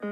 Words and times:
Good 0.00 0.10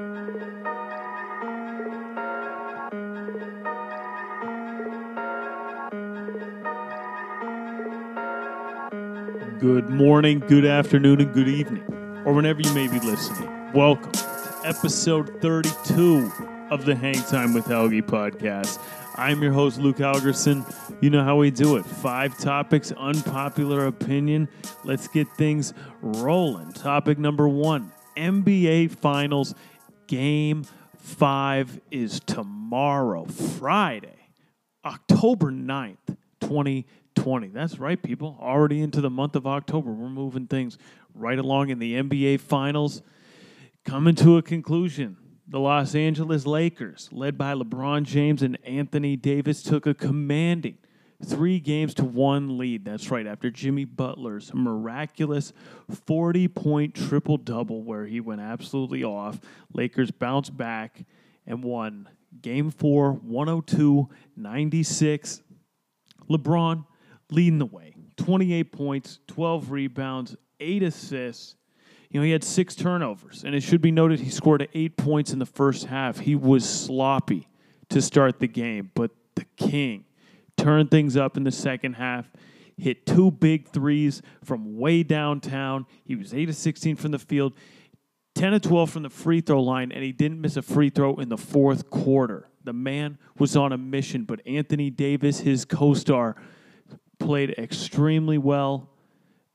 morning, 9.89 10.39
good 10.39 10.65
afternoon, 10.65 11.21
and 11.21 11.33
good 11.33 11.47
evening, 11.47 11.85
or 12.25 12.33
whenever 12.33 12.59
you 12.59 12.73
may 12.73 12.89
be 12.89 12.99
listening. 12.99 13.49
Welcome 13.71 14.11
to 14.11 14.61
episode 14.65 15.41
32 15.41 16.33
of 16.69 16.83
the 16.83 16.93
Hang 16.93 17.23
Time 17.23 17.53
with 17.53 17.65
Helgi 17.65 18.01
podcast. 18.01 18.81
I'm 19.15 19.41
your 19.41 19.53
host, 19.53 19.79
Luke 19.79 20.01
Algerson. 20.01 20.65
You 21.01 21.11
know 21.11 21.23
how 21.23 21.37
we 21.37 21.49
do 21.49 21.77
it 21.77 21.85
five 21.85 22.37
topics, 22.37 22.91
unpopular 22.91 23.85
opinion. 23.85 24.49
Let's 24.83 25.07
get 25.07 25.29
things 25.37 25.73
rolling. 26.01 26.73
Topic 26.73 27.17
number 27.17 27.47
one 27.47 27.93
NBA 28.17 28.91
Finals 28.91 29.55
Game 30.07 30.65
5 30.97 31.81
is 31.91 32.21
tomorrow, 32.21 33.25
Friday, 33.25 34.29
October 34.85 35.51
9th, 35.51 36.17
2020. 36.39 37.47
That's 37.49 37.77
right, 37.77 38.01
people. 38.01 38.37
Already 38.41 38.81
into 38.81 39.01
the 39.01 39.09
month 39.09 39.35
of 39.35 39.45
October. 39.45 39.91
We're 39.91 40.09
moving 40.09 40.47
things 40.47 40.77
right 41.13 41.37
along 41.37 41.69
in 41.69 41.79
the 41.79 41.95
NBA 41.95 42.39
Finals. 42.39 43.01
Coming 43.83 44.15
to 44.15 44.37
a 44.37 44.41
conclusion. 44.41 45.17
The 45.49 45.59
Los 45.59 45.95
Angeles 45.95 46.45
Lakers, 46.45 47.07
led 47.11 47.37
by 47.37 47.53
LeBron 47.53 48.03
James 48.03 48.41
and 48.41 48.57
Anthony 48.65 49.15
Davis, 49.15 49.63
took 49.63 49.85
a 49.85 49.93
commanding 49.93 50.77
three 51.25 51.59
games 51.59 51.93
to 51.95 52.05
one 52.05 52.57
lead. 52.57 52.85
That's 52.85 53.09
right, 53.09 53.25
after 53.25 53.49
Jimmy 53.49 53.85
Butler's 53.85 54.53
miraculous 54.53 55.53
40 56.05 56.47
point 56.49 56.95
triple 56.95 57.37
double, 57.37 57.83
where 57.83 58.05
he 58.05 58.19
went 58.19 58.41
absolutely 58.41 59.03
off. 59.03 59.39
Lakers 59.73 60.11
bounced 60.11 60.55
back 60.55 61.05
and 61.45 61.63
won 61.63 62.09
game 62.41 62.71
four, 62.71 63.13
102 63.13 64.09
96. 64.35 65.41
LeBron 66.29 66.85
leading 67.31 67.59
the 67.59 67.65
way 67.65 67.95
28 68.17 68.71
points, 68.71 69.19
12 69.27 69.71
rebounds, 69.71 70.35
eight 70.59 70.83
assists. 70.83 71.55
You 72.09 72.19
know, 72.19 72.25
he 72.25 72.31
had 72.31 72.43
six 72.43 72.73
turnovers, 72.73 73.43
and 73.43 73.53
it 73.53 73.61
should 73.61 73.81
be 73.81 73.91
noted 73.91 74.19
he 74.21 74.29
scored 74.29 74.67
eight 74.73 74.95
points 74.95 75.33
in 75.33 75.39
the 75.39 75.45
first 75.45 75.85
half. 75.85 76.19
He 76.19 76.35
was 76.35 76.67
sloppy 76.67 77.47
to 77.89 78.01
start 78.01 78.39
the 78.39 78.47
game, 78.47 78.91
but 78.95 79.11
the 79.35 79.45
King 79.57 80.05
turned 80.57 80.91
things 80.91 81.15
up 81.15 81.37
in 81.37 81.43
the 81.43 81.51
second 81.51 81.93
half. 81.93 82.31
Hit 82.77 83.05
two 83.05 83.31
big 83.31 83.69
threes 83.69 84.21
from 84.43 84.77
way 84.77 85.03
downtown. 85.03 85.85
He 86.03 86.15
was 86.15 86.33
8 86.33 86.49
of 86.49 86.55
16 86.55 86.95
from 86.95 87.11
the 87.11 87.19
field, 87.19 87.53
10 88.35 88.53
of 88.53 88.61
12 88.61 88.89
from 88.89 89.03
the 89.03 89.09
free 89.09 89.41
throw 89.41 89.61
line, 89.61 89.91
and 89.91 90.03
he 90.03 90.11
didn't 90.11 90.41
miss 90.41 90.57
a 90.57 90.61
free 90.61 90.89
throw 90.89 91.15
in 91.15 91.29
the 91.29 91.37
fourth 91.37 91.89
quarter. 91.89 92.49
The 92.63 92.73
man 92.73 93.17
was 93.39 93.55
on 93.55 93.71
a 93.71 93.77
mission, 93.77 94.25
but 94.25 94.45
Anthony 94.45 94.89
Davis, 94.91 95.39
his 95.39 95.65
co 95.65 95.93
star, 95.93 96.35
played 97.17 97.51
extremely 97.51 98.37
well 98.37 98.89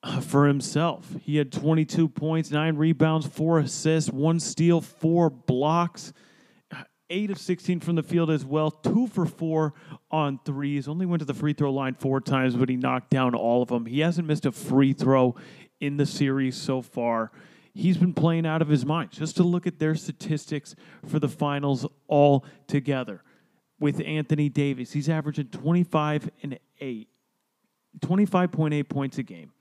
uh, 0.02 0.20
for 0.20 0.46
himself. 0.46 1.14
He 1.22 1.36
had 1.36 1.52
22 1.52 2.08
points, 2.08 2.50
nine 2.50 2.76
rebounds, 2.76 3.26
four 3.26 3.58
assists, 3.60 4.10
one 4.10 4.40
steal, 4.40 4.80
four 4.80 5.30
blocks, 5.30 6.12
eight 7.12 7.30
of 7.30 7.38
16 7.38 7.80
from 7.80 7.94
the 7.94 8.02
field 8.02 8.30
as 8.30 8.44
well, 8.44 8.70
two 8.70 9.06
for 9.06 9.26
four 9.26 9.74
on 10.10 10.40
threes. 10.44 10.88
Only 10.88 11.06
went 11.06 11.20
to 11.20 11.26
the 11.26 11.34
free 11.34 11.52
throw 11.52 11.72
line 11.72 11.94
four 11.94 12.20
times, 12.20 12.56
but 12.56 12.68
he 12.68 12.76
knocked 12.76 13.10
down 13.10 13.34
all 13.34 13.62
of 13.62 13.68
them. 13.68 13.86
He 13.86 14.00
hasn't 14.00 14.26
missed 14.26 14.46
a 14.46 14.52
free 14.52 14.92
throw 14.92 15.36
in 15.80 15.98
the 15.98 16.06
series 16.06 16.56
so 16.56 16.82
far. 16.82 17.30
He's 17.74 17.96
been 17.96 18.14
playing 18.14 18.46
out 18.46 18.62
of 18.62 18.68
his 18.68 18.84
mind. 18.84 19.10
Just 19.12 19.36
to 19.36 19.42
look 19.42 19.66
at 19.66 19.78
their 19.78 19.94
statistics 19.94 20.74
for 21.06 21.18
the 21.18 21.28
finals 21.28 21.86
all 22.08 22.44
together. 22.66 23.22
With 23.78 24.00
Anthony 24.04 24.48
Davis, 24.48 24.92
he's 24.92 25.08
averaging 25.08 25.48
25 25.48 26.30
and 26.42 26.58
8 26.80 27.08
25.8 28.00 28.88
points 28.88 29.18
a 29.18 29.22
game, 29.22 29.52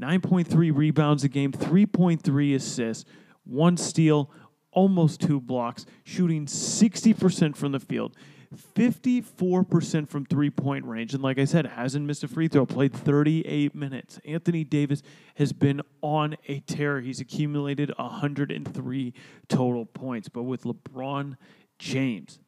9.3 0.00 0.74
rebounds 0.74 1.24
a 1.24 1.28
game, 1.28 1.52
3.3 1.52 2.54
assists, 2.54 3.04
one 3.44 3.76
steal, 3.76 4.30
almost 4.74 5.20
two 5.20 5.40
blocks, 5.40 5.86
shooting 6.04 6.46
60% 6.46 7.56
from 7.56 7.72
the 7.72 7.80
field, 7.80 8.14
54% 8.54 10.08
from 10.08 10.24
three 10.26 10.50
point 10.50 10.84
range. 10.84 11.14
And 11.14 11.22
like 11.22 11.38
I 11.38 11.44
said, 11.44 11.66
hasn't 11.66 12.06
missed 12.06 12.22
a 12.24 12.28
free 12.28 12.48
throw, 12.48 12.66
played 12.66 12.92
38 12.92 13.74
minutes. 13.74 14.20
Anthony 14.24 14.64
Davis 14.64 15.02
has 15.36 15.52
been 15.52 15.80
on 16.02 16.36
a 16.46 16.60
tear. 16.60 17.00
He's 17.00 17.20
accumulated 17.20 17.92
103 17.96 19.14
total 19.48 19.86
points. 19.86 20.28
But 20.28 20.42
with 20.44 20.64
LeBron 20.64 21.36
James, 21.78 22.38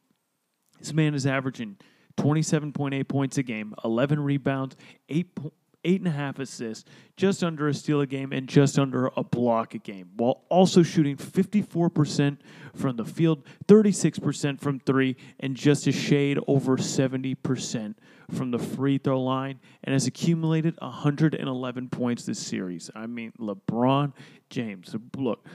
this 0.79 0.93
man 0.93 1.13
is 1.13 1.25
averaging 1.25 1.77
27.8 2.17 3.07
points 3.07 3.37
a 3.37 3.43
game, 3.43 3.73
11 3.83 4.19
rebounds, 4.19 4.75
8 5.09 5.35
po- 5.35 5.53
eight 5.87 6.01
and 6.01 6.07
a 6.07 6.11
half 6.11 6.37
assists, 6.37 6.83
just 7.15 7.43
under 7.43 7.69
a 7.69 7.73
steal 7.73 8.01
a 8.01 8.05
game, 8.05 8.33
and 8.33 8.47
just 8.47 8.77
under 8.77 9.09
a 9.15 9.23
block 9.23 9.73
a 9.73 9.77
game, 9.77 10.09
while 10.17 10.43
also 10.49 10.83
shooting 10.83 11.15
54% 11.15 12.37
from 12.75 12.97
the 12.97 13.05
field, 13.05 13.43
36% 13.67 14.59
from 14.59 14.79
three, 14.79 15.15
and 15.39 15.55
just 15.55 15.87
a 15.87 15.91
shade 15.91 16.37
over 16.45 16.77
70% 16.77 17.95
from 18.31 18.51
the 18.51 18.59
free 18.59 18.97
throw 18.97 19.23
line, 19.23 19.59
and 19.85 19.93
has 19.93 20.05
accumulated 20.05 20.75
111 20.81 21.89
points 21.89 22.25
this 22.25 22.39
series. 22.39 22.91
I 22.93 23.07
mean, 23.07 23.31
LeBron 23.39 24.13
James. 24.49 24.93
Look, 25.15 25.47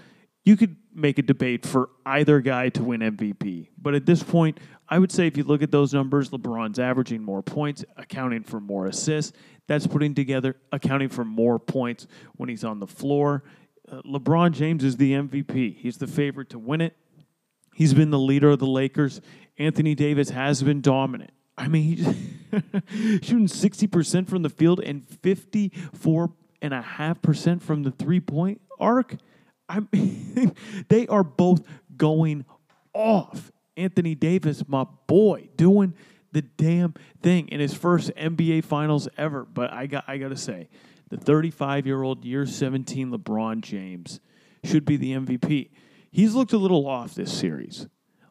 you 0.44 0.56
could 0.56 0.76
make 0.94 1.19
a 1.19 1.22
debate 1.22 1.65
for 1.65 1.91
either 2.04 2.41
guy 2.41 2.69
to 2.71 2.82
win 2.82 3.00
MVP. 3.00 3.69
But 3.78 3.94
at 3.94 4.06
this 4.06 4.22
point, 4.22 4.59
I 4.88 4.98
would 4.98 5.12
say 5.12 5.26
if 5.26 5.37
you 5.37 5.44
look 5.44 5.62
at 5.62 5.71
those 5.71 5.94
numbers, 5.94 6.31
LeBron's 6.31 6.78
averaging 6.78 7.22
more 7.22 7.42
points, 7.42 7.84
accounting 7.97 8.42
for 8.42 8.60
more 8.60 8.87
assists. 8.87 9.32
That's 9.69 9.87
putting 9.87 10.15
together, 10.15 10.56
accounting 10.73 11.09
for 11.09 11.25
more 11.25 11.59
points 11.59 12.06
when 12.37 12.49
he's 12.49 12.65
on 12.65 12.81
the 12.81 12.87
floor. 12.87 13.45
Uh, 13.91 14.03
LeBron 14.03 14.53
James 14.53 14.84
is 14.84 14.97
the 14.97 15.12
MVP. 15.12 15.77
He's 15.77 15.99
the 15.99 16.06
favorite 16.06 16.50
to 16.50 16.59
win 16.59 16.81
it. 16.81 16.97
He's 17.75 17.95
been 17.95 18.11
the 18.11 18.19
leader 18.19 18.51
of 18.51 18.59
the 18.59 18.67
Lakers. 18.67 19.21
Anthony 19.59 19.95
Davis 19.95 20.31
has 20.31 20.62
been 20.62 20.81
dominant. 20.81 21.31
I 21.56 21.69
mean, 21.69 21.84
he's 21.84 22.05
shooting 23.22 23.47
60% 23.47 24.28
from 24.28 24.43
the 24.43 24.51
field 24.51 24.81
and 24.81 25.06
54.5% 25.06 27.62
from 27.62 27.83
the 27.83 27.91
three 27.91 28.21
point 28.21 28.61
arc. 28.81 29.17
I 29.69 29.81
mean, 29.93 30.55
they 30.89 31.06
are 31.06 31.25
both 31.25 31.67
going 31.97 32.45
off. 32.93 33.53
Anthony 33.77 34.15
Davis, 34.15 34.67
my 34.69 34.87
boy, 35.06 35.49
doing 35.56 35.95
the 36.32 36.43
damn 36.43 36.94
thing 37.22 37.48
in 37.48 37.60
his 37.60 37.75
first 37.75 38.10
NBA 38.16 38.65
Finals 38.65 39.09
ever. 39.16 39.44
But 39.44 39.72
I 39.72 39.87
got 39.87 40.04
I 40.09 40.19
got 40.19 40.28
to 40.31 40.37
say, 40.37 40.69
the 41.09 41.16
35 41.16 41.87
year 41.87 42.03
old 42.03 42.25
year 42.25 42.47
17 42.47 43.10
LeBron 43.10 43.60
James 43.60 44.20
should 44.65 44.84
be 44.84 44.97
the 44.97 45.12
MVP. 45.12 45.71
He's 46.10 46.34
looked 46.34 46.53
a 46.53 46.59
little 46.59 46.87
off 46.87 47.15
this 47.15 47.32
series. 47.32 47.87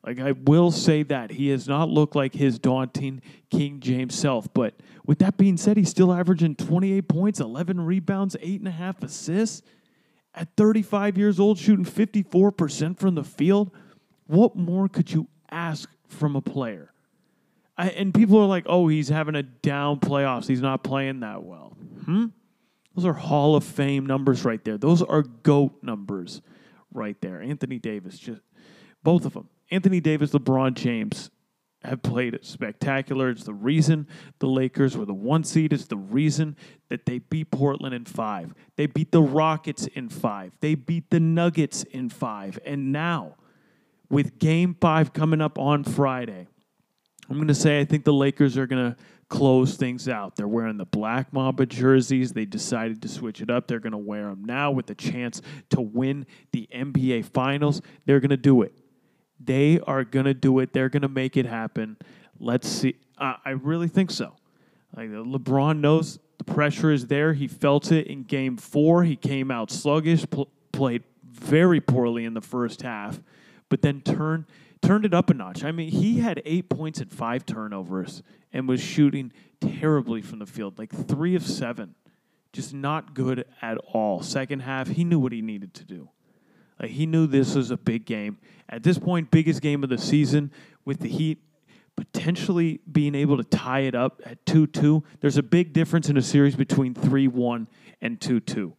Like 0.06 0.20
I 0.20 0.32
will 0.32 0.72
say 0.72 1.04
that 1.04 1.32
he 1.32 1.50
has 1.50 1.68
not 1.68 1.90
looked 1.90 2.16
like 2.16 2.34
his 2.34 2.58
daunting 2.58 3.22
King 3.52 3.80
James 3.80 4.16
self. 4.16 4.52
But 4.54 4.74
with 5.06 5.20
that 5.20 5.38
being 5.38 5.58
said, 5.58 5.78
he's 5.78 5.90
still 5.90 6.12
averaging 6.12 6.56
28 6.56 7.08
points, 7.08 7.40
11 7.40 7.82
rebounds, 7.82 8.36
eight 8.42 8.60
and 8.60 8.68
a 8.68 8.72
half 8.72 9.04
assists 9.04 9.62
at 10.34 10.48
35 10.58 11.18
years 11.18 11.40
old, 11.40 11.60
shooting 11.60 11.86
54% 11.86 12.98
from 12.98 13.16
the 13.16 13.24
field. 13.24 13.72
What 14.26 14.56
more 14.56 14.88
could 14.88 15.12
you 15.12 15.28
ask 15.52 15.90
from 16.08 16.36
a 16.36 16.42
player? 16.42 16.94
I, 17.82 17.88
and 17.88 18.14
people 18.14 18.38
are 18.38 18.46
like, 18.46 18.66
oh, 18.68 18.88
he's 18.88 19.10
having 19.10 19.34
a 19.34 19.42
down 19.42 20.00
playoffs. 20.00 20.48
He's 20.48 20.62
not 20.62 20.84
playing 20.84 21.22
that 21.22 21.42
well. 21.42 21.76
Hmm? 22.06 22.28
Those 22.96 23.06
are 23.06 23.14
Hall 23.14 23.56
of 23.56 23.64
Fame 23.64 24.06
numbers 24.06 24.46
right 24.46 24.64
there. 24.64 24.78
Those 24.78 25.02
are 25.02 25.24
GOAT 25.24 25.82
numbers 25.82 26.44
right 26.94 27.20
there. 27.22 27.42
Anthony 27.42 27.80
Davis, 27.80 28.20
just 28.20 28.44
both 29.02 29.26
of 29.26 29.34
them. 29.34 29.50
Anthony 29.72 30.00
Davis, 30.00 30.30
LeBron 30.30 30.76
James, 30.76 31.32
have 31.84 32.04
played 32.04 32.36
it 32.36 32.46
spectacular. 32.46 33.32
It's 33.32 33.46
the 33.46 33.54
reason 33.56 34.08
the 34.38 34.46
Lakers 34.46 34.96
were 34.96 35.06
the 35.06 35.16
one 35.16 35.44
seed. 35.44 35.74
It's 35.74 35.88
the 35.88 35.98
reason 35.98 36.56
that 36.90 37.08
they 37.08 37.18
beat 37.18 37.50
Portland 37.50 37.96
in 37.96 38.06
five. 38.06 38.54
They 38.76 38.86
beat 38.86 39.12
the 39.12 39.24
Rockets 39.24 39.88
in 39.88 40.10
five. 40.10 40.52
They 40.60 40.76
beat 40.76 41.10
the 41.10 41.20
Nuggets 41.20 41.82
in 41.82 42.10
five. 42.10 42.60
And 42.64 42.92
now, 42.92 43.38
with 44.08 44.38
game 44.38 44.78
five 44.80 45.14
coming 45.14 45.42
up 45.42 45.58
on 45.58 45.84
Friday, 45.84 46.48
I'm 47.32 47.38
going 47.38 47.48
to 47.48 47.56
say 47.56 47.80
I 47.80 47.86
think 47.86 48.04
the 48.04 48.12
Lakers 48.12 48.58
are 48.58 48.68
going 48.68 48.92
to 48.92 48.98
close 49.30 49.78
things 49.78 50.10
out. 50.10 50.36
They're 50.36 50.50
wearing 50.50 50.76
the 50.76 50.84
Black 50.86 51.32
Mamba 51.32 51.66
jerseys. 51.66 52.34
They 52.34 52.44
decided 52.44 53.02
to 53.04 53.08
switch 53.08 53.40
it 53.40 53.50
up. 53.50 53.68
They're 53.68 53.80
going 53.80 53.94
to 53.94 53.98
wear 53.98 54.26
them 54.26 54.44
now 54.44 54.72
with 54.72 54.88
the 54.88 54.96
chance 54.96 55.42
to 55.70 55.80
win 55.80 56.26
the 56.52 56.68
NBA 56.76 57.24
Finals. 57.24 57.82
They're 58.06 58.20
going 58.20 58.32
to 58.32 58.38
do 58.38 58.64
it. 58.64 58.74
They 59.40 59.80
are 59.80 60.04
going 60.04 60.26
to 60.26 60.34
do 60.34 60.60
it. 60.60 60.74
They're 60.74 60.90
going 60.90 61.04
to 61.04 61.08
make 61.08 61.38
it 61.38 61.46
happen. 61.46 61.96
Let's 62.38 62.68
see. 62.68 62.98
I 63.18 63.52
really 63.52 63.88
think 63.88 64.12
so. 64.12 64.36
Like 64.98 65.10
LeBron 65.10 65.80
knows 65.80 66.20
the 66.38 66.44
pressure 66.44 66.92
is 66.92 67.08
there. 67.08 67.32
He 67.32 67.48
felt 67.48 67.94
it 67.94 68.08
in 68.08 68.24
game 68.24 68.58
four. 68.58 69.06
He 69.06 69.16
came 69.16 69.52
out 69.52 69.72
sluggish, 69.72 70.30
pl- 70.30 70.50
played 70.74 71.04
very 71.24 71.80
poorly 71.80 72.26
in 72.26 72.34
the 72.34 72.42
first 72.42 72.82
half. 72.82 73.22
but 73.70 73.82
then 73.82 74.02
turn 74.02 74.46
turned 74.82 75.06
it 75.06 75.14
up 75.14 75.30
a 75.30 75.34
notch. 75.34 75.64
I 75.64 75.72
mean, 75.72 75.90
he 75.90 76.20
had 76.20 76.42
eight 76.46 76.70
points 76.70 77.00
and 77.00 77.12
five 77.12 77.46
turnovers 77.46 78.24
and 78.52 78.68
was 78.68 78.82
shooting 78.82 79.32
terribly 79.60 80.22
from 80.22 80.40
the 80.40 80.46
field, 80.46 80.78
like 80.80 80.92
three 80.92 81.36
of 81.36 81.46
seven. 81.46 81.96
Just 82.54 82.74
not 82.74 83.14
good 83.14 83.46
at 83.62 83.78
all. 83.94 84.22
Second 84.22 84.62
half, 84.62 84.90
he 84.90 85.04
knew 85.04 85.20
what 85.20 85.32
he 85.32 85.42
needed 85.42 85.74
to 85.76 85.86
do. 85.86 86.10
He 86.84 87.06
knew 87.06 87.28
this 87.28 87.56
was 87.56 87.72
a 87.72 87.78
big 87.78 88.06
game. 88.06 88.40
At 88.68 88.84
this 88.84 88.98
point, 88.98 89.30
biggest 89.32 89.62
game 89.62 89.84
of 89.84 89.90
the 89.90 89.98
season 89.98 90.52
with 90.84 91.00
the 91.00 91.10
Heat 91.10 91.40
potentially 91.96 92.80
being 92.92 93.14
able 93.14 93.38
to 93.38 93.44
tie 93.44 93.82
it 93.82 93.94
up 93.94 94.22
at 94.26 94.44
2 94.46 94.68
2. 94.68 95.04
There's 95.20 95.38
a 95.38 95.44
big 95.44 95.74
difference 95.74 96.10
in 96.10 96.18
a 96.18 96.22
series 96.22 96.56
between 96.56 96.96
3 96.96 97.28
1 97.28 97.68
and 98.02 98.20
2 98.20 98.40
2. 98.40 98.74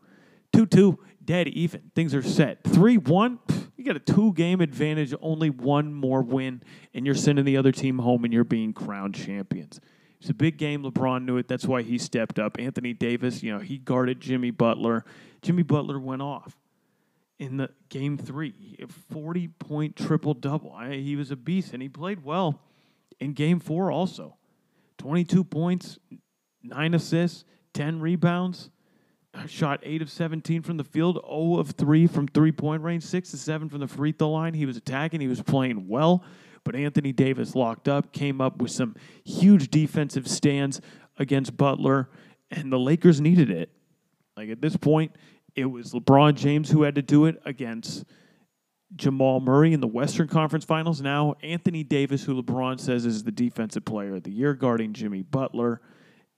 2 0.52 0.66
2, 0.66 0.98
dead 1.24 1.48
even. 1.48 1.90
Things 1.94 2.14
are 2.14 2.22
set. 2.22 2.64
3 2.64 2.98
1, 2.98 3.38
you 3.82 3.92
got 3.92 3.96
a 3.96 4.12
two 4.12 4.32
game 4.34 4.60
advantage, 4.60 5.12
only 5.20 5.50
one 5.50 5.92
more 5.92 6.22
win, 6.22 6.62
and 6.94 7.04
you're 7.04 7.14
sending 7.14 7.44
the 7.44 7.56
other 7.56 7.72
team 7.72 7.98
home 7.98 8.24
and 8.24 8.32
you're 8.32 8.44
being 8.44 8.72
crowned 8.72 9.14
champions. 9.14 9.80
It's 10.20 10.30
a 10.30 10.34
big 10.34 10.56
game. 10.56 10.84
LeBron 10.84 11.24
knew 11.24 11.36
it. 11.36 11.48
That's 11.48 11.66
why 11.66 11.82
he 11.82 11.98
stepped 11.98 12.38
up. 12.38 12.56
Anthony 12.60 12.92
Davis, 12.92 13.42
you 13.42 13.52
know, 13.52 13.58
he 13.58 13.78
guarded 13.78 14.20
Jimmy 14.20 14.52
Butler. 14.52 15.04
Jimmy 15.42 15.64
Butler 15.64 15.98
went 15.98 16.22
off 16.22 16.56
in 17.40 17.56
the 17.56 17.70
game 17.88 18.16
three, 18.16 18.76
a 18.80 18.86
40 18.86 19.48
point 19.48 19.96
triple 19.96 20.34
double. 20.34 20.78
He 20.78 21.16
was 21.16 21.32
a 21.32 21.36
beast 21.36 21.72
and 21.72 21.82
he 21.82 21.88
played 21.88 22.22
well 22.22 22.60
in 23.18 23.32
game 23.32 23.58
four 23.58 23.90
also. 23.90 24.36
22 24.98 25.42
points, 25.42 25.98
nine 26.62 26.94
assists, 26.94 27.44
10 27.74 28.00
rebounds, 28.00 28.70
shot 29.46 29.80
8 29.82 30.02
of 30.02 30.10
17 30.10 30.62
from 30.62 30.76
the 30.76 30.84
field, 30.84 31.20
0 31.26 31.58
of 31.58 31.70
3 31.70 32.06
from 32.06 32.28
three 32.28 32.52
point 32.52 32.82
range, 32.82 33.02
6 33.02 33.30
to 33.30 33.36
7 33.36 33.68
from 33.68 33.80
the 33.80 33.88
free 33.88 34.12
throw 34.12 34.30
line. 34.30 34.54
He 34.54 34.66
was 34.66 34.76
attacking, 34.76 35.20
he 35.20 35.28
was 35.28 35.42
playing 35.42 35.88
well, 35.88 36.24
but 36.64 36.74
Anthony 36.74 37.12
Davis 37.12 37.54
locked 37.54 37.88
up, 37.88 38.12
came 38.12 38.40
up 38.40 38.60
with 38.60 38.70
some 38.70 38.94
huge 39.24 39.70
defensive 39.70 40.28
stands 40.28 40.80
against 41.18 41.56
Butler, 41.56 42.10
and 42.50 42.72
the 42.72 42.78
Lakers 42.78 43.20
needed 43.20 43.50
it. 43.50 43.70
Like 44.36 44.50
at 44.50 44.60
this 44.60 44.76
point, 44.76 45.12
it 45.54 45.66
was 45.66 45.92
LeBron 45.92 46.34
James 46.34 46.70
who 46.70 46.82
had 46.82 46.94
to 46.94 47.02
do 47.02 47.26
it 47.26 47.40
against 47.44 48.04
Jamal 48.96 49.40
Murray 49.40 49.72
in 49.72 49.80
the 49.80 49.86
Western 49.86 50.28
Conference 50.28 50.64
Finals. 50.64 51.00
Now, 51.00 51.34
Anthony 51.42 51.82
Davis, 51.82 52.24
who 52.24 52.40
LeBron 52.42 52.78
says 52.78 53.06
is 53.06 53.24
the 53.24 53.32
defensive 53.32 53.84
player 53.84 54.16
of 54.16 54.22
the 54.22 54.30
year, 54.30 54.54
guarding 54.54 54.92
Jimmy 54.92 55.22
Butler 55.22 55.80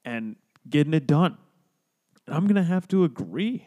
and 0.05 0.37
getting 0.69 0.95
it 0.95 1.07
done. 1.07 1.37
And 2.27 2.35
I'm 2.35 2.45
going 2.45 2.57
to 2.57 2.63
have 2.63 2.89
to 2.89 3.05
agree. 3.05 3.67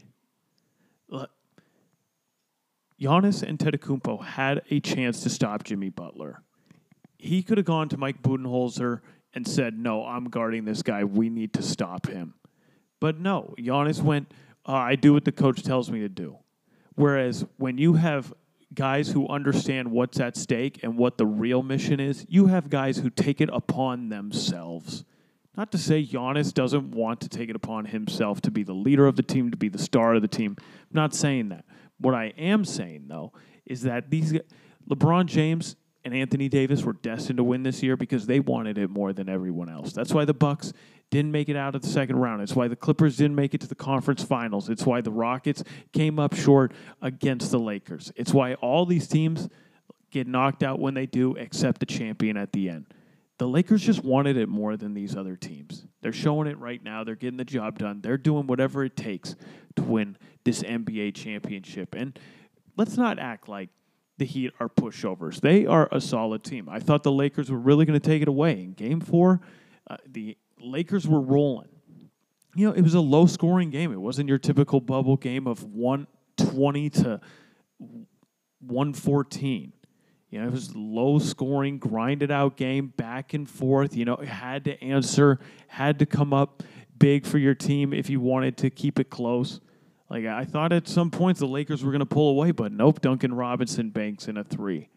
Giannis 2.99 3.47
Antetokounmpo 3.47 4.23
had 4.23 4.63
a 4.71 4.79
chance 4.79 5.21
to 5.21 5.29
stop 5.29 5.63
Jimmy 5.63 5.89
Butler. 5.89 6.41
He 7.19 7.43
could 7.43 7.57
have 7.57 7.65
gone 7.65 7.89
to 7.89 7.97
Mike 7.97 8.23
Budenholzer 8.23 9.01
and 9.33 9.47
said, 9.47 9.77
"No, 9.77 10.03
I'm 10.03 10.25
guarding 10.25 10.65
this 10.65 10.81
guy. 10.81 11.03
We 11.03 11.29
need 11.29 11.53
to 11.53 11.61
stop 11.61 12.07
him." 12.07 12.33
But 12.99 13.19
no, 13.19 13.53
Giannis 13.59 14.01
went, 14.01 14.33
uh, 14.67 14.73
"I 14.73 14.95
do 14.95 15.13
what 15.13 15.25
the 15.25 15.31
coach 15.31 15.61
tells 15.61 15.91
me 15.91 15.99
to 15.99 16.09
do." 16.09 16.37
Whereas 16.95 17.45
when 17.57 17.77
you 17.77 17.93
have 17.93 18.33
guys 18.73 19.11
who 19.11 19.27
understand 19.27 19.91
what's 19.91 20.19
at 20.19 20.35
stake 20.35 20.79
and 20.83 20.97
what 20.97 21.19
the 21.19 21.27
real 21.27 21.61
mission 21.61 21.99
is, 21.99 22.25
you 22.27 22.47
have 22.47 22.69
guys 22.69 22.97
who 22.97 23.11
take 23.11 23.39
it 23.41 23.49
upon 23.53 24.09
themselves. 24.09 25.05
Not 25.57 25.71
to 25.71 25.77
say 25.79 26.05
Giannis 26.05 26.53
doesn't 26.53 26.91
want 26.91 27.19
to 27.21 27.29
take 27.29 27.49
it 27.49 27.55
upon 27.55 27.85
himself 27.85 28.41
to 28.41 28.51
be 28.51 28.61
the 28.61 28.73
leader 28.73 29.07
of 29.07 29.15
the 29.15 29.23
team, 29.23 29.49
to 29.49 29.57
be 29.57 29.69
the 29.69 29.79
star 29.79 30.13
of 30.13 30.21
the 30.21 30.27
team. 30.27 30.55
I'm 30.59 30.65
not 30.93 31.15
saying 31.15 31.49
that. 31.49 31.65
What 31.99 32.13
I 32.13 32.25
am 32.37 32.63
saying, 32.63 33.05
though, 33.07 33.33
is 33.65 33.81
that 33.81 34.11
these 34.11 34.37
LeBron 34.87 35.25
James 35.25 35.75
and 36.05 36.13
Anthony 36.13 36.47
Davis 36.47 36.83
were 36.83 36.93
destined 36.93 37.37
to 37.37 37.43
win 37.43 37.63
this 37.63 37.81
year 37.81 37.97
because 37.97 38.27
they 38.27 38.39
wanted 38.39 38.77
it 38.77 38.91
more 38.91 39.13
than 39.13 39.27
everyone 39.27 39.67
else. 39.67 39.93
That's 39.93 40.13
why 40.13 40.25
the 40.25 40.33
Bucks 40.33 40.73
didn't 41.09 41.31
make 41.31 41.49
it 41.49 41.55
out 41.55 41.73
of 41.73 41.81
the 41.81 41.87
second 41.87 42.17
round. 42.17 42.43
It's 42.43 42.55
why 42.55 42.67
the 42.67 42.75
Clippers 42.75 43.17
didn't 43.17 43.35
make 43.35 43.55
it 43.55 43.61
to 43.61 43.67
the 43.67 43.75
conference 43.75 44.23
finals. 44.23 44.69
It's 44.69 44.85
why 44.85 45.01
the 45.01 45.11
Rockets 45.11 45.63
came 45.91 46.19
up 46.19 46.35
short 46.35 46.71
against 47.01 47.49
the 47.49 47.59
Lakers. 47.59 48.11
It's 48.15 48.31
why 48.31 48.53
all 48.55 48.85
these 48.85 49.07
teams 49.07 49.49
get 50.11 50.27
knocked 50.27 50.61
out 50.61 50.79
when 50.79 50.93
they 50.93 51.07
do, 51.07 51.33
except 51.33 51.79
the 51.79 51.85
champion 51.85 52.37
at 52.37 52.53
the 52.53 52.69
end. 52.69 52.85
The 53.37 53.47
Lakers 53.47 53.83
just 53.83 54.03
wanted 54.03 54.35
it 54.35 54.49
more 54.49 54.77
than 54.77 54.93
these 54.93 55.15
other 55.15 55.35
teams. 55.35 55.85
They're 56.01 56.11
showing 56.11 56.47
it 56.47 56.57
right 56.57 56.83
now. 56.83 57.03
They're 57.03 57.15
getting 57.15 57.37
the 57.37 57.45
job 57.45 57.77
done. 57.77 58.01
They're 58.01 58.17
doing 58.17 58.47
whatever 58.47 58.83
it 58.83 58.95
takes 58.95 59.35
to 59.75 59.83
win 59.83 60.17
this 60.43 60.63
NBA 60.63 61.13
championship. 61.13 61.93
And 61.95 62.17
let's 62.77 62.97
not 62.97 63.19
act 63.19 63.47
like 63.47 63.69
the 64.17 64.25
Heat 64.25 64.53
are 64.59 64.69
pushovers. 64.69 65.39
They 65.39 65.67
are 65.67 65.87
a 65.91 66.01
solid 66.01 66.43
team. 66.43 66.67
I 66.67 66.79
thought 66.79 67.03
the 67.03 67.11
Lakers 67.11 67.51
were 67.51 67.59
really 67.59 67.85
going 67.85 67.99
to 67.99 68.05
take 68.05 68.23
it 68.23 68.27
away. 68.27 68.63
In 68.63 68.73
game 68.73 68.99
four, 68.99 69.41
uh, 69.87 69.97
the 70.07 70.35
Lakers 70.59 71.07
were 71.07 71.21
rolling. 71.21 71.69
You 72.55 72.67
know, 72.67 72.73
it 72.73 72.81
was 72.81 72.95
a 72.95 72.99
low 72.99 73.27
scoring 73.27 73.69
game. 73.69 73.93
It 73.93 74.01
wasn't 74.01 74.29
your 74.29 74.39
typical 74.39 74.81
bubble 74.81 75.15
game 75.15 75.45
of 75.45 75.63
120 75.63 76.89
to 76.89 77.21
114. 78.61 79.73
You 80.29 80.41
know, 80.41 80.47
it 80.47 80.51
was 80.51 80.75
low 80.75 81.19
scoring, 81.19 81.77
grinded 81.77 82.31
out 82.31 82.57
game, 82.57 82.87
back 82.87 83.33
and 83.33 83.49
forth. 83.49 83.95
You 83.95 84.05
know, 84.05 84.17
had 84.17 84.65
to 84.65 84.81
answer, 84.83 85.39
had 85.67 85.99
to 85.99 86.05
come 86.05 86.33
up 86.33 86.63
big 86.99 87.25
for 87.25 87.37
your 87.37 87.55
team 87.55 87.93
if 87.93 88.09
you 88.09 88.19
wanted 88.19 88.57
to 88.57 88.69
keep 88.69 88.99
it 88.99 89.09
close. 89.09 89.61
Like 90.09 90.25
I 90.25 90.45
thought 90.45 90.73
at 90.73 90.87
some 90.87 91.11
points 91.11 91.39
the 91.39 91.47
Lakers 91.47 91.83
were 91.83 91.91
going 91.91 91.99
to 91.99 92.05
pull 92.05 92.29
away, 92.29 92.51
but 92.51 92.71
nope. 92.71 93.01
Duncan 93.01 93.33
Robinson 93.33 93.89
banks 93.89 94.27
in 94.27 94.37
a 94.37 94.43
three. 94.43 94.89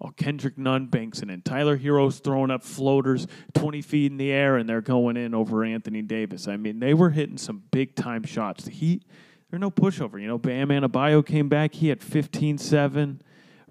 Oh, 0.00 0.10
Kendrick 0.16 0.58
Nunn 0.58 0.86
banks 0.86 1.20
in. 1.22 1.30
and 1.30 1.44
Tyler 1.44 1.76
Herro's 1.76 2.18
throwing 2.18 2.50
up 2.50 2.64
floaters 2.64 3.28
20 3.54 3.82
feet 3.82 4.10
in 4.10 4.18
the 4.18 4.32
air, 4.32 4.56
and 4.56 4.68
they're 4.68 4.80
going 4.80 5.16
in 5.16 5.32
over 5.32 5.62
Anthony 5.62 6.02
Davis. 6.02 6.48
I 6.48 6.56
mean, 6.56 6.80
they 6.80 6.92
were 6.92 7.10
hitting 7.10 7.38
some 7.38 7.62
big 7.70 7.94
time 7.94 8.24
shots. 8.24 8.64
The 8.64 8.72
Heat, 8.72 9.04
they're 9.48 9.60
no 9.60 9.70
pushover. 9.70 10.20
You 10.20 10.26
know, 10.26 10.38
Bam 10.38 10.68
Adebayo 10.70 11.24
came 11.24 11.48
back. 11.48 11.74
He 11.74 11.86
had 11.88 12.02
15 12.02 12.58
7 12.58 13.22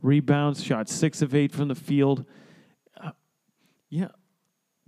rebounds, 0.01 0.63
shot 0.63 0.89
6 0.89 1.21
of 1.21 1.36
8 1.36 1.51
from 1.51 1.68
the 1.68 1.75
field. 1.75 2.25
Uh, 3.01 3.12
yeah. 3.89 4.09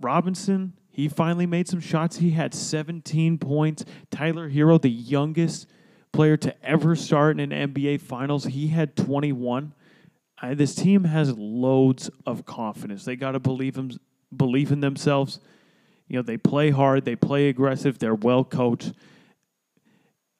Robinson, 0.00 0.74
he 0.90 1.08
finally 1.08 1.46
made 1.46 1.68
some 1.68 1.80
shots. 1.80 2.18
He 2.18 2.30
had 2.30 2.54
17 2.54 3.38
points. 3.38 3.84
Tyler 4.10 4.50
Herro, 4.50 4.80
the 4.80 4.90
youngest 4.90 5.66
player 6.12 6.36
to 6.36 6.64
ever 6.64 6.94
start 6.94 7.38
in 7.38 7.52
an 7.52 7.72
NBA 7.72 8.00
Finals, 8.00 8.44
he 8.44 8.68
had 8.68 8.96
21 8.96 9.74
I, 10.44 10.54
this 10.54 10.74
team 10.74 11.04
has 11.04 11.36
loads 11.36 12.10
of 12.26 12.44
confidence. 12.44 13.04
They 13.04 13.16
got 13.16 13.32
to 13.32 13.40
believe 13.40 13.74
them, 13.74 13.90
believe 14.36 14.72
in 14.72 14.80
themselves. 14.80 15.40
You 16.08 16.16
know, 16.16 16.22
they 16.22 16.36
play 16.36 16.70
hard, 16.70 17.04
they 17.04 17.16
play 17.16 17.48
aggressive, 17.48 17.98
they're 17.98 18.14
well 18.14 18.44
coached. 18.44 18.92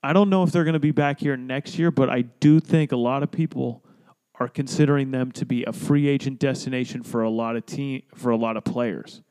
I 0.02 0.12
don't 0.12 0.28
know 0.28 0.42
if 0.42 0.52
they're 0.52 0.64
going 0.64 0.74
to 0.74 0.80
be 0.80 0.90
back 0.90 1.20
here 1.20 1.36
next 1.36 1.78
year, 1.78 1.90
but 1.90 2.10
I 2.10 2.22
do 2.22 2.60
think 2.60 2.92
a 2.92 2.96
lot 2.96 3.22
of 3.22 3.30
people 3.30 3.83
are 4.40 4.48
considering 4.48 5.10
them 5.10 5.30
to 5.32 5.46
be 5.46 5.64
a 5.64 5.72
free 5.72 6.08
agent 6.08 6.38
destination 6.38 7.02
for 7.02 7.22
a 7.22 7.30
lot 7.30 7.56
of 7.56 7.66
team 7.66 8.02
for 8.14 8.30
a 8.30 8.36
lot 8.36 8.56
of 8.56 8.64
players. 8.64 9.22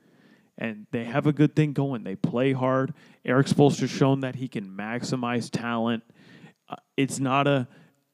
And 0.58 0.86
they 0.92 1.04
have 1.04 1.26
a 1.26 1.34
good 1.34 1.56
thing 1.56 1.74
going. 1.74 2.04
They 2.04 2.16
play 2.16 2.54
hard. 2.54 2.94
Erik 3.26 3.48
Spoelstra's 3.48 3.90
shown 3.90 4.22
that 4.22 4.36
he 4.36 4.48
can 4.48 4.70
maximize 4.70 5.50
talent. 5.50 6.04
Uh, 6.70 6.76
it's 6.96 7.20
not 7.20 7.48
a 7.48 7.68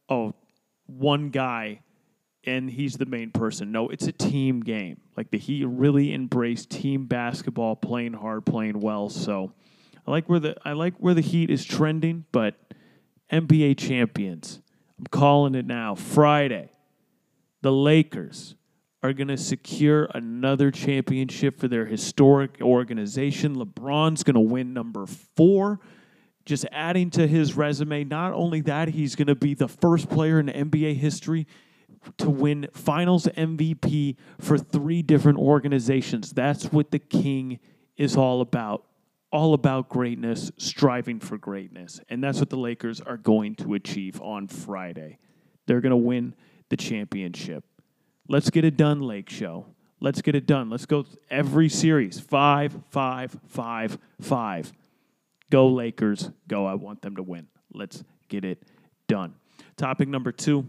oh 0.07 0.33
one 0.87 1.29
guy 1.29 1.81
and 2.45 2.69
he's 2.69 2.97
the 2.97 3.05
main 3.05 3.31
person. 3.31 3.71
No, 3.71 3.89
it's 3.89 4.07
a 4.07 4.11
team 4.11 4.61
game. 4.61 5.01
Like 5.17 5.31
the 5.31 5.37
Heat 5.37 5.65
really 5.65 6.13
embraced 6.13 6.69
team 6.69 7.05
basketball, 7.05 7.75
playing 7.75 8.13
hard, 8.13 8.45
playing 8.45 8.79
well. 8.79 9.09
So 9.09 9.51
I 10.07 10.11
like 10.11 10.29
where 10.29 10.39
the 10.39 10.55
I 10.65 10.71
like 10.73 10.95
where 10.97 11.13
the 11.13 11.21
Heat 11.21 11.49
is 11.49 11.65
trending, 11.65 12.25
but 12.31 12.55
NBA 13.31 13.77
champions. 13.77 14.61
I'm 14.97 15.05
calling 15.05 15.55
it 15.55 15.65
now. 15.65 15.95
Friday, 15.95 16.71
the 17.61 17.71
Lakers 17.71 18.55
are 19.01 19.13
going 19.13 19.29
to 19.29 19.37
secure 19.37 20.09
another 20.13 20.71
championship 20.71 21.59
for 21.59 21.67
their 21.67 21.85
historic 21.85 22.57
organization. 22.61 23.55
LeBron's 23.55 24.23
going 24.23 24.35
to 24.35 24.39
win 24.41 24.73
number 24.73 25.05
four. 25.05 25.79
Just 26.45 26.65
adding 26.71 27.09
to 27.11 27.27
his 27.27 27.55
resume, 27.55 28.03
not 28.03 28.33
only 28.33 28.61
that, 28.61 28.89
he's 28.89 29.15
going 29.15 29.27
to 29.27 29.35
be 29.35 29.53
the 29.53 29.67
first 29.67 30.09
player 30.09 30.39
in 30.39 30.47
NBA 30.47 30.95
history 30.95 31.47
to 32.17 32.29
win 32.29 32.67
finals 32.73 33.25
MVP 33.25 34.15
for 34.39 34.57
three 34.57 35.01
different 35.01 35.37
organizations. 35.37 36.31
That's 36.31 36.65
what 36.71 36.91
the 36.91 36.99
king 36.99 37.59
is 37.97 38.17
all 38.17 38.41
about. 38.41 38.85
All 39.31 39.53
about 39.53 39.89
greatness, 39.89 40.51
striving 40.57 41.19
for 41.19 41.37
greatness. 41.37 42.01
And 42.09 42.23
that's 42.23 42.39
what 42.39 42.49
the 42.49 42.57
Lakers 42.57 42.99
are 42.99 43.17
going 43.17 43.55
to 43.57 43.75
achieve 43.75 44.19
on 44.21 44.47
Friday. 44.47 45.19
They're 45.67 45.81
going 45.81 45.91
to 45.91 45.97
win 45.97 46.33
the 46.69 46.77
championship. 46.77 47.63
Let's 48.27 48.49
get 48.49 48.63
it 48.65 48.77
done, 48.77 49.01
Lake 49.01 49.29
Show. 49.29 49.65
Let's 49.99 50.21
get 50.21 50.35
it 50.35 50.45
done. 50.45 50.69
Let's 50.69 50.85
go 50.85 51.05
every 51.29 51.67
series. 51.67 52.19
Five, 52.19 52.77
five, 52.89 53.35
five, 53.47 53.97
five. 54.21 54.71
Go, 55.49 55.67
Lakers. 55.67 56.29
Go. 56.47 56.65
I 56.65 56.75
want 56.75 57.01
them 57.01 57.15
to 57.17 57.23
win. 57.23 57.47
Let's 57.73 58.03
get 58.29 58.45
it 58.45 58.63
done. 59.07 59.33
Topic 59.75 60.07
number 60.07 60.31
two 60.31 60.67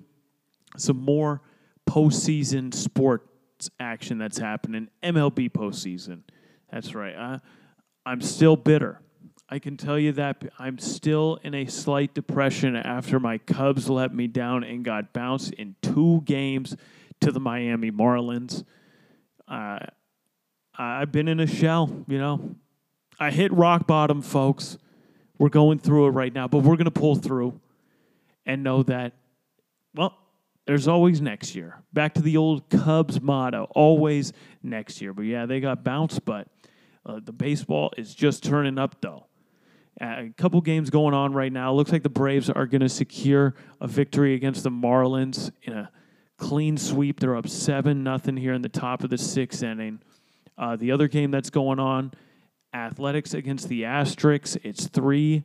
some 0.76 1.00
more 1.00 1.42
postseason 1.88 2.72
sports 2.72 3.70
action 3.78 4.18
that's 4.18 4.38
happening. 4.38 4.88
MLB 5.02 5.50
postseason. 5.50 6.22
That's 6.70 6.94
right. 6.94 7.14
Uh, 7.14 7.38
I'm 8.06 8.20
still 8.20 8.56
bitter. 8.56 9.00
I 9.52 9.58
can 9.58 9.76
tell 9.76 9.98
you 9.98 10.12
that 10.12 10.44
I'm 10.60 10.78
still 10.78 11.40
in 11.42 11.56
a 11.56 11.66
slight 11.66 12.14
depression 12.14 12.76
after 12.76 13.18
my 13.18 13.38
Cubs 13.38 13.90
let 13.90 14.14
me 14.14 14.28
down 14.28 14.62
and 14.62 14.84
got 14.84 15.12
bounced 15.12 15.52
in 15.54 15.74
two 15.82 16.22
games 16.24 16.76
to 17.20 17.32
the 17.32 17.40
Miami 17.40 17.90
Marlins. 17.90 18.62
Uh, 19.48 19.80
I've 20.78 21.10
been 21.10 21.26
in 21.26 21.40
a 21.40 21.48
shell, 21.48 22.04
you 22.06 22.16
know. 22.16 22.54
I 23.18 23.32
hit 23.32 23.52
rock 23.52 23.88
bottom, 23.88 24.22
folks. 24.22 24.78
We're 25.36 25.48
going 25.48 25.80
through 25.80 26.06
it 26.06 26.10
right 26.10 26.32
now, 26.32 26.46
but 26.46 26.58
we're 26.58 26.76
going 26.76 26.84
to 26.84 26.92
pull 26.92 27.16
through 27.16 27.60
and 28.46 28.62
know 28.62 28.84
that, 28.84 29.14
well, 29.96 30.16
there's 30.64 30.86
always 30.86 31.20
next 31.20 31.56
year. 31.56 31.82
Back 31.92 32.14
to 32.14 32.22
the 32.22 32.36
old 32.36 32.70
Cubs 32.70 33.20
motto 33.20 33.66
always 33.72 34.32
next 34.62 35.00
year. 35.00 35.12
But 35.12 35.22
yeah, 35.22 35.46
they 35.46 35.58
got 35.58 35.82
bounced, 35.82 36.24
but 36.24 36.46
uh, 37.04 37.18
the 37.20 37.32
baseball 37.32 37.92
is 37.96 38.14
just 38.14 38.44
turning 38.44 38.78
up, 38.78 39.00
though. 39.00 39.26
A 40.00 40.30
couple 40.36 40.60
games 40.62 40.88
going 40.88 41.12
on 41.12 41.34
right 41.34 41.52
now. 41.52 41.72
Looks 41.72 41.92
like 41.92 42.02
the 42.02 42.08
Braves 42.08 42.48
are 42.48 42.66
going 42.66 42.80
to 42.80 42.88
secure 42.88 43.54
a 43.80 43.86
victory 43.86 44.34
against 44.34 44.62
the 44.62 44.70
Marlins 44.70 45.50
in 45.62 45.74
a 45.74 45.90
clean 46.38 46.78
sweep. 46.78 47.20
They're 47.20 47.36
up 47.36 47.48
seven 47.48 48.02
nothing 48.02 48.36
here 48.36 48.54
in 48.54 48.62
the 48.62 48.68
top 48.70 49.04
of 49.04 49.10
the 49.10 49.18
sixth 49.18 49.62
inning. 49.62 50.00
Uh, 50.56 50.76
the 50.76 50.90
other 50.92 51.06
game 51.06 51.30
that's 51.30 51.50
going 51.50 51.78
on, 51.78 52.12
Athletics 52.72 53.34
against 53.34 53.68
the 53.68 53.82
Asterix. 53.82 54.56
It's 54.62 54.86
three 54.86 55.44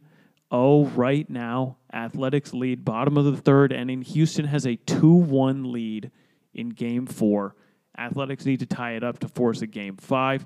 0 0.53 0.91
right 0.95 1.29
now. 1.29 1.77
Athletics 1.93 2.53
lead 2.53 2.85
bottom 2.85 3.17
of 3.17 3.25
the 3.25 3.37
third 3.37 3.71
inning. 3.71 4.01
Houston 4.03 4.45
has 4.45 4.65
a 4.65 4.75
2 4.75 5.11
1 5.13 5.71
lead 5.71 6.11
in 6.53 6.69
game 6.69 7.05
four. 7.05 7.55
Athletics 7.97 8.45
need 8.45 8.59
to 8.59 8.65
tie 8.65 8.93
it 8.93 9.03
up 9.03 9.19
to 9.19 9.27
force 9.27 9.61
a 9.61 9.67
game 9.67 9.97
five. 9.97 10.45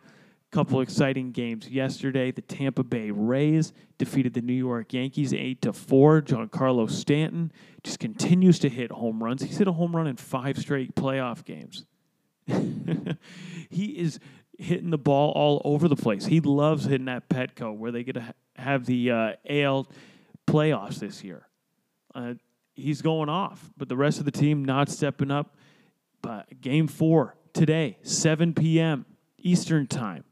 Couple 0.52 0.82
exciting 0.82 1.32
games 1.32 1.70
yesterday. 1.70 2.32
The 2.32 2.42
Tampa 2.42 2.84
Bay 2.84 3.12
Rays 3.12 3.72
defeated 4.00 4.34
the 4.34 4.42
New 4.42 4.54
York 4.54 4.94
Yankees 4.94 5.32
8 5.32 5.62
to 5.62 5.74
4. 5.74 6.24
Giancarlo 6.24 6.90
Stanton 6.90 7.52
just 7.84 8.00
continues 8.00 8.58
to 8.60 8.70
hit 8.70 8.92
home 8.92 9.24
runs. 9.24 9.44
He's 9.44 9.60
hit 9.60 9.68
a 9.68 9.74
home 9.74 9.96
run 9.96 10.08
in 10.08 10.16
five 10.16 10.58
straight 10.58 10.96
playoff 10.96 11.46
games. 11.46 11.86
he 13.70 13.86
is 14.00 14.20
hitting 14.58 14.90
the 14.90 14.98
ball 14.98 15.32
all 15.36 15.62
over 15.64 15.88
the 15.88 15.96
place. 15.96 16.26
He 16.26 16.40
loves 16.40 16.86
hitting 16.86 17.06
that 17.06 17.30
Petco 17.30 17.76
where 17.76 17.92
they 17.92 18.04
get 18.04 18.14
to 18.14 18.34
have 18.56 18.88
the 18.88 19.12
uh, 19.12 19.34
AL 19.48 19.88
playoffs 20.48 21.00
this 21.00 21.24
year. 21.24 21.48
Uh, 22.16 22.34
he's 22.74 23.04
going 23.04 23.30
off, 23.30 23.70
but 23.78 23.88
the 23.88 23.96
rest 23.96 24.18
of 24.20 24.26
the 24.26 24.32
team 24.32 24.66
not 24.66 24.90
stepping 24.90 25.30
up. 25.30 25.56
But 26.22 26.60
game 26.60 26.88
four 26.88 27.36
today, 27.54 27.98
7 28.02 28.54
p.m. 28.54 29.06
Eastern 29.38 29.88
time. 29.88 30.24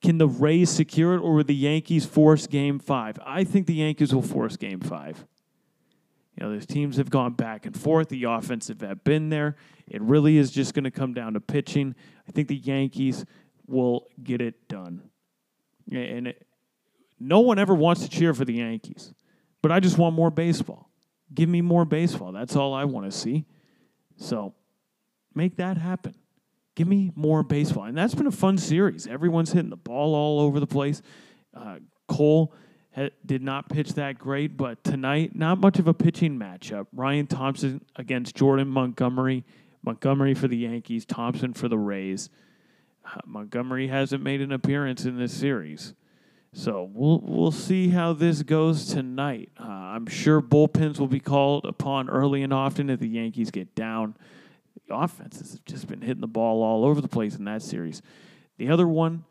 Can 0.00 0.18
the 0.18 0.28
Rays 0.28 0.70
secure 0.70 1.14
it, 1.14 1.18
or 1.18 1.34
will 1.34 1.44
the 1.44 1.54
Yankees 1.54 2.06
force 2.06 2.46
Game 2.46 2.78
Five? 2.78 3.18
I 3.24 3.44
think 3.44 3.66
the 3.66 3.74
Yankees 3.74 4.14
will 4.14 4.22
force 4.22 4.56
Game 4.56 4.80
Five. 4.80 5.26
You 6.36 6.46
know, 6.46 6.52
these 6.52 6.66
teams 6.66 6.98
have 6.98 7.10
gone 7.10 7.32
back 7.32 7.66
and 7.66 7.76
forth. 7.76 8.08
The 8.08 8.24
offensive 8.24 8.80
have 8.82 9.02
been 9.02 9.28
there. 9.28 9.56
It 9.88 10.00
really 10.00 10.38
is 10.38 10.52
just 10.52 10.72
going 10.72 10.84
to 10.84 10.90
come 10.92 11.12
down 11.12 11.34
to 11.34 11.40
pitching. 11.40 11.96
I 12.28 12.30
think 12.30 12.46
the 12.46 12.56
Yankees 12.56 13.24
will 13.66 14.06
get 14.22 14.40
it 14.40 14.68
done. 14.68 15.10
And 15.90 16.28
it, 16.28 16.46
no 17.18 17.40
one 17.40 17.58
ever 17.58 17.74
wants 17.74 18.02
to 18.02 18.08
cheer 18.08 18.34
for 18.34 18.44
the 18.44 18.54
Yankees, 18.54 19.12
but 19.62 19.72
I 19.72 19.80
just 19.80 19.98
want 19.98 20.14
more 20.14 20.30
baseball. 20.30 20.90
Give 21.34 21.48
me 21.48 21.60
more 21.60 21.84
baseball. 21.84 22.30
That's 22.30 22.54
all 22.54 22.72
I 22.72 22.84
want 22.84 23.10
to 23.10 23.16
see. 23.16 23.44
So 24.16 24.54
make 25.34 25.56
that 25.56 25.76
happen. 25.76 26.14
Give 26.78 26.86
me 26.86 27.10
more 27.16 27.42
baseball. 27.42 27.86
And 27.86 27.98
that's 27.98 28.14
been 28.14 28.28
a 28.28 28.30
fun 28.30 28.56
series. 28.56 29.08
Everyone's 29.08 29.50
hitting 29.50 29.68
the 29.68 29.76
ball 29.76 30.14
all 30.14 30.38
over 30.38 30.60
the 30.60 30.66
place. 30.68 31.02
Uh, 31.52 31.80
Cole 32.06 32.54
ha- 32.94 33.10
did 33.26 33.42
not 33.42 33.68
pitch 33.68 33.94
that 33.94 34.16
great, 34.16 34.56
but 34.56 34.84
tonight, 34.84 35.34
not 35.34 35.58
much 35.58 35.80
of 35.80 35.88
a 35.88 35.92
pitching 35.92 36.38
matchup. 36.38 36.86
Ryan 36.92 37.26
Thompson 37.26 37.84
against 37.96 38.36
Jordan 38.36 38.68
Montgomery. 38.68 39.44
Montgomery 39.82 40.34
for 40.34 40.46
the 40.46 40.56
Yankees, 40.56 41.04
Thompson 41.04 41.52
for 41.52 41.66
the 41.66 41.76
Rays. 41.76 42.30
Uh, 43.04 43.22
Montgomery 43.26 43.88
hasn't 43.88 44.22
made 44.22 44.40
an 44.40 44.52
appearance 44.52 45.04
in 45.04 45.18
this 45.18 45.32
series. 45.32 45.94
So 46.52 46.88
we'll 46.94 47.20
we'll 47.24 47.50
see 47.50 47.88
how 47.88 48.12
this 48.12 48.44
goes 48.44 48.86
tonight. 48.86 49.50
Uh, 49.58 49.66
I'm 49.66 50.06
sure 50.06 50.40
bullpens 50.40 51.00
will 51.00 51.08
be 51.08 51.18
called 51.18 51.64
upon 51.64 52.08
early 52.08 52.44
and 52.44 52.52
often 52.52 52.88
if 52.88 53.00
the 53.00 53.08
Yankees 53.08 53.50
get 53.50 53.74
down 53.74 54.14
offenses 54.90 55.52
have 55.52 55.64
just 55.64 55.86
been 55.86 56.00
hitting 56.00 56.20
the 56.20 56.26
ball 56.26 56.62
all 56.62 56.84
over 56.84 57.00
the 57.00 57.08
place 57.08 57.36
in 57.36 57.44
that 57.44 57.62
series. 57.62 58.02
The 58.58 58.70
other 58.70 58.88
one 58.88 59.24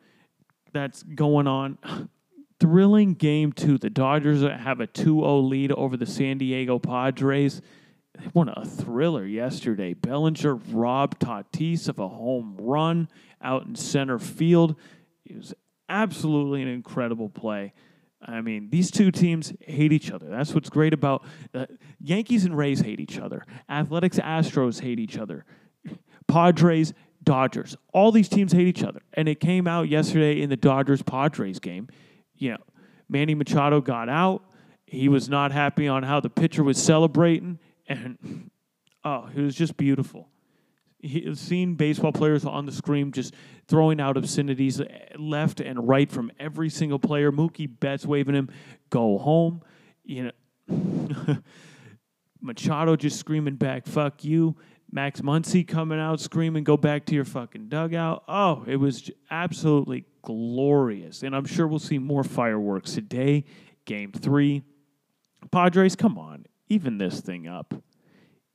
that's 0.73 1.03
going 1.03 1.47
on, 1.47 1.77
thrilling 2.59 3.13
game 3.13 3.51
two. 3.51 3.77
The 3.77 3.89
Dodgers 3.89 4.41
have 4.41 4.79
a 4.79 4.87
2 4.87 5.03
0 5.03 5.39
lead 5.39 5.71
over 5.71 5.97
the 5.97 6.05
San 6.05 6.37
Diego 6.37 6.79
Padres. 6.79 7.61
They 8.17 8.27
won 8.33 8.49
a 8.49 8.65
thriller 8.65 9.25
yesterday. 9.25 9.93
Bellinger 9.93 10.55
robbed 10.55 11.19
Tatis 11.19 11.87
of 11.87 11.99
a 11.99 12.07
home 12.07 12.55
run 12.59 13.09
out 13.41 13.65
in 13.65 13.75
center 13.75 14.17
field. 14.17 14.75
It 15.25 15.37
was 15.37 15.53
absolutely 15.87 16.61
an 16.61 16.67
incredible 16.67 17.29
play. 17.29 17.73
I 18.21 18.41
mean, 18.41 18.69
these 18.69 18.89
two 18.89 19.11
teams 19.11 19.53
hate 19.59 19.93
each 19.93 20.11
other. 20.11 20.27
That's 20.27 20.53
what's 20.53 20.69
great 20.69 20.93
about 20.93 21.23
uh, 21.53 21.67
Yankees 21.99 22.45
and 22.45 22.57
Rays 22.57 22.81
hate 22.81 22.99
each 22.99 23.19
other. 23.19 23.43
Athletics, 23.69 24.17
Astros 24.17 24.81
hate 24.81 24.99
each 24.99 25.17
other. 25.17 25.45
Padres, 26.27 26.93
Dodgers. 27.23 27.77
All 27.93 28.11
these 28.11 28.27
teams 28.27 28.53
hate 28.53 28.67
each 28.67 28.83
other. 28.83 29.01
And 29.13 29.29
it 29.29 29.39
came 29.39 29.67
out 29.67 29.87
yesterday 29.87 30.41
in 30.41 30.49
the 30.49 30.57
Dodgers 30.57 31.01
Padres 31.03 31.59
game. 31.59 31.87
You 32.35 32.51
know, 32.51 32.63
Manny 33.07 33.35
Machado 33.35 33.81
got 33.81 34.09
out. 34.09 34.43
He 34.85 35.09
was 35.09 35.29
not 35.29 35.51
happy 35.51 35.87
on 35.87 36.03
how 36.03 36.19
the 36.19 36.29
pitcher 36.29 36.63
was 36.63 36.81
celebrating. 36.81 37.59
And 37.87 38.49
oh, 39.03 39.29
it 39.35 39.41
was 39.41 39.55
just 39.55 39.77
beautiful 39.77 40.29
seen 41.33 41.75
baseball 41.75 42.11
players 42.11 42.45
on 42.45 42.65
the 42.65 42.71
screen 42.71 43.11
just 43.11 43.33
throwing 43.67 43.99
out 43.99 44.17
obscenities 44.17 44.81
eh, 44.81 44.85
left 45.17 45.59
and 45.59 45.87
right 45.87 46.11
from 46.11 46.31
every 46.39 46.69
single 46.69 46.99
player. 46.99 47.31
Mookie 47.31 47.69
Betts 47.79 48.05
waving 48.05 48.35
him, 48.35 48.49
"Go 48.89 49.17
home," 49.17 49.61
you 50.03 50.31
know. 50.69 51.37
Machado 52.41 52.95
just 52.95 53.19
screaming 53.19 53.55
back, 53.55 53.85
"Fuck 53.85 54.23
you." 54.23 54.55
Max 54.91 55.19
Muncy 55.21 55.67
coming 55.67 55.99
out 55.99 56.19
screaming, 56.19 56.63
"Go 56.63 56.77
back 56.77 57.05
to 57.07 57.15
your 57.15 57.25
fucking 57.25 57.67
dugout." 57.67 58.23
Oh, 58.27 58.63
it 58.65 58.77
was 58.77 59.11
absolutely 59.29 60.05
glorious, 60.21 61.23
and 61.23 61.35
I'm 61.35 61.45
sure 61.45 61.67
we'll 61.67 61.79
see 61.79 61.99
more 61.99 62.23
fireworks 62.23 62.93
today. 62.93 63.43
Game 63.85 64.11
three, 64.11 64.63
Padres, 65.51 65.95
come 65.95 66.17
on, 66.17 66.45
even 66.69 66.97
this 66.97 67.21
thing 67.21 67.47
up, 67.47 67.73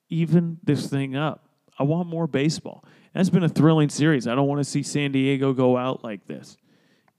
even 0.09 0.59
this 0.65 0.89
thing 0.89 1.15
up. 1.17 1.52
I 1.83 1.85
want 1.85 2.07
more 2.07 2.29
baseball. 2.29 2.85
That's 3.12 3.29
been 3.29 3.43
a 3.43 3.49
thrilling 3.49 3.89
series. 3.89 4.29
I 4.29 4.37
don't 4.37 4.47
want 4.47 4.61
to 4.61 4.65
see 4.65 4.85
San 4.85 5.11
Diego 5.11 5.53
go 5.53 5.77
out 5.77 6.05
like 6.05 6.29
this. 6.29 6.57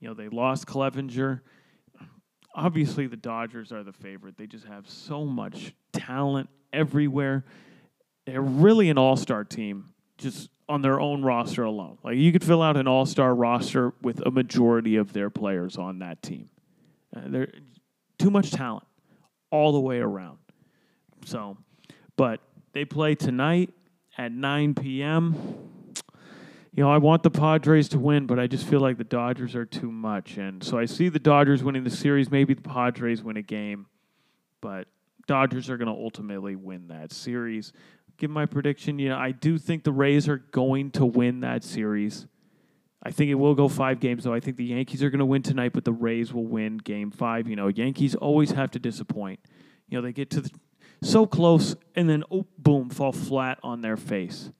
You 0.00 0.08
know, 0.08 0.14
they 0.14 0.30
lost 0.30 0.66
Clevinger. 0.66 1.42
Obviously, 2.54 3.06
the 3.06 3.18
Dodgers 3.18 3.72
are 3.72 3.82
the 3.82 3.92
favorite. 3.92 4.38
They 4.38 4.46
just 4.46 4.64
have 4.64 4.88
so 4.88 5.26
much 5.26 5.74
talent 5.92 6.48
everywhere. 6.72 7.44
They're 8.24 8.40
really 8.40 8.88
an 8.88 8.96
all 8.96 9.16
star 9.16 9.44
team 9.44 9.90
just 10.16 10.48
on 10.66 10.80
their 10.80 10.98
own 10.98 11.22
roster 11.22 11.64
alone. 11.64 11.98
Like, 12.02 12.16
you 12.16 12.32
could 12.32 12.42
fill 12.42 12.62
out 12.62 12.78
an 12.78 12.88
all 12.88 13.04
star 13.04 13.34
roster 13.34 13.92
with 14.00 14.24
a 14.24 14.30
majority 14.30 14.96
of 14.96 15.12
their 15.12 15.28
players 15.28 15.76
on 15.76 15.98
that 15.98 16.22
team. 16.22 16.48
Uh, 17.14 17.20
they're 17.26 17.52
too 18.18 18.30
much 18.30 18.50
talent 18.50 18.86
all 19.50 19.72
the 19.72 19.80
way 19.80 19.98
around. 19.98 20.38
So, 21.26 21.58
but 22.16 22.40
they 22.72 22.86
play 22.86 23.14
tonight 23.14 23.68
at 24.16 24.32
9 24.32 24.74
p.m. 24.74 25.34
You 26.72 26.82
know, 26.82 26.90
I 26.90 26.98
want 26.98 27.22
the 27.22 27.30
Padres 27.30 27.88
to 27.90 27.98
win, 27.98 28.26
but 28.26 28.40
I 28.40 28.46
just 28.46 28.66
feel 28.66 28.80
like 28.80 28.98
the 28.98 29.04
Dodgers 29.04 29.54
are 29.54 29.64
too 29.64 29.92
much. 29.92 30.38
And 30.38 30.62
so 30.62 30.76
I 30.78 30.86
see 30.86 31.08
the 31.08 31.20
Dodgers 31.20 31.62
winning 31.62 31.84
the 31.84 31.90
series. 31.90 32.30
Maybe 32.30 32.54
the 32.54 32.62
Padres 32.62 33.22
win 33.22 33.36
a 33.36 33.42
game, 33.42 33.86
but 34.60 34.88
Dodgers 35.26 35.70
are 35.70 35.76
going 35.76 35.94
to 35.94 36.00
ultimately 36.00 36.56
win 36.56 36.88
that 36.88 37.12
series. 37.12 37.72
Give 38.16 38.30
my 38.30 38.46
prediction. 38.46 38.98
You 38.98 39.10
know, 39.10 39.18
I 39.18 39.30
do 39.30 39.58
think 39.58 39.84
the 39.84 39.92
Rays 39.92 40.28
are 40.28 40.38
going 40.38 40.90
to 40.92 41.06
win 41.06 41.40
that 41.40 41.62
series. 41.62 42.26
I 43.04 43.10
think 43.10 43.30
it 43.30 43.34
will 43.34 43.54
go 43.54 43.68
five 43.68 44.00
games, 44.00 44.24
though. 44.24 44.32
I 44.32 44.40
think 44.40 44.56
the 44.56 44.64
Yankees 44.64 45.02
are 45.02 45.10
going 45.10 45.18
to 45.18 45.26
win 45.26 45.42
tonight, 45.42 45.72
but 45.74 45.84
the 45.84 45.92
Rays 45.92 46.32
will 46.32 46.46
win 46.46 46.78
game 46.78 47.10
five. 47.10 47.46
You 47.46 47.54
know, 47.54 47.68
Yankees 47.68 48.14
always 48.14 48.52
have 48.52 48.70
to 48.72 48.78
disappoint. 48.78 49.40
You 49.88 49.98
know, 49.98 50.02
they 50.02 50.12
get 50.12 50.30
to 50.30 50.40
the 50.40 50.50
so 51.04 51.26
close 51.26 51.76
and 51.94 52.08
then 52.08 52.24
oh 52.30 52.46
boom 52.58 52.90
fall 52.90 53.12
flat 53.12 53.58
on 53.62 53.80
their 53.80 53.96
face 53.96 54.50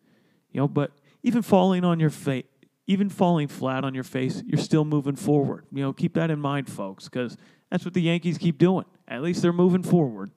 you 0.52 0.60
know 0.60 0.68
but 0.68 0.92
even 1.22 1.42
falling 1.42 1.84
on 1.84 1.98
your 1.98 2.10
face 2.10 2.44
even 2.86 3.08
falling 3.08 3.48
flat 3.48 3.84
on 3.84 3.94
your 3.94 4.04
face 4.04 4.42
you're 4.46 4.60
still 4.60 4.84
moving 4.84 5.16
forward 5.16 5.64
you 5.72 5.82
know 5.82 5.92
keep 5.92 6.14
that 6.14 6.30
in 6.30 6.38
mind 6.38 6.68
folks 6.68 7.04
because 7.04 7.36
that's 7.70 7.84
what 7.84 7.94
the 7.94 8.02
yankees 8.02 8.38
keep 8.38 8.58
doing 8.58 8.84
at 9.08 9.22
least 9.22 9.42
they're 9.42 9.52
moving 9.52 9.82
forward 9.82 10.30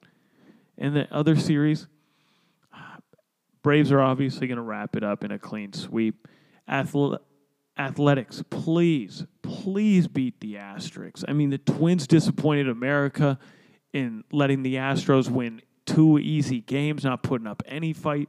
in 0.76 0.94
the 0.94 1.12
other 1.14 1.36
series 1.36 1.86
Braves 3.62 3.92
are 3.92 4.00
obviously 4.00 4.46
going 4.46 4.56
to 4.56 4.62
wrap 4.62 4.96
it 4.96 5.04
up 5.04 5.24
in 5.24 5.32
a 5.32 5.38
clean 5.38 5.72
sweep. 5.72 6.28
Athle- 6.70 7.18
athletics, 7.78 8.42
please, 8.50 9.24
please 9.42 10.08
beat 10.08 10.40
the 10.40 10.54
Asterix. 10.54 11.24
I 11.26 11.32
mean, 11.32 11.50
the 11.50 11.58
Twins 11.58 12.06
disappointed 12.06 12.68
America 12.68 13.38
in 13.92 14.24
letting 14.32 14.62
the 14.62 14.74
Astros 14.74 15.30
win 15.30 15.62
two 15.88 16.18
easy 16.18 16.60
games, 16.60 17.04
not 17.04 17.22
putting 17.22 17.46
up 17.46 17.62
any 17.66 17.92
fight. 17.92 18.28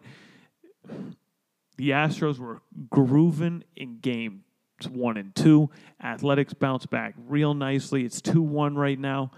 The 1.77 1.91
Astros 1.91 2.39
were 2.39 2.61
grooving 2.89 3.63
in 3.75 3.99
game 3.99 4.43
one 4.87 5.17
and 5.17 5.35
two. 5.35 5.69
Athletics 6.01 6.53
bounce 6.53 6.85
back 6.85 7.15
real 7.27 7.53
nicely. 7.53 8.05
It's 8.05 8.21
2 8.21 8.41
1 8.41 8.75
right 8.75 8.97
now. 8.99 9.31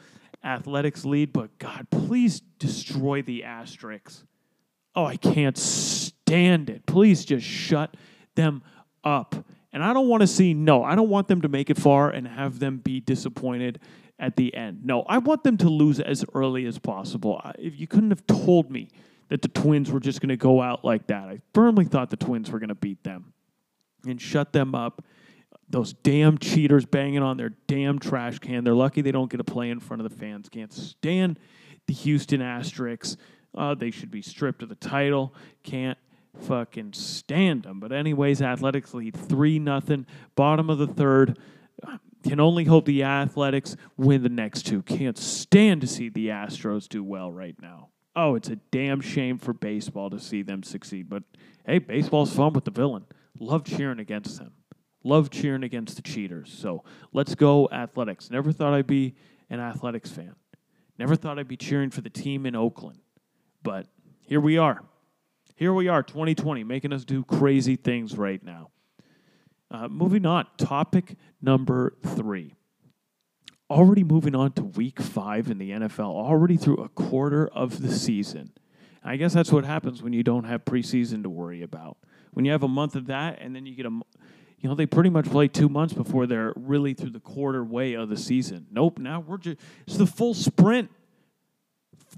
Athletics 0.44 1.06
lead, 1.06 1.34
but 1.34 1.58
God, 1.60 1.88
please 1.90 2.42
destroy 2.60 3.22
the 3.22 3.44
Asterix. 3.46 4.24
Oh, 4.96 5.06
I 5.06 5.18
can't 5.18 5.58
stand 5.58 6.70
it. 6.70 6.86
Please 6.86 7.26
just 7.26 7.46
shut 7.46 7.96
them 8.36 8.64
up. 9.04 9.36
And 9.74 9.84
I 9.84 9.94
don't 9.94 10.08
want 10.08 10.22
to 10.22 10.28
see, 10.28 10.54
no, 10.54 10.84
I 10.84 10.96
don't 10.96 11.10
want 11.10 11.28
them 11.28 11.42
to 11.42 11.48
make 11.48 11.70
it 11.70 11.78
far 11.78 12.10
and 12.10 12.28
have 12.28 12.60
them 12.60 12.78
be 12.78 13.00
disappointed 13.00 13.80
at 14.22 14.36
the 14.36 14.56
end. 14.56 14.86
No, 14.86 15.02
I 15.02 15.18
want 15.18 15.44
them 15.44 15.58
to 15.58 15.68
lose 15.68 16.00
as 16.00 16.24
early 16.34 16.66
as 16.68 16.78
possible. 16.78 17.42
If 17.58 17.78
you 17.78 17.88
couldn't 17.88 18.12
have 18.12 18.26
told 18.28 18.70
me 18.72 18.90
that 19.30 19.42
the 19.42 19.48
Twins 19.48 19.92
were 19.92 20.00
just 20.00 20.22
going 20.22 20.30
to 20.30 20.38
go 20.38 20.62
out 20.62 20.86
like 20.86 21.08
that, 21.08 21.28
I 21.28 21.42
firmly 21.54 21.86
thought 21.86 22.12
the 22.12 22.18
Twins 22.18 22.52
were 22.52 22.60
going 22.60 22.70
to 22.70 22.76
beat 22.76 23.04
them 23.04 23.34
and 24.06 24.22
shut 24.22 24.54
them 24.54 24.76
up. 24.76 25.04
Those 25.68 25.94
damn 25.94 26.38
cheaters 26.38 26.86
banging 26.86 27.24
on 27.24 27.38
their 27.38 27.54
damn 27.66 27.98
trash 27.98 28.40
can. 28.40 28.64
They're 28.64 28.76
lucky 28.76 29.02
they 29.02 29.12
don't 29.12 29.32
get 29.32 29.38
to 29.38 29.44
play 29.44 29.70
in 29.70 29.80
front 29.80 30.02
of 30.02 30.10
the 30.10 30.16
fans. 30.16 30.50
Can't 30.50 30.72
stand 30.72 31.40
the 31.88 31.94
Houston 31.94 32.42
Asterix. 32.42 33.18
Uh, 33.58 33.74
they 33.74 33.90
should 33.90 34.12
be 34.12 34.22
stripped 34.22 34.62
of 34.62 34.70
the 34.70 34.76
title. 34.76 35.34
Can't 35.64 35.98
fucking 36.42 36.94
stand 36.94 37.64
them. 37.64 37.80
But 37.80 37.92
anyways, 37.92 38.42
Athletics 38.42 38.94
lead 38.94 39.16
three 39.16 39.60
nothing. 39.60 40.06
Bottom 40.36 40.70
of 40.70 40.78
the 40.78 40.88
third. 40.88 41.40
Can 42.24 42.40
only 42.40 42.66
hope 42.66 42.86
the 42.86 43.04
Athletics 43.04 43.76
win 43.98 44.24
the 44.24 44.30
next 44.30 44.64
two. 44.64 44.84
Can't 44.84 45.18
stand 45.18 45.82
to 45.82 45.88
see 45.88 46.10
the 46.10 46.28
Astros 46.28 46.88
do 46.88 47.04
well 47.04 47.32
right 47.32 47.56
now. 47.62 47.90
Oh, 48.16 48.36
it's 48.36 48.50
a 48.50 48.58
damn 48.58 49.02
shame 49.02 49.38
for 49.38 49.54
baseball 49.54 50.10
to 50.10 50.20
see 50.20 50.42
them 50.42 50.64
succeed. 50.64 51.10
But 51.10 51.24
hey, 51.66 51.80
baseball's 51.80 52.34
fun 52.34 52.54
with 52.54 52.66
the 52.66 52.72
villain. 52.72 53.06
Love 53.40 53.64
cheering 53.64 54.00
against 54.00 54.38
them. 54.38 54.52
Love 55.04 55.30
cheering 55.30 55.64
against 55.64 55.96
the 55.96 56.02
cheaters. 56.02 56.54
So 56.54 56.84
let's 57.14 57.34
go, 57.34 57.68
Athletics. 57.72 58.30
Never 58.30 58.52
thought 58.52 58.74
I'd 58.74 58.88
be 58.88 59.16
an 59.50 59.60
Athletics 59.60 60.12
fan. 60.12 60.36
Never 61.00 61.16
thought 61.16 61.40
I'd 61.40 61.48
be 61.48 61.58
cheering 61.58 61.90
for 61.90 62.02
the 62.02 62.10
team 62.10 62.46
in 62.46 62.56
Oakland. 62.56 63.00
But 63.64 63.88
here 64.22 64.42
we 64.42 64.58
are. 64.58 64.84
Here 65.56 65.74
we 65.74 65.88
are, 65.88 66.04
2020, 66.04 66.64
making 66.64 66.92
us 66.92 67.06
do 67.06 67.24
crazy 67.24 67.76
things 67.76 68.18
right 68.18 68.44
now. 68.44 68.71
Uh, 69.72 69.88
moving 69.88 70.26
on, 70.26 70.46
topic 70.58 71.16
number 71.42 71.96
three. 72.04 72.56
Already 73.70 74.04
moving 74.04 74.36
on 74.36 74.52
to 74.54 74.64
week 74.64 75.00
five 75.00 75.50
in 75.50 75.58
the 75.58 75.72
NFL, 75.72 76.00
already 76.00 76.58
through 76.58 76.78
a 76.78 76.90
quarter 76.90 77.48
of 77.48 77.82
the 77.82 77.92
season. 77.92 78.52
I 79.04 79.16
guess 79.16 79.34
that's 79.34 79.52
what 79.52 79.64
happens 79.64 80.04
when 80.04 80.12
you 80.12 80.24
don't 80.24 80.44
have 80.44 80.66
preseason 80.66 81.24
to 81.24 81.30
worry 81.30 81.62
about. 81.62 81.98
When 82.34 82.44
you 82.44 82.52
have 82.52 82.64
a 82.64 82.68
month 82.68 82.96
of 82.96 83.08
that, 83.08 83.40
and 83.40 83.56
then 83.56 83.66
you 83.66 83.74
get 83.76 83.86
a, 83.86 83.90
you 84.60 84.70
know, 84.70 84.76
they 84.76 84.86
pretty 84.86 85.10
much 85.10 85.26
play 85.26 85.48
two 85.48 85.70
months 85.70 85.94
before 85.94 86.28
they're 86.28 86.54
really 86.58 86.94
through 86.94 87.12
the 87.12 87.20
quarter 87.22 87.64
way 87.64 87.94
of 87.94 88.10
the 88.10 88.18
season. 88.18 88.68
Nope, 88.72 89.00
now 89.00 89.22
we're 89.22 89.38
just, 89.38 89.58
it's 89.88 89.98
the 89.98 90.06
full 90.06 90.34
sprint 90.34 90.90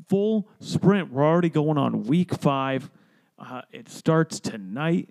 full 0.07 0.47
sprint. 0.59 1.11
We're 1.11 1.25
already 1.25 1.49
going 1.49 1.77
on 1.77 2.03
week 2.03 2.33
five. 2.33 2.89
Uh, 3.37 3.61
it 3.71 3.89
starts 3.89 4.39
tonight. 4.39 5.09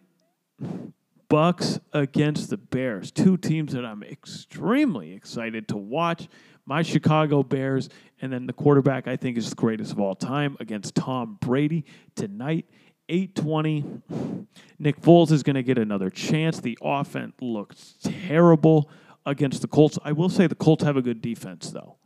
Bucs 1.33 1.81
against 1.95 2.51
the 2.51 2.59
Bears, 2.59 3.11
two 3.11 3.39
teams 3.39 3.73
that 3.73 3.87
I'm 3.87 4.03
extremely 4.03 5.15
excited 5.15 5.67
to 5.69 5.79
watch. 5.79 6.29
My 6.67 6.83
Chicago 6.83 7.43
Bears, 7.43 7.89
and 8.21 8.31
then 8.31 8.47
the 8.47 8.53
quarterback 8.53 9.09
I 9.09 9.17
think 9.17 9.39
is 9.39 9.49
the 9.49 9.57
greatest 9.57 9.93
of 9.93 9.99
all 9.99 10.15
time 10.15 10.59
against 10.61 10.95
Tom 10.95 11.39
Brady 11.41 11.87
tonight. 12.15 12.67
820. 13.09 14.47
Nick 14.79 15.01
Foles 15.01 15.33
is 15.33 15.43
going 15.43 15.57
to 15.57 15.63
get 15.63 15.79
another 15.79 16.11
chance. 16.11 16.61
The 16.61 16.79
offense 16.83 17.33
looks 17.41 17.95
terrible 18.03 18.91
against 19.25 19.63
the 19.63 19.69
Colts. 19.69 19.99
I 20.05 20.13
will 20.13 20.29
say 20.29 20.47
the 20.47 20.55
Colts 20.55 20.85
have 20.85 20.99
a 20.99 21.03
good 21.03 21.23
defense, 21.23 21.71
though. 21.71 21.97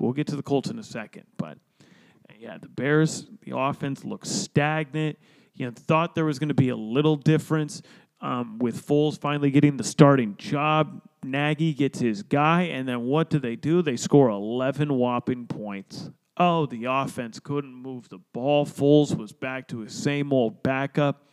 We'll 0.00 0.12
get 0.12 0.26
to 0.28 0.36
the 0.36 0.42
Colts 0.42 0.68
in 0.68 0.80
a 0.80 0.84
second, 0.84 1.26
but 1.36 1.58
yeah, 2.40 2.58
the 2.58 2.68
Bears, 2.68 3.26
the 3.42 3.56
offense 3.56 4.04
looks 4.04 4.28
stagnant. 4.28 5.16
You 5.54 5.66
know, 5.66 5.72
thought 5.72 6.16
there 6.16 6.24
was 6.24 6.40
going 6.40 6.48
to 6.48 6.54
be 6.54 6.70
a 6.70 6.76
little 6.76 7.14
difference 7.14 7.80
um, 8.24 8.58
with 8.58 8.84
Foles 8.86 9.18
finally 9.18 9.50
getting 9.50 9.76
the 9.76 9.84
starting 9.84 10.34
job. 10.38 11.02
Nagy 11.22 11.74
gets 11.74 11.98
his 11.98 12.22
guy, 12.22 12.62
and 12.62 12.88
then 12.88 13.02
what 13.02 13.28
do 13.28 13.38
they 13.38 13.54
do? 13.54 13.82
They 13.82 13.96
score 13.96 14.30
11 14.30 14.92
whopping 14.94 15.46
points. 15.46 16.10
Oh, 16.38 16.64
the 16.64 16.86
offense 16.86 17.38
couldn't 17.38 17.74
move 17.74 18.08
the 18.08 18.18
ball. 18.32 18.64
Foles 18.64 19.16
was 19.16 19.32
back 19.32 19.68
to 19.68 19.80
his 19.80 19.92
same 19.92 20.32
old 20.32 20.62
backup. 20.62 21.28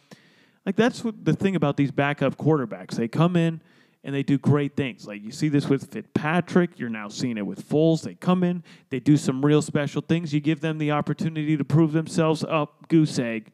Like, 0.65 0.75
that's 0.75 1.04
what 1.04 1.23
the 1.23 1.34
thing 1.34 1.56
about 1.56 1.77
these 1.77 1.91
backup 1.91 2.38
quarterbacks. 2.38 2.91
They 2.91 3.08
come 3.08 3.38
in, 3.38 3.62
and 4.04 4.13
they 4.13 4.21
do 4.21 4.38
great 4.38 4.75
things. 4.75 5.08
Like 5.08 5.23
you 5.23 5.32
see 5.32 5.47
this 5.47 5.69
with 5.69 5.91
Fitzpatrick, 5.91 6.77
you're 6.77 6.89
now 6.89 7.08
seeing 7.08 7.38
it 7.38 7.45
with 7.45 7.67
Foles. 7.67 8.01
They 8.01 8.15
come 8.15 8.43
in, 8.43 8.63
they 8.89 8.99
do 8.99 9.15
some 9.15 9.45
real 9.45 9.62
special 9.62 10.01
things. 10.01 10.34
You 10.34 10.41
give 10.41 10.60
them 10.60 10.77
the 10.77 10.91
opportunity 10.91 11.56
to 11.56 11.63
prove 11.63 11.93
themselves 11.93 12.43
up, 12.43 12.89
goose 12.89 13.17
egg. 13.19 13.51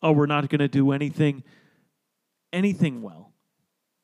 Oh, 0.00 0.12
we're 0.12 0.26
not 0.26 0.48
going 0.48 0.60
to 0.60 0.68
do 0.68 0.92
anything 0.92 1.42
anything 2.54 3.02
well. 3.02 3.32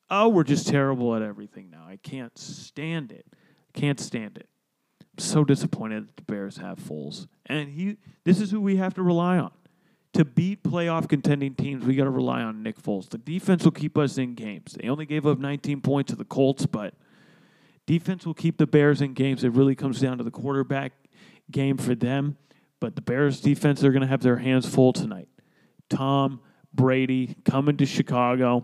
Oh, 0.09 0.29
we're 0.29 0.43
just 0.43 0.67
terrible 0.67 1.15
at 1.15 1.21
everything 1.21 1.69
now. 1.69 1.85
I 1.87 1.97
can't 1.97 2.37
stand 2.37 3.11
it. 3.11 3.25
Can't 3.73 3.99
stand 3.99 4.37
it. 4.37 4.49
I'm 5.01 5.23
so 5.23 5.43
disappointed 5.43 6.07
that 6.07 6.17
the 6.17 6.23
Bears 6.23 6.57
have 6.57 6.79
Foles. 6.79 7.27
And 7.45 7.69
he 7.69 7.97
this 8.25 8.41
is 8.41 8.51
who 8.51 8.61
we 8.61 8.75
have 8.75 8.93
to 8.95 9.03
rely 9.03 9.37
on 9.37 9.51
to 10.13 10.25
beat 10.25 10.63
playoff 10.63 11.07
contending 11.07 11.55
teams, 11.55 11.85
we 11.85 11.95
got 11.95 12.03
to 12.03 12.09
rely 12.09 12.41
on 12.41 12.63
Nick 12.63 12.81
Foles. 12.81 13.09
The 13.09 13.17
defense 13.17 13.63
will 13.63 13.71
keep 13.71 13.97
us 13.97 14.17
in 14.17 14.35
games. 14.35 14.73
They 14.73 14.89
only 14.89 15.05
gave 15.05 15.25
up 15.25 15.39
19 15.39 15.81
points 15.81 16.11
to 16.11 16.17
the 16.17 16.25
Colts, 16.25 16.65
but 16.65 16.93
defense 17.85 18.25
will 18.25 18.33
keep 18.33 18.57
the 18.57 18.67
Bears 18.67 19.01
in 19.01 19.13
games. 19.13 19.43
It 19.43 19.53
really 19.53 19.75
comes 19.75 20.01
down 20.01 20.17
to 20.17 20.23
the 20.23 20.31
quarterback 20.31 20.91
game 21.49 21.77
for 21.77 21.95
them. 21.95 22.37
But 22.79 22.95
the 22.95 23.01
Bears 23.01 23.39
defense, 23.39 23.79
they're 23.79 23.91
going 23.91 24.01
to 24.01 24.07
have 24.07 24.21
their 24.21 24.37
hands 24.37 24.67
full 24.67 24.91
tonight. 24.91 25.29
Tom 25.89 26.41
Brady 26.73 27.35
coming 27.45 27.77
to 27.77 27.85
Chicago. 27.85 28.63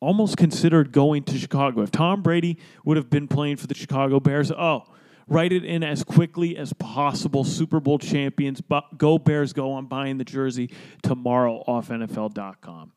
Almost 0.00 0.36
considered 0.36 0.92
going 0.92 1.24
to 1.24 1.38
Chicago. 1.38 1.82
If 1.82 1.90
Tom 1.90 2.22
Brady 2.22 2.58
would 2.84 2.96
have 2.96 3.10
been 3.10 3.26
playing 3.26 3.56
for 3.56 3.66
the 3.66 3.74
Chicago 3.74 4.20
Bears, 4.20 4.52
oh, 4.52 4.84
write 5.26 5.52
it 5.52 5.64
in 5.64 5.82
as 5.82 6.04
quickly 6.04 6.56
as 6.56 6.72
possible. 6.72 7.42
Super 7.42 7.80
Bowl 7.80 7.98
champions, 7.98 8.62
go 8.96 9.18
Bears, 9.18 9.52
go. 9.52 9.76
I'm 9.76 9.86
buying 9.86 10.18
the 10.18 10.24
jersey 10.24 10.70
tomorrow 11.02 11.64
off 11.66 11.88
NFL.com. 11.88 12.92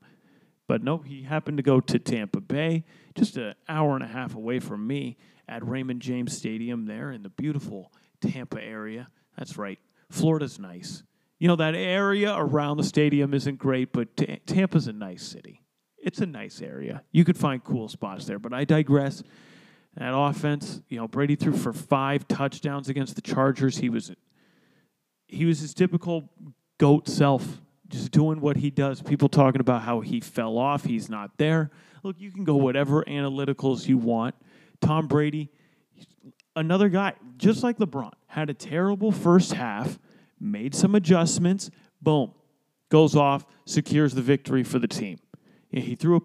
But 0.68 0.84
no, 0.84 1.00
he 1.00 1.24
happened 1.24 1.58
to 1.58 1.64
go 1.64 1.80
to 1.82 2.00
Tampa 2.00 2.40
Bay, 2.40 2.86
just 3.16 3.36
an 3.36 3.56
hour 3.68 3.96
and 3.96 4.04
a 4.04 4.08
half 4.08 4.36
away 4.36 4.60
from 4.60 4.86
me 4.88 5.18
at 5.48 5.68
Raymond 5.68 6.02
James 6.02 6.38
Stadium 6.38 6.86
there 6.86 7.12
in 7.12 7.24
the 7.24 7.30
beautiful 7.30 7.92
Tampa 8.22 8.64
area. 8.64 9.10
That's 9.38 9.58
right. 9.58 9.80
Florida's 10.10 10.60
nice. 10.60 11.04
You 11.42 11.48
know, 11.48 11.56
that 11.56 11.74
area 11.74 12.36
around 12.36 12.78
the 12.78 12.84
stadium 12.84 13.34
isn't 13.34 13.58
great, 13.58 13.92
but 13.92 14.16
T- 14.16 14.40
Tampa's 14.46 14.86
a 14.86 14.94
nice 14.94 15.24
city. 15.24 15.64
It's 15.98 16.20
a 16.20 16.28
nice 16.28 16.62
area. 16.62 17.02
You 17.12 17.26
could 17.26 17.36
find 17.36 17.64
cool 17.64 17.88
spots 17.88 18.26
there, 18.26 18.38
but 18.38 18.54
I 18.54 18.64
digress. 18.64 19.24
That 19.98 20.16
offense, 20.16 20.84
you 20.88 21.00
know, 21.00 21.08
Brady 21.08 21.36
threw 21.36 21.54
for 21.54 21.74
five 21.74 22.28
touchdowns 22.28 22.90
against 22.90 23.16
the 23.16 23.24
Chargers. 23.24 23.80
He 23.80 23.90
was 23.90 24.12
he 25.26 25.46
was 25.46 25.62
his 25.62 25.74
typical 25.74 26.30
goat 26.78 27.08
self, 27.08 27.60
just 27.88 28.12
doing 28.12 28.40
what 28.40 28.58
he 28.58 28.70
does. 28.70 29.02
People 29.02 29.28
talking 29.28 29.62
about 29.62 29.82
how 29.82 30.02
he 30.02 30.20
fell 30.20 30.60
off, 30.60 30.84
he's 30.84 31.10
not 31.10 31.40
there. 31.40 31.72
Look, 32.04 32.18
you 32.20 32.32
can 32.32 32.44
go 32.44 32.56
whatever 32.56 33.04
analyticals 33.06 33.88
you 33.88 33.98
want. 33.98 34.36
Tom 34.80 35.08
Brady, 35.08 35.50
another 36.56 36.88
guy, 36.88 37.14
just 37.38 37.64
like 37.64 37.80
LeBron, 37.80 38.12
had 38.28 38.52
a 38.52 38.54
terrible 38.54 39.12
first 39.12 39.54
half, 39.54 39.98
made 40.42 40.74
some 40.76 40.96
adjustments, 40.96 41.70
boom, 42.02 42.34
goes 42.90 43.16
off, 43.16 43.46
secures 43.66 44.14
the 44.14 44.22
victory 44.22 44.64
for 44.64 44.80
the 44.80 44.88
team. 44.88 45.20
He 45.70 45.96
threw 45.96 46.16
a 46.18 46.22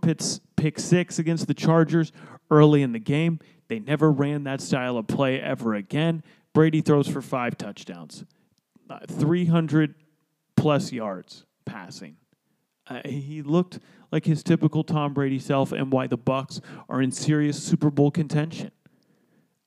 pick 0.56 0.78
six 0.78 1.18
against 1.18 1.46
the 1.46 1.54
Chargers 1.54 2.10
early 2.50 2.82
in 2.82 2.92
the 2.92 2.98
game. 2.98 3.38
They 3.68 3.78
never 3.78 4.10
ran 4.10 4.44
that 4.44 4.60
style 4.60 4.96
of 4.96 5.06
play 5.06 5.40
ever 5.40 5.74
again. 5.74 6.22
Brady 6.52 6.80
throws 6.80 7.06
for 7.06 7.22
five 7.22 7.56
touchdowns, 7.56 8.24
uh, 8.90 9.00
300 9.06 9.94
plus 10.56 10.90
yards 10.90 11.44
passing. 11.64 12.16
Uh, 12.88 13.00
he 13.04 13.42
looked 13.42 13.78
like 14.10 14.24
his 14.24 14.42
typical 14.42 14.82
Tom 14.84 15.12
Brady 15.12 15.38
self, 15.38 15.72
and 15.72 15.92
why 15.92 16.06
the 16.06 16.18
Bucs 16.18 16.60
are 16.88 17.02
in 17.02 17.12
serious 17.12 17.62
Super 17.62 17.90
Bowl 17.90 18.10
contention. 18.10 18.70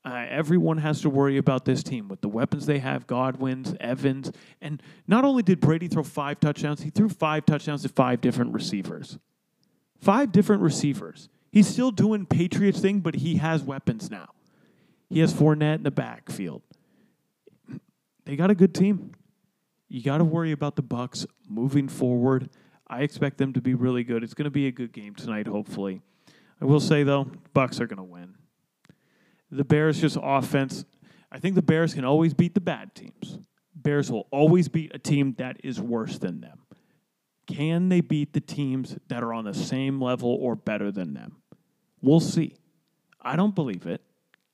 Uh, 0.05 0.25
everyone 0.29 0.77
has 0.77 1.01
to 1.01 1.09
worry 1.09 1.37
about 1.37 1.65
this 1.65 1.83
team 1.83 2.07
with 2.07 2.21
the 2.21 2.29
weapons 2.29 2.65
they 2.65 2.79
have 2.79 3.05
Godwin's, 3.05 3.75
Evans. 3.81 4.31
And 4.61 4.81
not 5.07 5.25
only 5.25 5.43
did 5.43 5.59
Brady 5.59 5.87
throw 5.87 6.03
five 6.03 6.39
touchdowns, 6.39 6.81
he 6.81 6.89
threw 6.89 7.09
five 7.09 7.45
touchdowns 7.45 7.81
to 7.83 7.89
five 7.89 8.21
different 8.21 8.53
receivers. 8.53 9.17
Five 9.99 10.31
different 10.31 10.61
receivers. 10.61 11.27
He's 11.51 11.67
still 11.67 11.91
doing 11.91 12.25
Patriots 12.25 12.79
thing, 12.79 13.01
but 13.01 13.15
he 13.15 13.37
has 13.37 13.63
weapons 13.63 14.09
now. 14.09 14.29
He 15.09 15.19
has 15.19 15.33
Fournette 15.33 15.75
in 15.75 15.83
the 15.83 15.91
backfield. 15.91 16.61
They 18.25 18.35
got 18.35 18.51
a 18.51 18.55
good 18.55 18.73
team. 18.73 19.11
You 19.89 20.03
got 20.03 20.19
to 20.19 20.23
worry 20.23 20.51
about 20.51 20.75
the 20.75 20.83
Bucs 20.83 21.25
moving 21.47 21.87
forward. 21.89 22.49
I 22.87 23.01
expect 23.01 23.37
them 23.37 23.53
to 23.53 23.61
be 23.61 23.73
really 23.73 24.03
good. 24.03 24.23
It's 24.23 24.35
going 24.35 24.45
to 24.45 24.51
be 24.51 24.67
a 24.67 24.71
good 24.71 24.93
game 24.93 25.15
tonight, 25.15 25.47
hopefully. 25.47 26.01
I 26.61 26.65
will 26.65 26.79
say 26.79 27.03
though, 27.03 27.31
Bucs 27.55 27.79
are 27.79 27.87
going 27.87 27.97
to 27.97 28.03
win. 28.03 28.35
The 29.51 29.63
Bears 29.63 29.99
just 30.01 30.17
offense. 30.21 30.85
I 31.31 31.39
think 31.39 31.55
the 31.55 31.61
Bears 31.61 31.93
can 31.93 32.05
always 32.05 32.33
beat 32.33 32.53
the 32.53 32.61
bad 32.61 32.95
teams. 32.95 33.39
Bears 33.75 34.11
will 34.11 34.27
always 34.31 34.67
beat 34.67 34.93
a 34.93 34.99
team 34.99 35.35
that 35.37 35.57
is 35.63 35.79
worse 35.79 36.17
than 36.17 36.41
them. 36.41 36.59
Can 37.47 37.89
they 37.89 38.01
beat 38.01 38.33
the 38.33 38.41
teams 38.41 38.97
that 39.07 39.23
are 39.23 39.33
on 39.33 39.45
the 39.45 39.53
same 39.53 40.01
level 40.01 40.29
or 40.29 40.55
better 40.55 40.91
than 40.91 41.13
them? 41.13 41.37
We'll 42.01 42.19
see. 42.19 42.55
I 43.21 43.35
don't 43.35 43.55
believe 43.55 43.85
it 43.85 44.01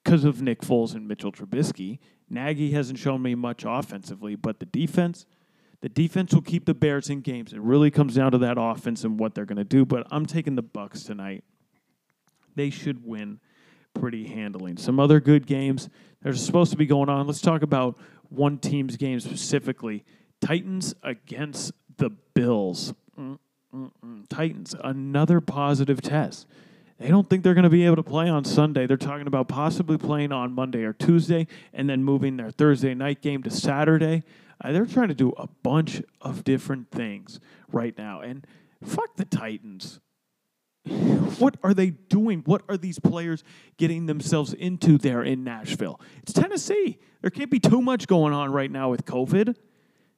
because 0.03 0.23
of 0.23 0.41
Nick 0.41 0.61
Foles 0.61 0.95
and 0.95 1.07
Mitchell 1.07 1.31
Trubisky. 1.31 1.99
Nagy 2.29 2.71
hasn't 2.71 2.99
shown 2.99 3.21
me 3.21 3.35
much 3.35 3.63
offensively, 3.67 4.35
but 4.35 4.59
the 4.59 4.65
defense, 4.65 5.25
the 5.81 5.89
defense 5.89 6.33
will 6.33 6.41
keep 6.41 6.65
the 6.65 6.73
Bears 6.73 7.09
in 7.09 7.21
games. 7.21 7.53
It 7.53 7.59
really 7.59 7.91
comes 7.91 8.15
down 8.15 8.31
to 8.31 8.37
that 8.39 8.57
offense 8.57 9.03
and 9.03 9.19
what 9.19 9.35
they're 9.35 9.45
going 9.45 9.57
to 9.57 9.63
do. 9.63 9.85
But 9.85 10.07
I'm 10.09 10.25
taking 10.25 10.55
the 10.55 10.63
Bucs 10.63 11.05
tonight. 11.05 11.43
They 12.55 12.69
should 12.69 13.05
win 13.05 13.39
pretty 13.95 14.27
handling. 14.27 14.77
Some 14.77 14.99
other 14.99 15.19
good 15.19 15.47
games 15.47 15.89
that 16.21 16.29
are 16.29 16.35
supposed 16.35 16.71
to 16.71 16.77
be 16.77 16.85
going 16.85 17.09
on. 17.09 17.25
Let's 17.25 17.41
talk 17.41 17.63
about 17.63 17.97
one 18.29 18.59
team's 18.59 18.97
game 18.97 19.19
specifically. 19.19 20.05
Titans 20.41 20.93
against 21.01 21.71
the 21.97 22.11
Bills. 22.33 22.93
Mm-mm-mm. 23.17 24.27
Titans, 24.29 24.75
another 24.83 25.41
positive 25.41 26.01
test. 26.01 26.45
They 26.99 27.09
don't 27.09 27.29
think 27.29 27.43
they're 27.43 27.53
going 27.53 27.63
to 27.63 27.69
be 27.69 27.85
able 27.85 27.97
to 27.97 28.03
play 28.03 28.29
on 28.29 28.45
Sunday. 28.45 28.87
They're 28.87 28.95
talking 28.95 29.27
about 29.27 29.47
possibly 29.47 29.97
playing 29.97 30.31
on 30.31 30.53
Monday 30.53 30.83
or 30.83 30.93
Tuesday 30.93 31.47
and 31.73 31.89
then 31.89 32.03
moving 32.03 32.37
their 32.37 32.51
Thursday 32.51 32.93
night 32.93 33.21
game 33.21 33.43
to 33.43 33.49
Saturday. 33.49 34.23
Uh, 34.63 34.71
they're 34.71 34.85
trying 34.85 35.09
to 35.09 35.15
do 35.15 35.33
a 35.37 35.47
bunch 35.63 36.01
of 36.21 36.45
different 36.45 36.91
things 36.91 37.39
right 37.71 37.97
now. 37.97 38.21
And 38.21 38.47
fuck 38.81 39.17
the 39.17 39.25
Titans. 39.25 39.99
What 40.85 41.57
are 41.63 41.73
they 41.73 41.89
doing? 41.89 42.41
What 42.45 42.61
are 42.69 42.77
these 42.77 42.99
players 42.99 43.43
getting 43.77 44.05
themselves 44.05 44.53
into 44.53 44.97
there 44.97 45.23
in 45.23 45.43
Nashville? 45.43 45.99
It's 46.21 46.33
Tennessee. 46.33 46.99
There 47.21 47.31
can't 47.31 47.49
be 47.49 47.59
too 47.59 47.81
much 47.81 48.07
going 48.07 48.33
on 48.33 48.51
right 48.51 48.69
now 48.69 48.89
with 48.89 49.05
COVID. 49.05 49.55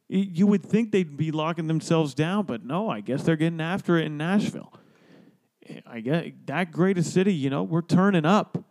You 0.10 0.48
would 0.48 0.64
think 0.64 0.92
they'd 0.92 1.18
be 1.18 1.32
locking 1.32 1.68
themselves 1.68 2.14
down, 2.14 2.46
but 2.46 2.66
no, 2.66 2.90
I 2.90 3.02
guess 3.02 3.24
they're 3.24 3.36
getting 3.36 3.62
after 3.62 3.98
it 3.98 4.06
in 4.06 4.18
Nashville. 4.18 4.74
I 5.86 6.00
get 6.00 6.48
that 6.48 6.72
greatest 6.72 7.14
city, 7.14 7.34
you 7.34 7.50
know, 7.50 7.64
we're 7.64 7.82
turning 7.82 8.26
up. 8.26 8.64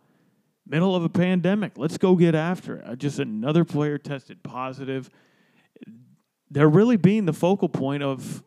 Middle 0.69 0.95
of 0.95 1.03
a 1.03 1.09
pandemic. 1.09 1.77
Let's 1.77 1.97
go 1.97 2.15
get 2.15 2.35
after 2.35 2.77
it. 2.77 2.85
Uh, 2.85 2.95
just 2.95 3.19
another 3.19 3.63
player 3.63 3.97
tested 3.97 4.43
positive. 4.43 5.09
They're 6.51 6.67
really 6.67 6.97
being 6.97 7.25
the 7.25 7.33
focal 7.33 7.69
point 7.69 8.03
of 8.03 8.43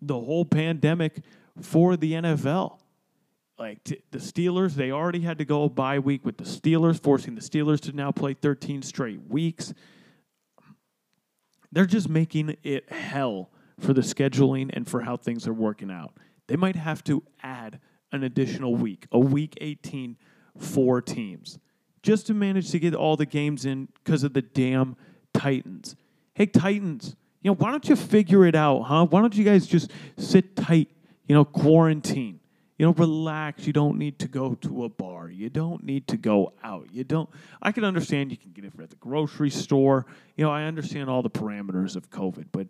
the 0.00 0.14
whole 0.14 0.46
pandemic 0.46 1.22
for 1.60 1.96
the 1.96 2.12
NFL. 2.12 2.78
Like 3.58 3.84
t- 3.84 4.02
the 4.10 4.18
Steelers, 4.18 4.74
they 4.74 4.90
already 4.90 5.20
had 5.20 5.38
to 5.38 5.44
go 5.44 5.64
a 5.64 5.68
bye 5.68 5.98
week 5.98 6.24
with 6.24 6.38
the 6.38 6.44
Steelers, 6.44 7.00
forcing 7.00 7.34
the 7.34 7.40
Steelers 7.40 7.80
to 7.82 7.92
now 7.92 8.10
play 8.10 8.34
13 8.34 8.82
straight 8.82 9.20
weeks. 9.28 9.72
They're 11.70 11.86
just 11.86 12.08
making 12.08 12.56
it 12.62 12.90
hell 12.90 13.50
for 13.80 13.92
the 13.92 14.00
scheduling 14.00 14.70
and 14.72 14.88
for 14.88 15.00
how 15.00 15.16
things 15.16 15.46
are 15.46 15.52
working 15.52 15.90
out. 15.90 16.14
They 16.46 16.56
might 16.56 16.76
have 16.76 17.02
to 17.04 17.22
add 17.42 17.80
an 18.12 18.22
additional 18.22 18.74
week, 18.76 19.06
a 19.10 19.18
week 19.18 19.54
18 19.60 20.16
for 20.56 21.00
teams, 21.00 21.58
just 22.02 22.26
to 22.28 22.34
manage 22.34 22.70
to 22.70 22.78
get 22.78 22.94
all 22.94 23.16
the 23.16 23.26
games 23.26 23.64
in 23.64 23.88
because 24.04 24.22
of 24.22 24.34
the 24.34 24.42
damn 24.42 24.96
Titans. 25.32 25.96
Hey, 26.34 26.46
Titans, 26.46 27.16
you 27.42 27.50
know, 27.50 27.56
why 27.56 27.70
don't 27.70 27.88
you 27.88 27.96
figure 27.96 28.46
it 28.46 28.54
out, 28.54 28.82
huh? 28.82 29.06
Why 29.06 29.20
don't 29.20 29.34
you 29.34 29.44
guys 29.44 29.66
just 29.66 29.90
sit 30.16 30.54
tight, 30.56 30.88
you 31.26 31.34
know, 31.34 31.44
quarantine? 31.44 32.40
You 32.78 32.86
know, 32.86 32.92
relax. 32.92 33.66
You 33.66 33.72
don't 33.72 33.98
need 33.98 34.18
to 34.18 34.28
go 34.28 34.54
to 34.56 34.84
a 34.84 34.88
bar. 34.88 35.30
You 35.30 35.48
don't 35.48 35.84
need 35.84 36.08
to 36.08 36.16
go 36.16 36.52
out. 36.62 36.88
You 36.90 37.04
don't. 37.04 37.30
I 37.62 37.70
can 37.70 37.84
understand 37.84 38.30
you 38.32 38.36
can 38.36 38.50
get 38.50 38.64
it 38.64 38.72
at 38.80 38.90
the 38.90 38.96
grocery 38.96 39.50
store. 39.50 40.06
You 40.36 40.44
know, 40.44 40.50
I 40.50 40.64
understand 40.64 41.08
all 41.08 41.22
the 41.22 41.30
parameters 41.30 41.94
of 41.94 42.10
COVID, 42.10 42.46
but 42.50 42.66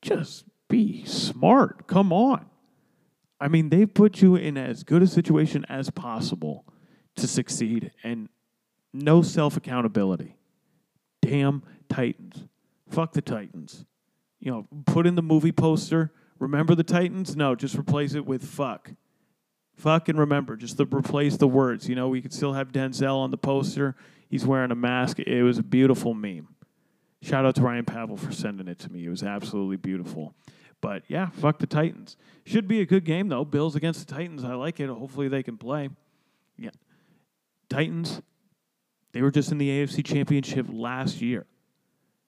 just 0.00 0.44
be 0.68 1.04
smart. 1.04 1.86
Come 1.86 2.12
on. 2.12 2.46
I 3.38 3.48
mean, 3.48 3.68
they 3.68 3.84
put 3.84 4.22
you 4.22 4.36
in 4.36 4.56
as 4.56 4.82
good 4.82 5.02
a 5.02 5.06
situation 5.06 5.66
as 5.68 5.90
possible 5.90 6.64
to 7.16 7.26
succeed 7.26 7.92
and 8.02 8.28
no 8.92 9.20
self 9.20 9.56
accountability. 9.56 10.36
Damn 11.20 11.62
Titans. 11.88 12.44
Fuck 12.88 13.12
the 13.12 13.22
Titans. 13.22 13.84
You 14.40 14.50
know, 14.50 14.66
put 14.86 15.06
in 15.06 15.14
the 15.14 15.22
movie 15.22 15.52
poster. 15.52 16.12
Remember 16.44 16.74
the 16.74 16.84
Titans? 16.84 17.34
No, 17.34 17.54
just 17.54 17.74
replace 17.74 18.12
it 18.12 18.26
with 18.26 18.44
fuck. 18.44 18.90
Fuck 19.76 20.10
and 20.10 20.18
remember. 20.18 20.56
Just 20.56 20.76
to 20.76 20.84
replace 20.84 21.38
the 21.38 21.48
words. 21.48 21.88
You 21.88 21.94
know, 21.94 22.08
we 22.08 22.20
could 22.20 22.34
still 22.34 22.52
have 22.52 22.70
Denzel 22.70 23.16
on 23.16 23.30
the 23.30 23.38
poster. 23.38 23.96
He's 24.28 24.44
wearing 24.44 24.70
a 24.70 24.74
mask. 24.74 25.18
It 25.20 25.42
was 25.42 25.56
a 25.56 25.62
beautiful 25.62 26.12
meme. 26.12 26.48
Shout 27.22 27.46
out 27.46 27.54
to 27.54 27.62
Ryan 27.62 27.86
Pavel 27.86 28.18
for 28.18 28.30
sending 28.30 28.68
it 28.68 28.78
to 28.80 28.92
me. 28.92 29.06
It 29.06 29.08
was 29.08 29.22
absolutely 29.22 29.78
beautiful. 29.78 30.34
But 30.82 31.04
yeah, 31.08 31.30
fuck 31.30 31.60
the 31.60 31.66
Titans. 31.66 32.18
Should 32.44 32.68
be 32.68 32.82
a 32.82 32.84
good 32.84 33.06
game 33.06 33.28
though. 33.28 33.46
Bills 33.46 33.74
against 33.74 34.06
the 34.06 34.14
Titans. 34.14 34.44
I 34.44 34.52
like 34.52 34.80
it. 34.80 34.90
Hopefully 34.90 35.28
they 35.28 35.42
can 35.42 35.56
play. 35.56 35.88
Yeah. 36.58 36.72
Titans, 37.70 38.20
they 39.12 39.22
were 39.22 39.30
just 39.30 39.50
in 39.50 39.56
the 39.56 39.70
AFC 39.70 40.04
Championship 40.04 40.66
last 40.68 41.22
year. 41.22 41.46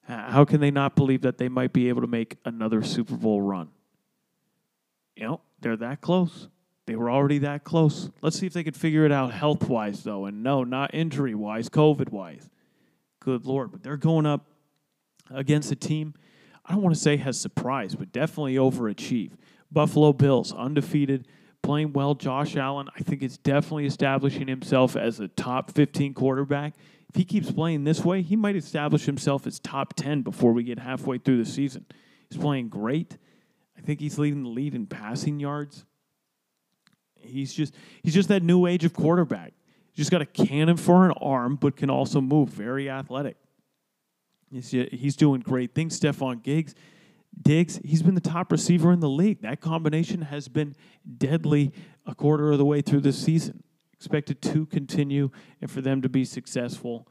How 0.04 0.46
can 0.46 0.60
they 0.60 0.70
not 0.70 0.96
believe 0.96 1.20
that 1.20 1.36
they 1.36 1.50
might 1.50 1.74
be 1.74 1.90
able 1.90 2.00
to 2.00 2.06
make 2.06 2.38
another 2.46 2.82
Super 2.82 3.16
Bowl 3.16 3.42
run? 3.42 3.68
You 5.16 5.24
know, 5.24 5.40
they're 5.60 5.76
that 5.78 6.00
close. 6.00 6.48
They 6.86 6.94
were 6.94 7.10
already 7.10 7.38
that 7.38 7.64
close. 7.64 8.10
Let's 8.22 8.38
see 8.38 8.46
if 8.46 8.52
they 8.52 8.62
could 8.62 8.76
figure 8.76 9.04
it 9.04 9.10
out 9.10 9.32
health 9.32 9.68
wise, 9.68 10.04
though. 10.04 10.26
And 10.26 10.42
no, 10.42 10.62
not 10.62 10.94
injury 10.94 11.34
wise, 11.34 11.68
COVID 11.68 12.10
wise. 12.10 12.48
Good 13.18 13.44
Lord. 13.44 13.72
But 13.72 13.82
they're 13.82 13.96
going 13.96 14.26
up 14.26 14.46
against 15.30 15.72
a 15.72 15.76
team 15.76 16.14
I 16.66 16.72
don't 16.72 16.82
want 16.82 16.94
to 16.94 17.00
say 17.00 17.16
has 17.16 17.40
surprised, 17.40 17.98
but 17.98 18.12
definitely 18.12 18.56
overachieved. 18.56 19.34
Buffalo 19.70 20.12
Bills, 20.12 20.52
undefeated, 20.52 21.28
playing 21.62 21.92
well. 21.92 22.14
Josh 22.14 22.56
Allen, 22.56 22.88
I 22.96 23.00
think, 23.00 23.22
is 23.22 23.38
definitely 23.38 23.86
establishing 23.86 24.48
himself 24.48 24.96
as 24.96 25.20
a 25.20 25.28
top 25.28 25.70
15 25.70 26.14
quarterback. 26.14 26.74
If 27.08 27.14
he 27.14 27.24
keeps 27.24 27.52
playing 27.52 27.84
this 27.84 28.04
way, 28.04 28.22
he 28.22 28.34
might 28.34 28.56
establish 28.56 29.04
himself 29.06 29.46
as 29.46 29.60
top 29.60 29.94
10 29.94 30.22
before 30.22 30.52
we 30.52 30.64
get 30.64 30.80
halfway 30.80 31.18
through 31.18 31.42
the 31.42 31.48
season. 31.48 31.86
He's 32.28 32.40
playing 32.40 32.68
great. 32.68 33.16
I 33.76 33.80
think 33.80 34.00
he's 34.00 34.18
leading 34.18 34.42
the 34.42 34.48
lead 34.48 34.74
in 34.74 34.86
passing 34.86 35.40
yards. 35.40 35.84
He's 37.18 37.52
just 37.52 37.74
he's 38.02 38.14
just 38.14 38.28
that 38.28 38.42
new 38.42 38.66
age 38.66 38.84
of 38.84 38.92
quarterback. 38.92 39.52
He's 39.92 39.96
just 39.96 40.10
got 40.10 40.22
a 40.22 40.26
cannon 40.26 40.76
for 40.76 41.06
an 41.06 41.12
arm, 41.20 41.56
but 41.56 41.76
can 41.76 41.90
also 41.90 42.20
move. 42.20 42.50
Very 42.50 42.88
athletic. 42.88 43.36
He's, 44.50 44.70
he's 44.70 45.16
doing 45.16 45.40
great 45.40 45.74
things. 45.74 45.98
Stefon 45.98 46.42
Diggs, 46.42 46.74
Diggs, 47.40 47.80
he's 47.84 48.02
been 48.02 48.14
the 48.14 48.20
top 48.20 48.52
receiver 48.52 48.92
in 48.92 49.00
the 49.00 49.08
league. 49.08 49.42
That 49.42 49.60
combination 49.60 50.22
has 50.22 50.48
been 50.48 50.74
deadly 51.18 51.72
a 52.06 52.14
quarter 52.14 52.52
of 52.52 52.58
the 52.58 52.64
way 52.64 52.80
through 52.80 53.00
this 53.00 53.18
season. 53.18 53.62
Expected 53.92 54.40
to 54.42 54.66
continue 54.66 55.30
and 55.60 55.70
for 55.70 55.80
them 55.80 56.02
to 56.02 56.08
be 56.08 56.24
successful. 56.24 57.08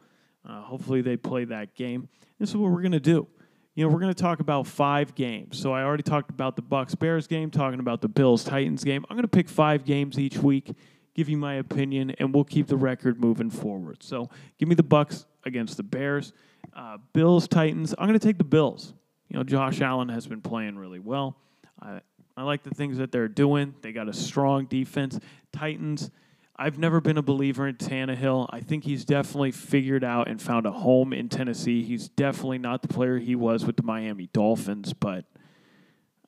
Uh, 0.47 0.61
hopefully, 0.61 1.01
they 1.01 1.17
play 1.17 1.43
that 1.45 1.75
game. 1.75 2.07
This 2.39 2.49
is 2.49 2.57
what 2.57 2.71
we're 2.71 2.81
going 2.81 2.91
to 2.91 2.99
do. 2.99 3.27
You 3.75 3.85
know, 3.85 3.93
we're 3.93 3.99
going 3.99 4.13
to 4.13 4.21
talk 4.21 4.39
about 4.39 4.67
five 4.67 5.15
games. 5.15 5.59
So 5.59 5.73
I 5.73 5.83
already 5.83 6.01
talked 6.01 6.29
about 6.29 6.55
the 6.55 6.61
Bucs 6.61 6.97
Bears 6.97 7.27
game, 7.27 7.51
talking 7.51 7.81
about 7.81 7.99
the 7.99 8.07
Bills 8.07 8.45
Titans 8.45 8.85
game. 8.85 9.05
I'm 9.09 9.17
going 9.17 9.23
to 9.23 9.27
pick 9.27 9.49
five 9.49 9.83
games 9.83 10.17
each 10.17 10.37
week, 10.37 10.73
give 11.13 11.27
you 11.27 11.35
my 11.35 11.55
opinion, 11.55 12.11
and 12.11 12.33
we'll 12.33 12.45
keep 12.45 12.67
the 12.67 12.77
record 12.77 13.19
moving 13.19 13.49
forward. 13.49 14.01
So 14.01 14.29
give 14.57 14.69
me 14.69 14.75
the 14.75 14.83
Bucs 14.83 15.25
against 15.43 15.75
the 15.75 15.83
Bears. 15.83 16.31
Uh, 16.73 16.99
Bills, 17.11 17.49
Titans. 17.49 17.93
I'm 17.97 18.07
going 18.07 18.17
to 18.17 18.25
take 18.25 18.37
the 18.37 18.45
Bills. 18.45 18.93
You 19.27 19.37
know, 19.37 19.43
Josh 19.43 19.81
Allen 19.81 20.07
has 20.07 20.25
been 20.25 20.41
playing 20.41 20.77
really 20.77 20.99
well. 20.99 21.35
I, 21.81 21.99
I 22.37 22.43
like 22.43 22.63
the 22.63 22.69
things 22.69 22.97
that 22.99 23.11
they're 23.11 23.27
doing. 23.27 23.75
They 23.81 23.91
got 23.91 24.07
a 24.07 24.13
strong 24.13 24.67
defense. 24.67 25.19
Titans. 25.51 26.11
I've 26.57 26.79
never 26.79 27.01
been 27.01 27.17
a 27.17 27.21
believer 27.21 27.67
in 27.67 27.75
Tannehill. 27.75 28.47
I 28.49 28.61
think 28.61 28.85
he's 28.85 29.03
definitely 29.05 29.51
figured 29.51 30.03
out 30.03 30.27
and 30.29 30.41
found 30.41 30.65
a 30.65 30.71
home 30.71 31.13
in 31.13 31.29
Tennessee. 31.29 31.83
He's 31.83 32.07
definitely 32.07 32.59
not 32.59 32.81
the 32.81 32.87
player 32.87 33.19
he 33.19 33.35
was 33.35 33.65
with 33.65 33.75
the 33.77 33.83
Miami 33.83 34.29
Dolphins, 34.33 34.93
but 34.93 35.25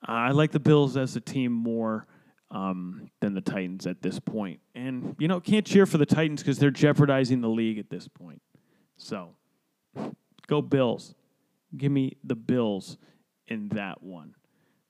I 0.03 0.31
like 0.31 0.51
the 0.51 0.59
Bills 0.59 0.97
as 0.97 1.15
a 1.15 1.21
team 1.21 1.51
more. 1.51 2.07
um, 2.51 3.11
than 3.19 3.33
the 3.33 3.41
Titans 3.41 3.85
at 3.85 4.01
this 4.01 4.19
point. 4.19 4.59
And, 4.75 5.15
you 5.19 5.27
know, 5.27 5.39
can't 5.39 5.65
cheer 5.65 5.85
for 5.85 5.97
the 5.97 6.05
Titans 6.05 6.41
because 6.41 6.59
they're 6.59 6.71
jeopardizing 6.71 7.41
the 7.41 7.49
league 7.49 7.77
at 7.77 7.89
this 7.89 8.07
point. 8.07 8.41
So 8.97 9.35
go 10.47 10.61
Bills. 10.61 11.13
Give 11.75 11.91
me 11.91 12.17
the 12.23 12.35
Bills 12.35 12.97
in 13.47 13.69
that 13.69 14.01
one. 14.01 14.35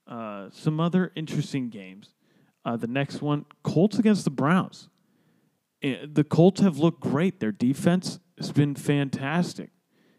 Uh, 0.06 0.48
some 0.52 0.80
other 0.80 1.12
interesting 1.16 1.68
games. 1.68 2.14
Uh, 2.64 2.76
the 2.76 2.86
next 2.86 3.20
one, 3.22 3.44
Colts 3.62 3.98
against 3.98 4.24
the 4.24 4.30
Browns. 4.30 4.88
Eh, 5.82 6.06
the 6.10 6.24
Colts 6.24 6.60
have 6.60 6.78
looked 6.78 7.00
great. 7.00 7.40
Their 7.40 7.52
defense 7.52 8.20
has 8.36 8.52
been 8.52 8.74
fantastic. 8.74 9.70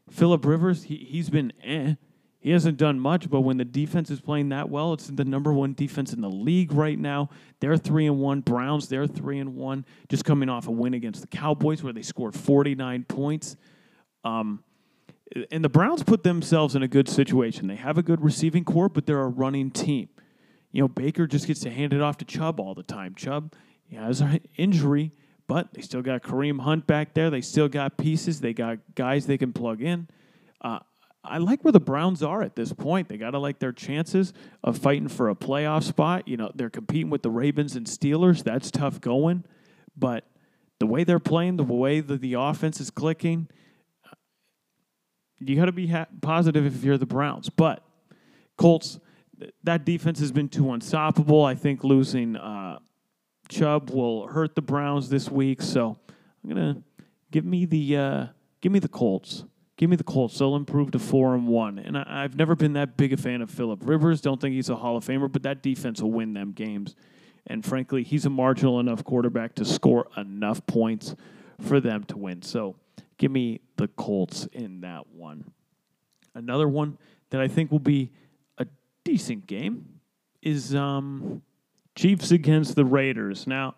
Philip 0.10 0.46
Rivers, 0.46 0.84
he, 0.84 0.98
he's 0.98 1.30
been 1.30 1.54
eh. 1.64 1.96
He 2.42 2.52
hasn't 2.52 2.78
done 2.78 3.02
much, 3.02 3.30
but 3.30 3.42
when 3.42 3.58
the 3.58 3.66
defense 3.66 4.10
is 4.10 4.22
playing 4.22 4.48
that 4.50 4.70
well, 4.70 4.94
it's 4.94 5.08
the 5.08 5.26
number 5.26 5.52
one 5.52 5.74
defense 5.74 6.14
in 6.14 6.22
the 6.22 6.30
league 6.30 6.72
right 6.72 6.98
now. 6.98 7.30
They're 7.60 7.76
three 7.76 8.08
and 8.08 8.20
one. 8.20 8.40
Browns, 8.40 8.88
they're 8.88 9.08
three 9.08 9.40
and 9.40 9.56
one, 9.58 9.86
just 10.08 10.24
coming 10.24 10.48
off 10.48 10.68
a 10.68 10.72
win 10.72 10.94
against 10.94 11.20
the 11.20 11.28
Cowboys 11.28 11.84
where 11.84 11.92
they 11.92 12.02
scored 12.02 12.34
49 12.34 13.04
points. 13.10 13.58
Um, 14.24 14.64
and 15.52 15.66
the 15.66 15.70
Browns 15.70 16.02
put 16.02 16.24
themselves 16.24 16.76
in 16.76 16.82
a 16.82 16.88
good 16.88 17.10
situation. 17.10 17.68
They 17.68 17.76
have 17.76 17.98
a 17.98 18.04
good 18.04 18.22
receiving 18.22 18.64
core, 18.64 18.88
but 18.88 19.06
they're 19.06 19.20
a 19.20 19.28
running 19.28 19.70
team. 19.70 20.08
You 20.72 20.84
know, 20.84 20.88
Baker 20.88 21.28
just 21.28 21.46
gets 21.46 21.60
to 21.62 21.70
hand 21.70 21.94
it 21.94 22.02
off 22.02 22.18
to 22.20 22.26
Chubb 22.26 22.62
all 22.62 22.74
the 22.74 22.84
time. 22.84 23.16
Chubb 23.16 23.54
he 23.90 23.96
has 23.96 24.22
an 24.22 24.42
injury, 24.56 25.12
but 25.50 25.74
they 25.74 25.82
still 25.82 26.04
got 26.04 26.22
Kareem 26.22 26.62
Hunt 26.62 26.86
back 26.86 27.16
there. 27.16 27.32
They 27.32 27.42
still 27.42 27.68
got 27.68 27.98
pieces. 27.98 28.40
They 28.40 28.54
got 28.54 28.78
guys 28.94 29.26
they 29.26 29.40
can 29.40 29.52
plug 29.52 29.82
in. 29.82 30.08
Uh, 30.62 30.78
I 31.24 31.40
like 31.40 31.64
where 31.64 31.72
the 31.72 31.80
Browns 31.80 32.22
are 32.22 32.44
at 32.44 32.56
this 32.56 32.72
point. 32.72 33.10
They 33.10 33.18
got 33.18 33.32
to 33.32 33.40
like 33.40 33.58
their 33.58 33.72
chances 33.72 34.32
of 34.64 34.78
fighting 34.78 35.08
for 35.08 35.28
a 35.28 35.34
playoff 35.34 35.82
spot. 35.82 36.28
You 36.28 36.38
know, 36.38 36.52
they're 36.54 36.70
competing 36.70 37.10
with 37.10 37.24
the 37.24 37.32
Ravens 37.32 37.76
and 37.76 37.88
Steelers. 37.88 38.44
That's 38.44 38.70
tough 38.70 39.02
going. 39.02 39.44
But 39.98 40.24
the 40.78 40.86
way 40.86 41.04
they're 41.04 41.18
playing, 41.18 41.58
the 41.58 41.64
way 41.64 42.00
that 42.00 42.22
the 42.22 42.36
offense 42.36 42.80
is 42.80 42.92
clicking, 42.92 43.48
you 45.40 45.56
got 45.56 45.66
to 45.66 45.72
be 45.72 45.88
ha- 45.88 46.06
positive 46.22 46.64
if 46.68 46.84
you're 46.84 47.00
the 47.00 47.08
Browns. 47.08 47.50
But 47.50 47.84
Colts, 48.56 49.00
that 49.64 49.84
defense 49.84 50.20
has 50.20 50.32
been 50.32 50.48
too 50.48 50.72
unstoppable. 50.72 51.44
I 51.44 51.56
think 51.56 51.84
losing 51.84 52.36
uh, 52.36 52.78
Chubb 53.50 53.90
will 53.90 54.28
hurt 54.28 54.56
the 54.56 54.62
Browns 54.62 55.10
this 55.10 55.30
week. 55.30 55.62
So 55.62 55.98
I'm 56.44 56.50
gonna 56.50 56.84
give 57.32 57.46
me 57.46 57.66
the 57.66 57.98
uh, 57.98 58.26
give 58.62 58.72
me 58.72 58.80
the 58.80 58.88
Colts. 58.88 59.44
Give 59.76 59.90
me 59.90 59.96
the 59.96 60.04
Colts. 60.04 60.38
They'll 60.38 60.56
improve 60.56 60.92
to 60.92 61.00
four 61.00 61.36
and 61.36 61.48
one. 61.48 61.80
And 61.80 61.98
I, 61.98 62.22
have 62.22 62.36
never 62.36 62.54
been 62.54 62.74
that 62.74 62.98
big 62.98 63.14
a 63.14 63.18
fan 63.18 63.42
of 63.42 63.50
Philip 63.50 63.80
Rivers. 63.84 64.20
Don't 64.20 64.40
think 64.40 64.54
he's 64.54 64.70
a 64.70 64.76
Hall 64.76 64.98
of 64.98 65.06
Famer, 65.06 65.32
but 65.32 65.44
that 65.44 65.64
defense 65.64 66.02
will 66.02 66.12
win 66.12 66.34
them 66.34 66.52
games. 66.52 66.96
And 67.48 67.66
frankly, 67.66 68.04
he's 68.04 68.26
a 68.26 68.30
marginal 68.30 68.82
enough 68.82 69.06
quarterback 69.06 69.56
to 69.56 69.64
score 69.64 70.08
enough 70.18 70.66
points 70.68 71.16
for 71.62 71.80
them 71.80 72.04
to 72.06 72.18
win. 72.18 72.42
So 72.42 72.76
give 73.18 73.32
me 73.32 73.62
the 73.78 73.88
Colts 73.88 74.48
in 74.52 74.82
that 74.82 75.08
one. 75.14 75.50
Another 76.36 76.68
one 76.68 76.98
that 77.30 77.40
I 77.40 77.48
think 77.48 77.72
will 77.72 77.80
be 77.80 78.12
a 78.58 78.68
decent 79.06 79.48
game 79.48 80.02
is 80.42 80.76
um, 80.76 81.42
Chiefs 82.02 82.32
against 82.32 82.76
the 82.76 82.86
Raiders. 82.86 83.48
Now, 83.48 83.76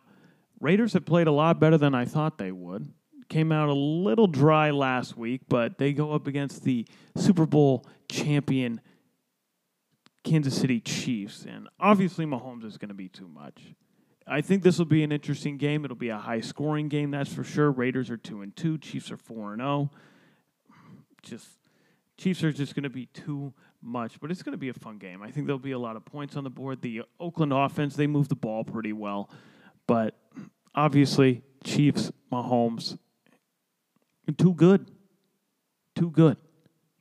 Raiders 0.60 0.94
have 0.94 1.06
played 1.06 1.28
a 1.28 1.32
lot 1.32 1.60
better 1.60 1.78
than 1.78 1.96
I 1.96 2.06
thought 2.06 2.38
they 2.38 2.52
would 2.52 2.94
came 3.32 3.52
out 3.52 3.70
a 3.70 3.74
little 3.74 4.28
dry 4.28 4.72
last 4.72 5.16
week, 5.16 5.42
but 5.48 5.78
they 5.78 5.94
go 5.94 6.12
up 6.12 6.28
against 6.28 6.64
the 6.64 6.86
Super 7.16 7.46
Bowl 7.46 7.88
champion 8.10 8.82
Kansas 10.26 10.60
City 10.60 10.82
Chiefs. 10.82 11.46
And 11.46 11.70
obviously, 11.80 12.26
Mahomes 12.26 12.66
is 12.66 12.78
going 12.78 12.90
to 12.90 12.94
be 12.94 13.08
too 13.08 13.30
much. 13.30 13.74
I 14.28 14.42
think 14.42 14.64
this 14.64 14.78
will 14.78 14.86
be 14.86 15.02
an 15.04 15.14
interesting 15.14 15.58
game. 15.58 15.86
It'll 15.86 15.96
be 15.96 16.10
a 16.10 16.18
high 16.18 16.42
scoring 16.42 16.90
game, 16.90 17.10
that's 17.10 17.34
for 17.34 17.46
sure. 17.46 17.72
Raiders 17.72 18.10
are 18.10 18.18
2 18.18 18.42
and 18.42 18.56
2, 18.56 18.78
Chiefs 18.80 19.12
are 19.12 19.18
4 19.18 19.54
and 19.54 19.62
0. 19.62 19.90
Just 21.24 21.48
Chiefs 22.18 22.44
are 22.44 22.52
just 22.52 22.76
going 22.76 22.84
to 22.84 22.90
be 22.90 23.06
too 23.08 23.54
much, 23.82 24.20
but 24.20 24.32
it's 24.32 24.44
going 24.44 24.54
to 24.54 24.58
be 24.58 24.70
a 24.70 24.74
fun 24.74 24.98
game. 24.98 25.22
I 25.22 25.32
think 25.32 25.48
there'll 25.48 25.60
be 25.60 25.72
a 25.72 25.80
lot 25.80 25.96
of 25.96 26.06
points 26.06 26.36
on 26.36 26.44
the 26.44 26.50
board. 26.50 26.82
The 26.82 27.04
Oakland 27.20 27.54
offense, 27.54 27.96
they 27.96 28.08
move 28.08 28.28
the 28.28 28.36
ball 28.36 28.63
pretty 28.63 28.94
well, 28.94 29.30
but 29.88 30.17
obviously 30.76 31.44
Chiefs, 31.63 32.12
Mahomes, 32.32 32.98
too 34.38 34.54
good. 34.54 34.89
Too 35.96 36.10
good. 36.10 36.38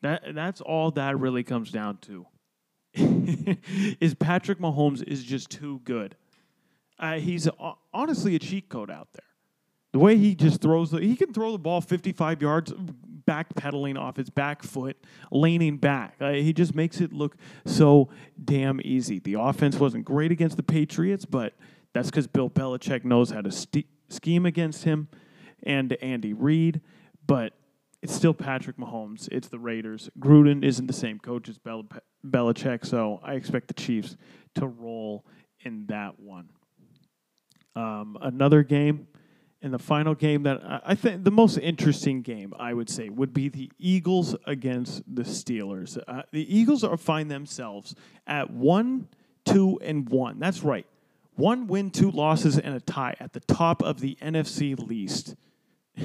That 0.03 0.35
that's 0.35 0.61
all 0.61 0.91
that 0.93 1.19
really 1.19 1.45
comes 1.45 1.71
down 1.71 1.99
to. 1.99 2.27
is 4.01 4.15
Patrick 4.15 4.59
Mahomes 4.59 5.03
is 5.03 5.23
just 5.23 5.51
too 5.51 5.81
good. 5.85 6.17
Uh, 6.99 7.15
he's 7.15 7.49
honestly 7.95 8.35
a 8.35 8.39
cheat 8.39 8.69
code 8.69 8.91
out 8.91 9.09
there. 9.13 9.25
The 9.93 9.99
way 9.99 10.17
he 10.17 10.35
just 10.35 10.61
throws 10.61 10.91
the, 10.91 11.01
he 11.01 11.17
can 11.17 11.33
throw 11.33 11.53
the 11.53 11.59
ball 11.59 11.81
55 11.81 12.43
yards 12.43 12.73
backpedaling 13.31 13.99
off 13.99 14.17
his 14.17 14.31
back 14.31 14.63
foot, 14.63 14.97
leaning 15.31 15.77
back. 15.77 16.17
Uh, 16.21 16.33
he 16.33 16.53
just 16.53 16.75
makes 16.75 17.01
it 17.01 17.13
look 17.13 17.37
so 17.65 18.09
damn 18.43 18.81
easy. 18.85 19.19
The 19.19 19.35
offense 19.35 19.77
wasn't 19.77 20.05
great 20.05 20.33
against 20.33 20.57
the 20.57 20.63
Patriots, 20.63 21.25
but 21.25 21.55
that's 21.93 22.11
because 22.11 22.27
Bill 22.27 22.51
Belichick 22.51 23.05
knows 23.05 23.31
how 23.31 23.41
to 23.41 23.51
st- 23.51 23.87
scheme 24.09 24.47
against 24.47 24.85
him 24.85 25.09
and 25.63 25.93
Andy 26.03 26.33
Reid 26.33 26.81
but 27.31 27.53
it's 28.03 28.13
still 28.13 28.35
Patrick 28.35 28.77
Mahomes. 28.77 29.29
It's 29.31 29.47
the 29.47 29.61
Raiders. 29.61 30.11
Gruden 30.19 30.65
isn't 30.65 30.89
the 30.89 30.93
same 30.93 31.21
coach 31.21 31.49
as 31.49 31.59
Bel- 31.59 31.87
Belichick, 32.27 32.85
so 32.85 33.21
I 33.23 33.35
expect 33.35 33.69
the 33.69 33.75
Chiefs 33.75 34.17
to 34.57 34.67
roll 34.67 35.25
in 35.61 35.87
that 35.87 36.19
one. 36.19 36.49
Um, 37.77 38.19
another 38.21 38.65
game, 38.65 39.07
and 39.63 39.75
the 39.75 39.79
final 39.79 40.15
game 40.15 40.43
that 40.45 40.63
I, 40.65 40.81
I 40.87 40.95
think 40.95 41.25
the 41.25 41.31
most 41.31 41.59
interesting 41.59 42.23
game 42.23 42.55
I 42.59 42.75
would 42.75 42.89
say 42.89 43.09
would 43.09 43.33
be 43.33 43.49
the 43.49 43.71
Eagles 43.79 44.37
against 44.47 45.03
the 45.13 45.23
Steelers. 45.23 45.99
Uh, 46.07 46.23
the 46.33 46.55
Eagles 46.55 46.85
are 46.85 46.97
find 46.97 47.31
themselves 47.31 47.95
at 48.27 48.51
one, 48.51 49.09
two, 49.45 49.79
and 49.83 50.09
one. 50.09 50.39
That's 50.39 50.63
right, 50.63 50.87
one 51.37 51.67
win, 51.67 51.91
two 51.91 52.11
losses, 52.11 52.59
and 52.59 52.75
a 52.75 52.81
tie 52.81 53.17
at 53.21 53.33
the 53.33 53.41
top 53.41 53.83
of 53.83 54.01
the 54.01 54.17
NFC 54.23 54.79
least. 54.79 55.35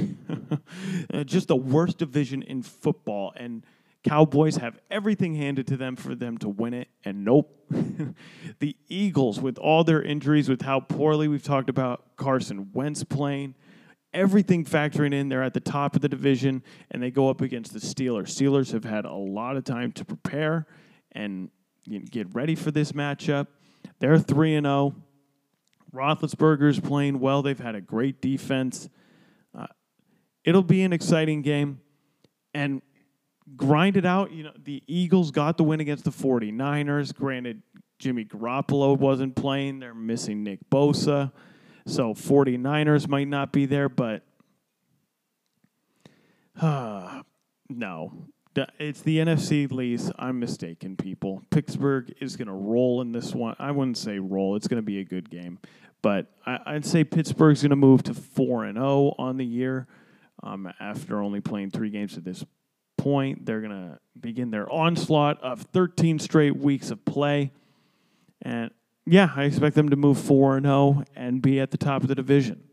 Uh, 1.13 1.23
just 1.23 1.47
the 1.47 1.55
worst 1.55 1.97
division 1.97 2.41
in 2.41 2.61
football. 2.61 3.33
And 3.35 3.63
Cowboys 4.05 4.57
have 4.57 4.79
everything 4.89 5.35
handed 5.35 5.67
to 5.67 5.77
them 5.77 5.95
for 5.95 6.15
them 6.15 6.37
to 6.37 6.49
win 6.49 6.73
it. 6.73 6.87
And 7.03 7.25
nope. 7.25 7.51
the 8.59 8.75
Eagles, 8.87 9.41
with 9.41 9.57
all 9.57 9.83
their 9.83 10.01
injuries, 10.01 10.47
with 10.47 10.61
how 10.61 10.79
poorly 10.79 11.27
we've 11.27 11.43
talked 11.43 11.69
about 11.69 12.15
Carson 12.15 12.69
Wentz 12.73 13.03
playing, 13.03 13.55
everything 14.13 14.63
factoring 14.63 15.13
in, 15.13 15.29
they're 15.29 15.43
at 15.43 15.53
the 15.53 15.59
top 15.59 15.95
of 15.95 16.01
the 16.01 16.09
division 16.09 16.63
and 16.91 17.01
they 17.01 17.11
go 17.11 17.29
up 17.29 17.41
against 17.41 17.73
the 17.73 17.79
Steelers. 17.79 18.27
Steelers 18.27 18.71
have 18.71 18.85
had 18.85 19.05
a 19.05 19.13
lot 19.13 19.57
of 19.57 19.63
time 19.63 19.91
to 19.93 20.05
prepare 20.05 20.67
and 21.11 21.49
get 22.11 22.33
ready 22.33 22.55
for 22.55 22.71
this 22.71 22.91
matchup. 22.93 23.47
They're 23.99 24.19
3 24.19 24.55
and 24.55 24.65
0. 24.65 24.95
Roethlisberger's 25.93 26.79
playing 26.79 27.19
well. 27.19 27.41
They've 27.41 27.59
had 27.59 27.75
a 27.75 27.81
great 27.81 28.21
defense 28.21 28.89
uh, 29.57 29.67
it'll 30.43 30.63
be 30.63 30.83
an 30.83 30.93
exciting 30.93 31.41
game 31.41 31.79
and 32.53 32.81
grind 33.55 33.97
it 33.97 34.05
out. 34.05 34.31
You 34.31 34.43
know, 34.43 34.53
the 34.63 34.83
Eagles 34.87 35.31
got 35.31 35.57
the 35.57 35.63
win 35.63 35.79
against 35.79 36.03
the 36.03 36.11
49ers. 36.11 37.13
Granted, 37.13 37.61
Jimmy 37.99 38.25
Garoppolo 38.25 38.97
wasn't 38.97 39.35
playing. 39.35 39.79
They're 39.79 39.93
missing 39.93 40.43
Nick 40.43 40.59
Bosa. 40.69 41.31
So 41.87 42.13
49ers 42.13 43.07
might 43.07 43.27
not 43.27 43.51
be 43.51 43.65
there, 43.65 43.89
but 43.89 44.23
uh, 46.59 47.21
no. 47.69 48.27
It's 48.79 49.01
the 49.01 49.17
NFC 49.17 49.69
least. 49.69 50.13
I'm 50.17 50.39
mistaken, 50.39 50.95
people. 50.95 51.41
Pittsburgh 51.49 52.13
is 52.21 52.37
going 52.37 52.47
to 52.47 52.53
roll 52.53 53.01
in 53.01 53.11
this 53.11 53.35
one. 53.35 53.53
I 53.59 53.71
wouldn't 53.71 53.97
say 53.97 54.17
roll. 54.17 54.55
It's 54.55 54.69
going 54.69 54.81
to 54.81 54.85
be 54.85 54.99
a 54.99 55.03
good 55.03 55.29
game. 55.29 55.59
But 56.01 56.27
I, 56.45 56.73
would 56.73 56.85
say 56.85 57.03
Pittsburgh's 57.03 57.63
going 57.63 57.71
to 57.71 57.75
move 57.75 58.03
to 58.03 58.13
4 58.13 58.63
and 58.63 58.77
0 58.77 59.15
on 59.17 59.35
the 59.35 59.45
year. 59.45 59.87
Um, 60.41 60.71
after 60.79 61.21
only 61.21 61.41
playing 61.41 61.71
three 61.71 61.89
games 61.89 62.17
at 62.17 62.23
this 62.23 62.45
point, 63.05 63.45
they're 63.45 63.61
going 63.61 63.69
to 63.69 63.99
begin 64.19 64.49
their 64.49 64.67
onslaught 64.71 65.39
of 65.43 65.61
13 65.61 66.17
straight 66.17 66.57
weeks 66.57 66.89
of 66.89 67.05
play. 67.05 67.51
And 68.41 68.71
yeah, 69.05 69.29
I 69.35 69.43
expect 69.43 69.75
them 69.75 69.89
to 69.89 69.95
move 69.95 70.17
4 70.17 70.59
0 70.59 71.03
and 71.15 71.39
be 71.39 71.59
at 71.59 71.69
the 71.69 71.77
top 71.77 72.01
of 72.01 72.07
the 72.07 72.15
division. 72.15 72.63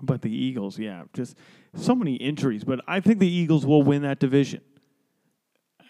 But 0.00 0.22
the 0.22 0.34
Eagles, 0.34 0.78
yeah, 0.78 1.02
just 1.12 1.36
so 1.74 1.94
many 1.94 2.14
injuries. 2.14 2.64
But 2.64 2.80
I 2.88 3.00
think 3.00 3.18
the 3.18 3.28
Eagles 3.28 3.66
will 3.66 3.82
win 3.82 4.00
that 4.02 4.20
division. 4.20 4.62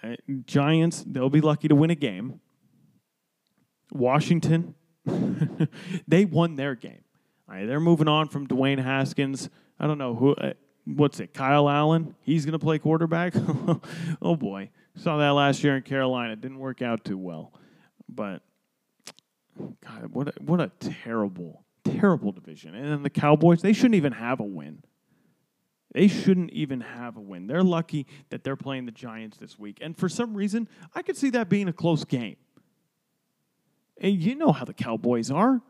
Uh, 0.02 0.16
Giants, 0.44 1.04
they'll 1.06 1.30
be 1.30 1.40
lucky 1.40 1.68
to 1.68 1.76
win 1.76 1.90
a 1.90 1.94
game. 1.94 2.40
Washington, 3.92 4.74
they 6.08 6.24
won 6.24 6.56
their 6.56 6.74
game. 6.74 7.04
They're 7.48 7.78
moving 7.78 8.08
on 8.08 8.28
from 8.28 8.48
Dwayne 8.48 8.82
Haskins. 8.82 9.48
I 9.78 9.86
don't 9.86 9.98
know 9.98 10.16
who. 10.16 10.34
Uh, 10.34 10.54
what's 10.86 11.20
it, 11.20 11.34
Kyle 11.34 11.68
Allen? 11.68 12.14
He's 12.22 12.44
going 12.44 12.52
to 12.52 12.58
play 12.58 12.78
quarterback. 12.78 13.34
oh 14.22 14.36
boy, 14.36 14.70
saw 14.96 15.18
that 15.18 15.30
last 15.30 15.62
year 15.62 15.76
in 15.76 15.82
Carolina. 15.82 16.32
It 16.32 16.40
didn't 16.40 16.58
work 16.58 16.80
out 16.80 17.04
too 17.04 17.18
well, 17.18 17.52
but 18.08 18.42
God, 19.58 20.10
what 20.12 20.28
a, 20.28 20.32
what 20.40 20.60
a 20.60 20.70
terrible, 20.80 21.64
terrible 21.84 22.32
division. 22.32 22.74
And 22.74 22.88
then 22.90 23.02
the 23.02 23.10
Cowboys, 23.10 23.62
they 23.62 23.72
shouldn't 23.72 23.94
even 23.94 24.12
have 24.12 24.40
a 24.40 24.44
win. 24.44 24.82
They 25.92 26.08
shouldn't 26.08 26.50
even 26.50 26.82
have 26.82 27.16
a 27.16 27.20
win. 27.20 27.46
They're 27.46 27.62
lucky 27.62 28.06
that 28.28 28.44
they're 28.44 28.56
playing 28.56 28.84
the 28.84 28.92
Giants 28.92 29.38
this 29.38 29.58
week. 29.58 29.78
And 29.80 29.96
for 29.96 30.08
some 30.08 30.34
reason, 30.34 30.68
I 30.94 31.02
could 31.02 31.16
see 31.16 31.30
that 31.30 31.48
being 31.48 31.68
a 31.68 31.72
close 31.72 32.04
game. 32.04 32.36
And 33.98 34.12
you 34.12 34.34
know 34.34 34.52
how 34.52 34.66
the 34.66 34.74
Cowboys 34.74 35.30
are. 35.30 35.62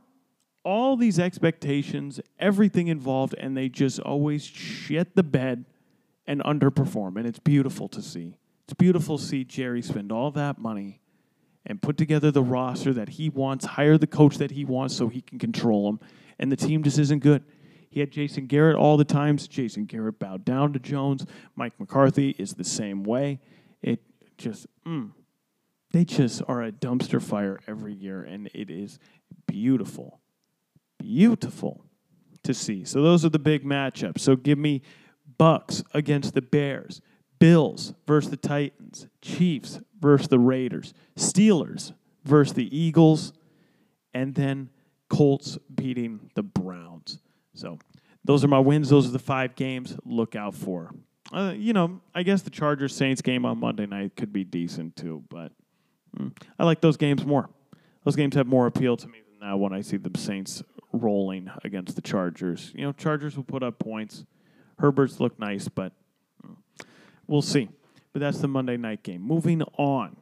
All 0.66 0.96
these 0.96 1.20
expectations, 1.20 2.20
everything 2.40 2.88
involved, 2.88 3.36
and 3.38 3.56
they 3.56 3.68
just 3.68 4.00
always 4.00 4.44
shit 4.44 5.14
the 5.14 5.22
bed 5.22 5.64
and 6.26 6.42
underperform. 6.42 7.16
And 7.16 7.24
it's 7.24 7.38
beautiful 7.38 7.86
to 7.90 8.02
see. 8.02 8.36
It's 8.64 8.74
beautiful 8.74 9.16
to 9.16 9.24
see 9.24 9.44
Jerry 9.44 9.80
spend 9.80 10.10
all 10.10 10.32
that 10.32 10.58
money 10.58 11.00
and 11.64 11.80
put 11.80 11.96
together 11.96 12.32
the 12.32 12.42
roster 12.42 12.92
that 12.94 13.10
he 13.10 13.28
wants, 13.28 13.64
hire 13.64 13.96
the 13.96 14.08
coach 14.08 14.38
that 14.38 14.50
he 14.50 14.64
wants 14.64 14.96
so 14.96 15.06
he 15.06 15.20
can 15.20 15.38
control 15.38 15.86
them. 15.86 16.00
And 16.40 16.50
the 16.50 16.56
team 16.56 16.82
just 16.82 16.98
isn't 16.98 17.20
good. 17.22 17.44
He 17.88 18.00
had 18.00 18.10
Jason 18.10 18.46
Garrett 18.46 18.76
all 18.76 18.96
the 18.96 19.04
times. 19.04 19.46
Jason 19.46 19.84
Garrett 19.84 20.18
bowed 20.18 20.44
down 20.44 20.72
to 20.72 20.80
Jones. 20.80 21.24
Mike 21.54 21.78
McCarthy 21.78 22.30
is 22.38 22.54
the 22.54 22.64
same 22.64 23.04
way. 23.04 23.38
It 23.82 24.02
just, 24.36 24.66
mm, 24.84 25.12
they 25.92 26.04
just 26.04 26.42
are 26.48 26.62
a 26.62 26.72
dumpster 26.72 27.22
fire 27.22 27.60
every 27.68 27.94
year, 27.94 28.22
and 28.22 28.50
it 28.52 28.68
is 28.68 28.98
beautiful, 29.46 30.20
beautiful 30.98 31.84
to 32.42 32.54
see. 32.54 32.84
So 32.84 33.02
those 33.02 33.24
are 33.24 33.28
the 33.28 33.38
big 33.38 33.64
matchups. 33.64 34.20
So 34.20 34.36
give 34.36 34.58
me 34.58 34.82
Bucs 35.38 35.82
against 35.92 36.34
the 36.34 36.42
Bears, 36.42 37.00
Bills 37.38 37.94
versus 38.06 38.30
the 38.30 38.36
Titans, 38.36 39.08
Chiefs 39.20 39.80
versus 40.00 40.28
the 40.28 40.38
Raiders, 40.38 40.94
Steelers 41.16 41.92
versus 42.24 42.54
the 42.54 42.76
Eagles, 42.76 43.32
and 44.14 44.34
then 44.34 44.70
Colts 45.08 45.58
beating 45.74 46.30
the 46.34 46.42
Browns. 46.42 47.18
So 47.54 47.78
those 48.24 48.44
are 48.44 48.48
my 48.48 48.58
wins. 48.58 48.88
Those 48.88 49.06
are 49.06 49.12
the 49.12 49.18
five 49.18 49.54
games. 49.54 49.96
Look 50.04 50.34
out 50.34 50.54
for. 50.54 50.92
Uh, 51.32 51.52
you 51.56 51.72
know, 51.72 52.00
I 52.14 52.22
guess 52.22 52.42
the 52.42 52.50
Chargers 52.50 52.94
Saints 52.94 53.20
game 53.20 53.44
on 53.44 53.58
Monday 53.58 53.86
night 53.86 54.16
could 54.16 54.32
be 54.32 54.44
decent 54.44 54.96
too, 54.96 55.24
but 55.28 55.52
mm, 56.16 56.32
I 56.58 56.64
like 56.64 56.80
those 56.80 56.96
games 56.96 57.24
more. 57.24 57.50
Those 58.04 58.14
games 58.14 58.36
have 58.36 58.46
more 58.46 58.66
appeal 58.66 58.96
to 58.96 59.08
me 59.08 59.18
than 59.28 59.48
that 59.48 59.58
when 59.58 59.72
I 59.72 59.80
see 59.80 59.96
the 59.96 60.16
Saints 60.18 60.62
rolling 60.96 61.50
against 61.64 61.96
the 61.96 62.02
Chargers. 62.02 62.72
You 62.74 62.82
know, 62.82 62.92
Chargers 62.92 63.36
will 63.36 63.44
put 63.44 63.62
up 63.62 63.78
points. 63.78 64.24
Herbert's 64.78 65.20
look 65.20 65.38
nice, 65.38 65.68
but 65.68 65.92
we'll 67.26 67.42
see. 67.42 67.68
But 68.12 68.20
that's 68.20 68.38
the 68.38 68.48
Monday 68.48 68.76
night 68.76 69.02
game. 69.02 69.22
Moving 69.22 69.62
on. 69.78 70.16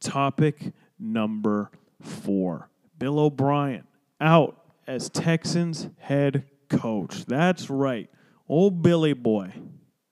Topic 0.00 0.72
number 0.98 1.70
four 2.00 2.70
Bill 2.98 3.18
O'Brien 3.18 3.84
out 4.20 4.56
as 4.86 5.08
Texans 5.08 5.88
head 5.98 6.44
coach. 6.68 7.24
That's 7.26 7.68
right. 7.70 8.08
Old 8.48 8.82
Billy 8.82 9.12
Boy. 9.12 9.52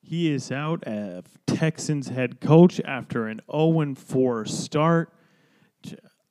He 0.03 0.31
is 0.31 0.53
out 0.53 0.85
as 0.85 1.25
Texans 1.47 2.09
head 2.09 2.41
coach 2.41 2.81
after 2.85 3.27
an 3.27 3.41
0 3.51 3.95
4 3.95 4.45
start. 4.45 5.13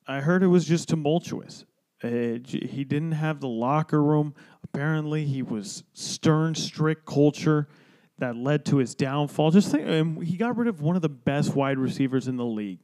I 0.08 0.22
heard 0.22 0.44
it 0.44 0.48
was 0.48 0.66
just 0.66 0.88
tumultuous. 0.88 1.66
Uh, 2.06 2.40
he 2.48 2.84
didn't 2.84 3.14
have 3.14 3.40
the 3.40 3.48
locker 3.48 4.02
room. 4.04 4.34
Apparently, 4.64 5.26
he 5.26 5.42
was 5.42 5.84
stern, 5.94 6.54
strict 6.54 7.06
culture 7.06 7.68
that 8.20 8.36
led 8.36 8.66
to 8.66 8.78
his 8.78 8.96
downfall. 8.96 9.52
Just 9.52 9.72
think, 9.72 9.88
um, 9.90 10.22
he 10.22 10.38
got 10.38 10.56
rid 10.58 10.68
of 10.68 10.82
one 10.82 10.96
of 10.96 11.02
the 11.02 11.10
best 11.10 11.56
wide 11.56 11.78
receivers 11.78 12.28
in 12.28 12.38
the 12.38 12.46
league. 12.46 12.80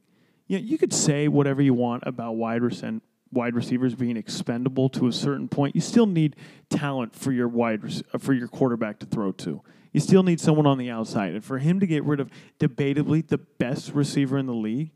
Yeah, 0.46 0.58
you 0.58 0.76
could 0.76 0.92
say 0.92 1.28
whatever 1.28 1.62
you 1.62 1.74
want 1.74 2.02
about 2.06 2.32
wide 2.32 2.62
receiver 2.62 3.00
wide 3.32 3.54
receivers 3.54 3.94
being 3.94 4.16
expendable 4.16 4.88
to 4.90 5.06
a 5.06 5.12
certain 5.12 5.48
point, 5.48 5.74
you 5.74 5.80
still 5.80 6.06
need 6.06 6.36
talent 6.68 7.14
for 7.14 7.32
your 7.32 7.48
wide 7.48 7.82
uh, 8.12 8.18
for 8.18 8.34
your 8.34 8.46
quarterback 8.46 8.98
to 8.98 9.06
throw 9.06 9.32
to. 9.32 9.62
You 9.92 10.00
still 10.00 10.22
need 10.22 10.40
someone 10.40 10.66
on 10.66 10.78
the 10.78 10.90
outside, 10.90 11.34
and 11.34 11.44
for 11.44 11.58
him 11.58 11.80
to 11.80 11.86
get 11.86 12.04
rid 12.04 12.20
of 12.20 12.30
debatably 12.58 13.26
the 13.26 13.38
best 13.38 13.92
receiver 13.92 14.38
in 14.38 14.46
the 14.46 14.54
league 14.54 14.90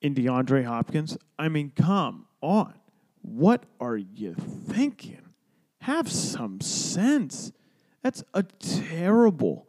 in 0.00 0.14
DeAndre 0.14 0.64
Hopkins, 0.64 1.16
I 1.38 1.48
mean, 1.48 1.72
come 1.74 2.26
on, 2.40 2.74
what 3.24 3.64
are 3.80 3.96
you 3.96 4.34
thinking? 4.34 5.20
Have 5.80 6.10
some 6.10 6.60
sense. 6.60 7.52
That's 8.02 8.22
a 8.32 8.42
terrible 8.42 9.66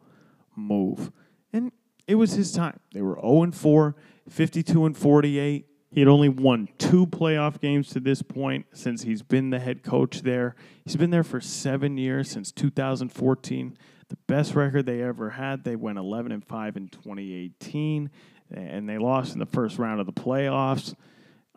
move, 0.54 1.10
and 1.52 1.72
it 2.06 2.14
was 2.16 2.32
his 2.32 2.52
time. 2.52 2.80
They 2.92 3.02
were 3.02 3.18
0 3.20 3.42
and 3.44 3.54
4, 3.54 3.96
52 4.28 4.86
and 4.86 4.96
48 4.96 5.66
he 5.96 6.00
had 6.00 6.08
only 6.08 6.28
won 6.28 6.68
two 6.76 7.06
playoff 7.06 7.58
games 7.58 7.88
to 7.90 8.00
this 8.00 8.20
point 8.20 8.66
since 8.74 9.02
he's 9.02 9.22
been 9.22 9.48
the 9.48 9.58
head 9.58 9.82
coach 9.82 10.20
there. 10.20 10.54
He's 10.84 10.96
been 10.96 11.08
there 11.08 11.24
for 11.24 11.40
seven 11.40 11.96
years 11.96 12.30
since 12.30 12.52
2014. 12.52 13.78
The 14.08 14.16
best 14.26 14.54
record 14.54 14.84
they 14.84 15.00
ever 15.00 15.30
had. 15.30 15.64
They 15.64 15.74
went 15.74 15.96
11 15.96 16.32
and 16.32 16.44
5 16.44 16.76
in 16.76 16.88
2018, 16.88 18.10
and 18.50 18.86
they 18.86 18.98
lost 18.98 19.32
in 19.32 19.38
the 19.38 19.46
first 19.46 19.78
round 19.78 20.00
of 20.00 20.04
the 20.04 20.12
playoffs. 20.12 20.94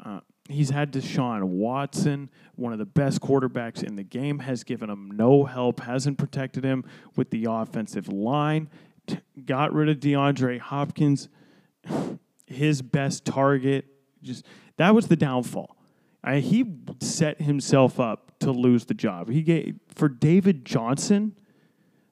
Uh, 0.01 0.21
he's 0.49 0.69
had 0.69 0.91
Deshaun 0.91 1.43
Watson, 1.43 2.29
one 2.55 2.73
of 2.73 2.79
the 2.79 2.85
best 2.85 3.21
quarterbacks 3.21 3.83
in 3.83 3.95
the 3.95 4.03
game, 4.03 4.39
has 4.39 4.63
given 4.63 4.89
him 4.89 5.11
no 5.11 5.45
help, 5.45 5.79
hasn't 5.81 6.17
protected 6.17 6.63
him 6.63 6.83
with 7.15 7.29
the 7.29 7.47
offensive 7.49 8.07
line, 8.07 8.69
t- 9.07 9.19
got 9.45 9.73
rid 9.73 9.89
of 9.89 9.99
DeAndre 9.99 10.59
Hopkins, 10.59 11.29
his 12.47 12.81
best 12.81 13.25
target 13.25 13.85
just 14.21 14.45
that 14.77 14.93
was 14.93 15.07
the 15.07 15.15
downfall. 15.15 15.75
I, 16.23 16.39
he 16.39 16.65
set 16.99 17.41
himself 17.41 17.99
up 17.99 18.37
to 18.39 18.51
lose 18.51 18.85
the 18.85 18.93
job. 18.93 19.29
He 19.29 19.41
gave 19.41 19.75
for 19.93 20.09
David 20.09 20.65
Johnson. 20.65 21.35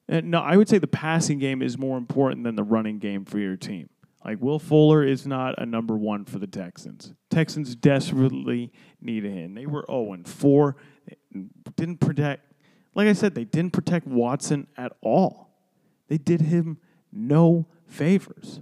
And 0.07 0.31
no, 0.31 0.39
I 0.39 0.55
would 0.55 0.69
say 0.69 0.77
the 0.77 0.87
passing 0.87 1.39
game 1.39 1.61
is 1.61 1.77
more 1.77 1.97
important 1.97 2.45
than 2.45 2.55
the 2.55 2.63
running 2.63 2.99
game 2.99 3.25
for 3.25 3.39
your 3.39 3.57
team. 3.57 3.89
Like 4.27 4.41
Will 4.41 4.59
Fuller 4.59 5.05
is 5.05 5.25
not 5.25 5.55
a 5.57 5.65
number 5.65 5.95
one 5.95 6.25
for 6.25 6.37
the 6.37 6.47
Texans. 6.47 7.13
Texans 7.29 7.75
desperately 7.75 8.73
need 8.99 9.23
him. 9.23 9.53
They 9.53 9.65
were 9.65 9.85
0 9.89 10.11
and 10.11 10.27
4. 10.27 10.75
Didn't 11.77 12.01
protect, 12.01 12.51
like 12.93 13.07
I 13.07 13.13
said, 13.13 13.35
they 13.35 13.45
didn't 13.45 13.71
protect 13.71 14.05
Watson 14.05 14.67
at 14.75 14.91
all. 15.01 15.55
They 16.09 16.17
did 16.17 16.41
him 16.41 16.77
no 17.09 17.67
favors. 17.85 18.59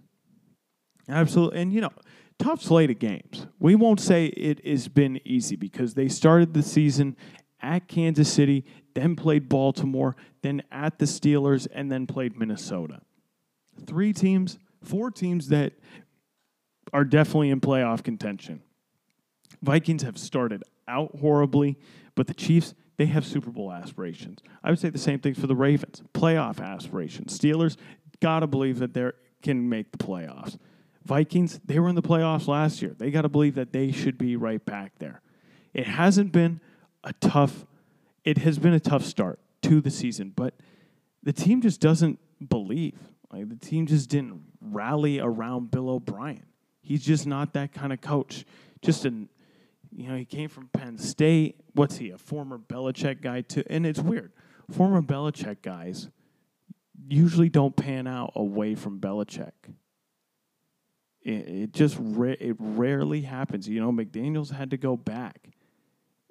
Absolutely. 1.09 1.59
And, 1.59 1.73
you 1.73 1.81
know, 1.81 1.93
tough 2.37 2.61
slate 2.61 2.91
of 2.91 2.99
games. 2.99 3.47
We 3.59 3.73
won't 3.73 3.99
say 3.99 4.27
it 4.27 4.63
has 4.67 4.87
been 4.87 5.19
easy 5.25 5.55
because 5.55 5.95
they 5.95 6.09
started 6.09 6.53
the 6.53 6.61
season 6.61 7.15
at 7.59 7.87
Kansas 7.87 8.31
City, 8.31 8.65
then 8.93 9.15
played 9.15 9.49
Baltimore, 9.49 10.15
then 10.43 10.61
at 10.71 10.99
the 10.99 11.05
Steelers, 11.05 11.67
and 11.73 11.91
then 11.91 12.05
played 12.05 12.37
Minnesota. 12.37 13.01
Three 13.87 14.13
teams, 14.13 14.59
four 14.85 15.11
teams 15.11 15.49
that 15.49 15.73
are 16.93 17.03
definitely 17.03 17.49
in 17.49 17.61
playoff 17.61 18.03
contention. 18.03 18.61
Vikings 19.61 20.03
have 20.03 20.17
started 20.17 20.63
out 20.87 21.17
horribly, 21.19 21.77
but 22.13 22.27
the 22.27 22.33
Chiefs, 22.33 22.73
they 22.97 23.07
have 23.07 23.25
Super 23.25 23.49
Bowl 23.49 23.71
aspirations. 23.71 24.39
I 24.63 24.69
would 24.69 24.79
say 24.79 24.89
the 24.89 24.97
same 24.97 25.19
thing 25.19 25.33
for 25.33 25.47
the 25.47 25.55
Ravens, 25.55 26.03
playoff 26.13 26.61
aspirations. 26.61 27.37
Steelers, 27.37 27.77
gotta 28.21 28.47
believe 28.47 28.79
that 28.79 28.93
they 28.93 29.11
can 29.41 29.67
make 29.67 29.91
the 29.91 29.97
playoffs. 29.97 30.57
Vikings, 31.03 31.59
they 31.65 31.79
were 31.79 31.89
in 31.89 31.95
the 31.95 32.01
playoffs 32.01 32.47
last 32.47 32.81
year. 32.81 32.95
They 32.97 33.11
got 33.11 33.21
to 33.21 33.29
believe 33.29 33.55
that 33.55 33.71
they 33.71 33.91
should 33.91 34.17
be 34.17 34.35
right 34.35 34.63
back 34.65 34.97
there. 34.97 35.21
It 35.71 35.85
hasn't 35.85 36.31
been 36.31 36.59
a 37.03 37.13
tough 37.13 37.65
it 38.25 38.39
has 38.39 38.57
been 38.57 38.73
a 38.73 38.79
tough 38.79 39.05
start 39.05 39.39
to 39.61 39.79
the 39.79 39.91
season, 39.91 40.33
but 40.35 40.55
the 41.23 41.31
team 41.31 41.61
just 41.61 41.79
doesn't 41.79 42.19
believe. 42.49 42.97
Like 43.31 43.49
the 43.49 43.55
team 43.55 43.85
just 43.85 44.09
didn't 44.09 44.41
rally 44.71 45.19
around 45.19 45.71
Bill 45.71 45.89
O'Brien. 45.89 46.45
He's 46.81 47.03
just 47.03 47.25
not 47.25 47.53
that 47.53 47.73
kind 47.73 47.91
of 47.91 48.01
coach. 48.01 48.45
Just 48.81 49.05
an 49.05 49.29
you 49.95 50.09
know, 50.09 50.15
he 50.15 50.25
came 50.25 50.49
from 50.49 50.67
Penn 50.67 50.97
State. 50.97 51.61
What's 51.73 51.97
he? 51.97 52.09
A 52.09 52.17
former 52.17 52.57
Belichick 52.57 53.21
guy 53.21 53.41
too. 53.41 53.63
And 53.69 53.85
it's 53.85 53.99
weird. 53.99 54.33
Former 54.69 55.01
Belichick 55.01 55.61
guys 55.61 56.09
usually 57.07 57.49
don't 57.49 57.75
pan 57.75 58.07
out 58.07 58.33
away 58.35 58.75
from 58.75 58.99
Belichick. 58.99 59.51
It, 61.21 61.31
it 61.31 61.71
just 61.71 61.97
ra- 61.99 62.35
it 62.39 62.57
rarely 62.59 63.21
happens. 63.21 63.69
You 63.69 63.79
know, 63.79 63.91
McDaniels 63.91 64.51
had 64.51 64.71
to 64.71 64.77
go 64.77 64.97
back. 64.97 65.49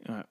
Uh, 0.06 0.24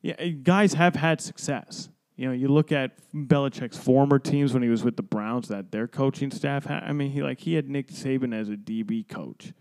yeah, 0.00 0.24
guys 0.28 0.74
have 0.74 0.94
had 0.94 1.20
success. 1.20 1.88
You 2.16 2.28
know, 2.28 2.32
you 2.32 2.48
look 2.48 2.72
at 2.72 2.92
Belichick's 3.14 3.76
former 3.76 4.18
teams 4.18 4.54
when 4.54 4.62
he 4.62 4.70
was 4.70 4.82
with 4.82 4.96
the 4.96 5.02
Browns. 5.02 5.48
That 5.48 5.70
their 5.70 5.86
coaching 5.86 6.30
staff 6.30 6.64
had. 6.64 6.82
I 6.82 6.92
mean, 6.92 7.10
he 7.10 7.22
like 7.22 7.40
he 7.40 7.54
had 7.54 7.68
Nick 7.68 7.88
Saban 7.88 8.34
as 8.34 8.48
a 8.48 8.56
DB 8.56 9.06
coach. 9.06 9.52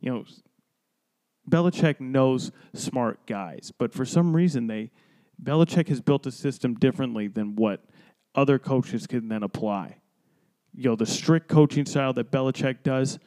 You 0.00 0.12
know, 0.12 0.24
Belichick 1.48 2.00
knows 2.00 2.50
smart 2.74 3.24
guys, 3.26 3.72
but 3.78 3.94
for 3.94 4.04
some 4.04 4.34
reason 4.34 4.66
they 4.66 4.90
Belichick 5.42 5.88
has 5.88 6.00
built 6.00 6.26
a 6.26 6.32
system 6.32 6.74
differently 6.74 7.28
than 7.28 7.54
what 7.56 7.84
other 8.34 8.58
coaches 8.58 9.06
can 9.06 9.28
then 9.28 9.42
apply. 9.42 9.98
You 10.74 10.90
know, 10.90 10.96
the 10.96 11.06
strict 11.06 11.48
coaching 11.48 11.86
style 11.86 12.12
that 12.14 12.30
Belichick 12.30 12.82
does 12.82 13.18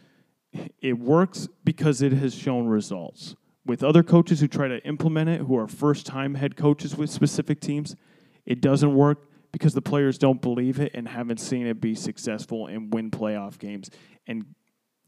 it 0.82 0.97
works 0.99 1.47
because 1.64 2.01
it 2.01 2.12
has 2.12 2.34
shown 2.36 2.68
results. 2.68 3.36
with 3.66 3.84
other 3.84 4.01
coaches 4.01 4.39
who 4.39 4.47
try 4.47 4.68
to 4.68 4.84
implement 4.84 5.30
it, 5.30 5.41
who 5.41 5.55
are 5.55 5.68
first 5.68 6.05
time 6.05 6.34
head 6.34 6.55
coaches 6.55 6.97
with 6.97 7.10
specific 7.10 7.62
teams, 7.62 7.95
it 8.50 8.62
doesn't 8.62 8.93
work 8.93 9.30
because 9.52 9.74
the 9.74 9.82
players 9.82 10.18
don't 10.18 10.41
believe 10.41 10.80
it 10.80 10.91
and 10.93 11.08
haven't 11.08 11.39
seen 11.39 11.68
it 11.68 11.80
be 11.80 11.95
successful 11.95 12.68
and 12.68 12.93
win 12.93 13.12
playoff 13.12 13.58
games 13.60 13.89
and 14.28 14.43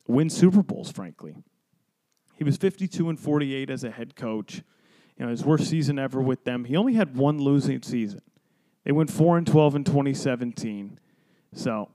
win 0.07 0.29
Super 0.29 0.63
Bowls, 0.63 0.91
frankly. 0.91 1.35
He 2.37 2.43
was 2.43 2.57
52 2.57 3.09
and 3.09 3.19
48 3.19 3.69
as 3.69 3.83
a 3.83 3.91
head 3.91 4.15
coach. 4.15 4.63
You 5.17 5.25
know, 5.25 5.31
his 5.31 5.43
worst 5.43 5.69
season 5.69 5.99
ever 5.99 6.21
with 6.21 6.43
them. 6.43 6.65
He 6.65 6.77
only 6.77 6.93
had 6.93 7.17
one 7.17 7.39
losing 7.39 7.81
season. 7.81 8.21
They 8.83 8.91
went 8.91 9.11
4 9.11 9.39
and 9.39 9.45
12 9.45 9.75
in 9.75 9.83
2017. 9.83 10.99
So 11.53 11.89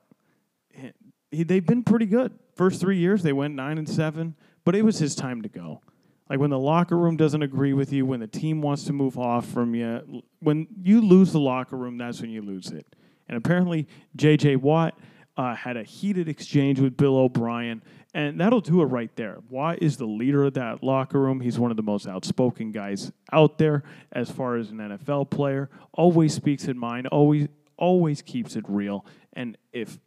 he, 1.30 1.42
they've 1.42 1.66
been 1.66 1.82
pretty 1.82 2.06
good. 2.06 2.32
First 2.54 2.80
3 2.80 2.96
years 2.96 3.22
they 3.22 3.32
went 3.32 3.54
9 3.54 3.78
and 3.78 3.88
7, 3.88 4.36
but 4.64 4.74
it 4.74 4.84
was 4.84 4.98
his 4.98 5.14
time 5.14 5.42
to 5.42 5.48
go. 5.48 5.80
Like 6.28 6.40
when 6.40 6.50
the 6.50 6.58
locker 6.58 6.96
room 6.96 7.16
doesn't 7.16 7.42
agree 7.42 7.72
with 7.72 7.92
you, 7.92 8.04
when 8.04 8.20
the 8.20 8.26
team 8.26 8.60
wants 8.60 8.84
to 8.84 8.92
move 8.92 9.18
off 9.18 9.46
from 9.46 9.74
you, 9.74 10.22
when 10.40 10.66
you 10.82 11.00
lose 11.00 11.32
the 11.32 11.40
locker 11.40 11.76
room, 11.76 11.98
that's 11.98 12.20
when 12.20 12.30
you 12.30 12.42
lose 12.42 12.70
it. 12.70 12.86
And 13.28 13.38
apparently, 13.38 13.86
J.J. 14.16 14.56
Watt 14.56 14.98
uh, 15.36 15.54
had 15.54 15.76
a 15.76 15.82
heated 15.82 16.28
exchange 16.28 16.80
with 16.80 16.96
Bill 16.96 17.16
O'Brien, 17.16 17.82
and 18.14 18.40
that'll 18.40 18.60
do 18.60 18.80
it 18.82 18.86
right 18.86 19.14
there. 19.16 19.38
Watt 19.50 19.82
is 19.82 19.96
the 19.96 20.06
leader 20.06 20.44
of 20.44 20.54
that 20.54 20.82
locker 20.82 21.20
room. 21.20 21.40
He's 21.40 21.58
one 21.58 21.70
of 21.70 21.76
the 21.76 21.82
most 21.82 22.08
outspoken 22.08 22.72
guys 22.72 23.12
out 23.32 23.58
there 23.58 23.82
as 24.12 24.30
far 24.30 24.56
as 24.56 24.70
an 24.70 24.78
NFL 24.78 25.30
player. 25.30 25.68
Always 25.92 26.34
speaks 26.34 26.66
in 26.66 26.78
mind. 26.78 27.06
Always, 27.08 27.48
always 27.76 28.22
keeps 28.22 28.56
it 28.56 28.64
real. 28.68 29.04
And 29.34 29.58
if 29.72 29.98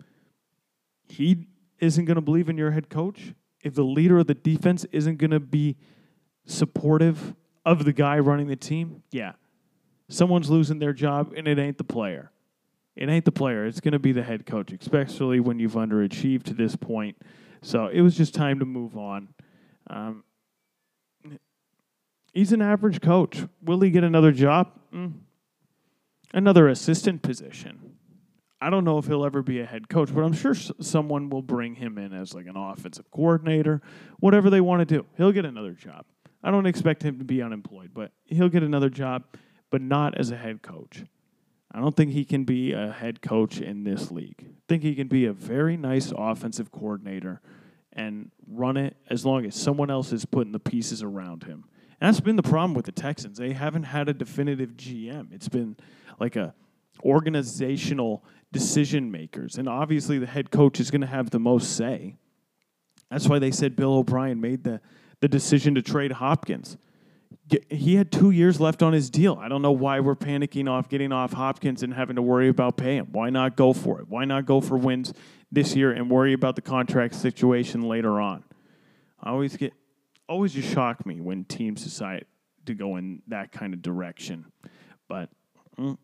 he 1.07 1.47
isn't 1.80 2.05
going 2.05 2.15
to 2.15 2.22
believe 2.22 2.49
in 2.49 2.57
your 2.57 2.72
head 2.72 2.89
coach, 2.89 3.34
if 3.63 3.76
the 3.76 3.84
leader 3.84 4.20
of 4.20 4.28
the 4.28 4.34
defense 4.34 4.86
isn't 4.91 5.17
going 5.17 5.32
to 5.32 5.39
be 5.39 5.78
supportive 6.50 7.36
of 7.66 7.86
the 7.86 7.93
guy 7.93 8.20
running 8.20 8.47
the 8.47 8.56
team, 8.56 9.04
yeah, 9.12 9.34
someone's 10.08 10.50
losing 10.50 10.80
their 10.80 10.93
job, 10.93 11.34
and 11.36 11.47
it 11.47 11.60
ain't 11.60 11.78
the 11.78 11.84
player. 11.84 12.32
It 12.95 13.08
ain't 13.10 13.26
the 13.26 13.32
player. 13.32 13.66
It's 13.66 13.80
going 13.80 13.93
to 13.93 14.00
be 14.00 14.12
the 14.12 14.24
head 14.24 14.45
coach, 14.45 14.74
especially 14.74 15.39
when 15.39 15.60
you've 15.60 15.74
underachieved 15.76 16.43
to 16.43 16.54
this 16.54 16.76
point. 16.76 17.16
So 17.62 17.88
it 17.88 18.02
was 18.02 18.18
just 18.18 18.34
time 18.34 18.60
to 18.60 18.66
move 18.66 18.97
on. 18.97 19.30
Um, 19.89 20.24
he's 22.34 22.52
an 22.52 22.62
average 22.62 23.02
coach. 23.02 23.45
Will 23.64 23.80
he 23.82 23.89
get 23.91 24.04
another 24.04 24.32
job? 24.32 24.72
Mm. 24.93 25.14
Another 26.34 26.68
assistant 26.68 27.22
position. 27.22 27.93
I 28.62 28.70
don't 28.70 28.84
know 28.84 28.97
if 28.97 29.08
he'll 29.08 29.24
ever 29.26 29.41
be 29.41 29.62
a 29.62 29.66
head 29.66 29.88
coach, 29.88 30.14
but 30.14 30.22
I'm 30.22 30.34
sure 30.34 30.52
s- 30.52 30.72
someone 30.82 31.30
will 31.30 31.41
bring 31.41 31.76
him 31.76 31.97
in 31.97 32.12
as 32.14 32.34
like 32.34 32.45
an 32.45 32.58
offensive 32.58 33.10
coordinator, 33.12 33.82
whatever 34.20 34.50
they 34.50 34.60
want 34.60 34.82
to 34.82 34.86
do. 34.86 35.06
He'll 35.16 35.32
get 35.32 35.45
another 35.45 35.72
job. 35.72 36.06
I 36.44 36.52
don't 36.52 36.66
expect 36.66 37.04
him 37.04 37.20
to 37.20 37.26
be 37.26 37.42
unemployed, 37.42 37.92
but 37.94 38.12
he'll 38.26 38.50
get 38.50 38.64
another 38.64 38.90
job, 38.90 39.24
but 39.70 39.82
not 39.82 40.18
as 40.18 40.32
a 40.32 40.38
head 40.38 40.62
coach. 40.62 41.04
I 41.72 41.80
don't 41.80 41.96
think 41.96 42.12
he 42.12 42.26
can 42.26 42.46
be 42.46 42.74
a 42.74 42.92
head 42.92 43.22
coach 43.22 43.60
in 43.60 43.84
this 43.84 44.10
league. 44.10 44.46
I 44.48 44.62
think 44.68 44.82
he 44.84 44.96
can 44.96 45.08
be 45.08 45.26
a 45.26 45.34
very 45.34 45.78
nice 45.78 46.12
offensive 46.16 46.72
coordinator 46.72 47.42
and 47.94 48.32
run 48.48 48.78
it 48.78 48.96
as 49.10 49.26
long 49.26 49.46
as 49.46 49.56
someone 49.56 49.92
else 49.92 50.12
is 50.12 50.26
putting 50.26 50.52
the 50.52 50.60
pieces 50.60 51.04
around 51.04 51.44
him. 51.44 51.66
And 52.02 52.08
that's 52.08 52.22
been 52.22 52.38
the 52.38 52.44
problem 52.44 52.74
with 52.74 52.86
the 52.86 52.92
Texans. 52.92 53.38
They 53.38 53.54
haven't 53.54 53.84
had 53.84 54.10
a 54.10 54.14
definitive 54.14 54.72
GM. 54.72 55.34
It's 55.34 55.50
been 55.50 55.76
like 56.20 56.36
a 56.36 56.56
organizational 57.04 58.24
decision 58.52 59.12
makers. 59.12 59.58
And 59.58 59.70
obviously 59.70 60.18
the 60.18 60.26
head 60.26 60.52
coach 60.52 60.80
is 60.80 60.92
going 60.92 61.02
to 61.02 61.08
have 61.08 61.30
the 61.30 61.40
most 61.40 61.76
say. 61.76 62.16
That's 63.12 63.28
why 63.28 63.40
they 63.40 63.52
said 63.52 63.76
Bill 63.76 63.94
O'Brien 63.96 64.40
made 64.40 64.64
the, 64.64 64.82
the 65.22 65.28
decision 65.28 65.76
to 65.76 65.82
trade 65.82 66.13
Hopkins 66.13 66.78
he 67.70 67.95
had 67.95 68.11
two 68.11 68.32
years 68.32 68.59
left 68.59 68.84
on 68.84 68.93
his 68.93 69.09
deal. 69.09 69.38
I 69.41 69.47
don't 69.47 69.61
know 69.61 69.72
why 69.72 69.99
we're 69.99 70.15
panicking 70.15 70.70
off 70.70 70.89
getting 70.89 71.11
off 71.11 71.34
Hopkins 71.34 71.82
and 71.84 71.93
having 71.93 72.15
to 72.15 72.22
worry 72.22 72.47
about 72.47 72.78
paying. 72.78 73.07
Why 73.11 73.30
not 73.30 73.55
go 73.55 73.74
for 73.74 73.99
it? 73.99 74.07
Why 74.07 74.26
not 74.26 74.45
go 74.45 74.61
for 74.61 74.78
wins 74.78 75.13
this 75.51 75.76
year 75.76 75.91
and 75.91 76.09
worry 76.09 76.34
about 76.34 76.55
the 76.55 76.61
contract 76.61 77.15
situation 77.15 77.82
later 77.82 78.20
on? 78.20 78.43
I 79.22 79.32
always 79.32 79.57
get 79.57 79.74
always 80.28 80.53
just 80.53 80.72
shock 80.72 81.05
me 81.05 81.22
when 81.22 81.43
teams 81.45 81.84
decide 81.84 82.26
to 82.65 82.76
go 82.76 82.97
in 82.97 83.22
that 83.28 83.51
kind 83.51 83.74
of 83.74 83.82
direction. 83.82 84.45
But 85.07 85.30
mm, 85.78 85.97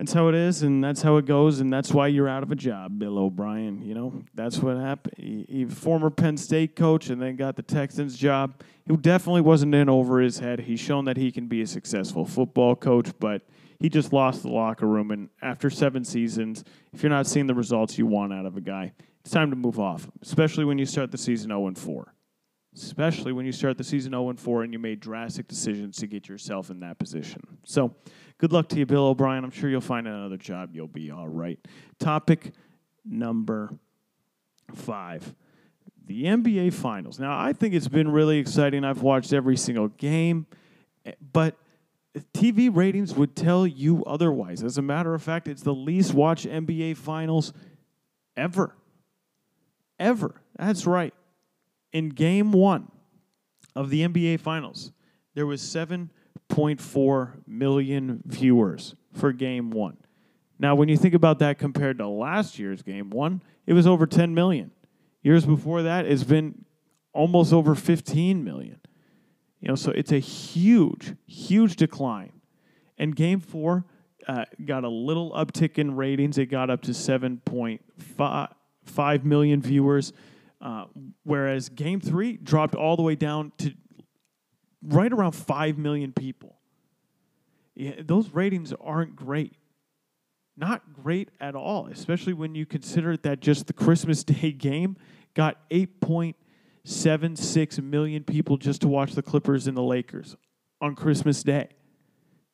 that's 0.00 0.14
how 0.14 0.28
it 0.28 0.34
is, 0.34 0.62
and 0.62 0.82
that's 0.82 1.02
how 1.02 1.18
it 1.18 1.26
goes, 1.26 1.60
and 1.60 1.70
that's 1.70 1.92
why 1.92 2.06
you're 2.06 2.26
out 2.26 2.42
of 2.42 2.50
a 2.50 2.54
job, 2.54 2.98
Bill 2.98 3.18
O'Brien. 3.18 3.82
You 3.82 3.92
know, 3.92 4.22
that's 4.32 4.56
what 4.60 4.78
happened. 4.78 5.12
He, 5.18 5.44
he 5.46 5.64
former 5.66 6.08
Penn 6.08 6.38
State 6.38 6.74
coach, 6.74 7.10
and 7.10 7.20
then 7.20 7.36
got 7.36 7.54
the 7.54 7.62
Texans 7.62 8.16
job. 8.16 8.62
He 8.88 8.96
definitely 8.96 9.42
wasn't 9.42 9.74
in 9.74 9.90
over 9.90 10.18
his 10.20 10.38
head. 10.38 10.60
He's 10.60 10.80
shown 10.80 11.04
that 11.04 11.18
he 11.18 11.30
can 11.30 11.48
be 11.48 11.60
a 11.60 11.66
successful 11.66 12.24
football 12.24 12.74
coach, 12.76 13.10
but 13.20 13.42
he 13.78 13.90
just 13.90 14.10
lost 14.10 14.40
the 14.42 14.48
locker 14.48 14.86
room. 14.86 15.10
And 15.10 15.28
after 15.42 15.68
seven 15.68 16.02
seasons, 16.06 16.64
if 16.94 17.02
you're 17.02 17.10
not 17.10 17.26
seeing 17.26 17.46
the 17.46 17.54
results 17.54 17.98
you 17.98 18.06
want 18.06 18.32
out 18.32 18.46
of 18.46 18.56
a 18.56 18.62
guy, 18.62 18.94
it's 19.20 19.32
time 19.32 19.50
to 19.50 19.56
move 19.56 19.78
off. 19.78 20.10
Especially 20.22 20.64
when 20.64 20.78
you 20.78 20.86
start 20.86 21.10
the 21.10 21.18
season 21.18 21.50
0 21.50 21.74
4 21.74 22.14
especially 22.74 23.32
when 23.32 23.44
you 23.44 23.52
start 23.52 23.76
the 23.76 23.84
season 23.84 24.12
0 24.12 24.34
4 24.36 24.62
and 24.62 24.72
you 24.72 24.78
made 24.78 25.00
drastic 25.00 25.48
decisions 25.48 25.96
to 25.96 26.06
get 26.06 26.28
yourself 26.28 26.70
in 26.70 26.80
that 26.80 26.98
position. 26.98 27.42
So, 27.64 27.94
good 28.40 28.52
luck 28.52 28.68
to 28.70 28.76
you, 28.76 28.86
Bill 28.86 29.06
O'Brien. 29.06 29.44
I'm 29.44 29.50
sure 29.50 29.68
you'll 29.68 29.80
find 29.80 30.08
another 30.08 30.36
job. 30.36 30.70
You'll 30.72 30.88
be 30.88 31.10
all 31.10 31.28
right. 31.28 31.58
Topic 31.98 32.52
number 33.04 33.78
five 34.74 35.34
the 36.06 36.24
NBA 36.24 36.72
Finals. 36.72 37.20
Now, 37.20 37.38
I 37.38 37.52
think 37.52 37.72
it's 37.72 37.86
been 37.86 38.10
really 38.10 38.38
exciting. 38.38 38.84
I've 38.84 39.02
watched 39.02 39.32
every 39.32 39.56
single 39.56 39.86
game, 39.88 40.46
eh, 41.06 41.12
but 41.32 41.56
TV 42.34 42.68
ratings 42.74 43.14
would 43.14 43.36
tell 43.36 43.64
you 43.64 44.04
otherwise. 44.04 44.64
As 44.64 44.76
a 44.76 44.82
matter 44.82 45.14
of 45.14 45.22
fact, 45.22 45.46
it's 45.46 45.62
the 45.62 45.74
least 45.74 46.12
watched 46.12 46.46
NBA 46.46 46.96
Finals 46.96 47.52
ever. 48.36 48.74
Ever. 50.00 50.34
That's 50.58 50.84
right 50.84 51.14
in 51.92 52.10
game 52.10 52.52
one 52.52 52.90
of 53.74 53.90
the 53.90 54.06
NBA 54.06 54.40
Finals, 54.40 54.92
there 55.34 55.46
was 55.46 55.62
7.4 56.50 57.46
million 57.46 58.22
viewers 58.26 58.96
for 59.12 59.32
game 59.32 59.70
one. 59.70 59.96
Now, 60.58 60.74
when 60.74 60.88
you 60.88 60.96
think 60.96 61.14
about 61.14 61.38
that 61.38 61.58
compared 61.58 61.98
to 61.98 62.08
last 62.08 62.58
year's 62.58 62.82
game 62.82 63.10
one, 63.10 63.40
it 63.66 63.72
was 63.72 63.86
over 63.86 64.04
10 64.06 64.34
million. 64.34 64.72
Years 65.22 65.46
before 65.46 65.82
that, 65.82 66.06
it's 66.06 66.24
been 66.24 66.64
almost 67.12 67.52
over 67.52 67.74
15 67.74 68.42
million. 68.44 68.80
You 69.60 69.68
know, 69.68 69.74
so 69.74 69.90
it's 69.92 70.12
a 70.12 70.18
huge, 70.18 71.14
huge 71.26 71.76
decline. 71.76 72.32
And 72.98 73.16
game 73.16 73.40
four 73.40 73.84
uh, 74.26 74.46
got 74.64 74.84
a 74.84 74.88
little 74.88 75.32
uptick 75.32 75.76
in 75.78 75.96
ratings. 75.96 76.38
It 76.38 76.46
got 76.46 76.70
up 76.70 76.80
to 76.82 76.92
7.5 76.92 79.24
million 79.24 79.62
viewers. 79.62 80.12
Uh, 80.60 80.84
whereas 81.24 81.68
game 81.70 82.00
three 82.00 82.36
dropped 82.36 82.74
all 82.74 82.96
the 82.96 83.02
way 83.02 83.14
down 83.14 83.52
to 83.58 83.72
right 84.82 85.12
around 85.12 85.32
5 85.32 85.78
million 85.78 86.12
people. 86.12 86.56
Yeah, 87.74 87.94
those 88.00 88.30
ratings 88.30 88.72
aren't 88.80 89.16
great. 89.16 89.54
Not 90.56 90.92
great 90.92 91.30
at 91.40 91.54
all, 91.54 91.86
especially 91.86 92.32
when 92.32 92.54
you 92.54 92.66
consider 92.66 93.16
that 93.18 93.40
just 93.40 93.66
the 93.66 93.72
Christmas 93.72 94.24
Day 94.24 94.52
game 94.52 94.96
got 95.34 95.68
8.76 95.70 97.82
million 97.82 98.24
people 98.24 98.56
just 98.56 98.80
to 98.82 98.88
watch 98.88 99.14
the 99.14 99.22
Clippers 99.22 99.66
and 99.66 99.76
the 99.76 99.82
Lakers 99.82 100.36
on 100.80 100.94
Christmas 100.94 101.42
Day. 101.42 101.68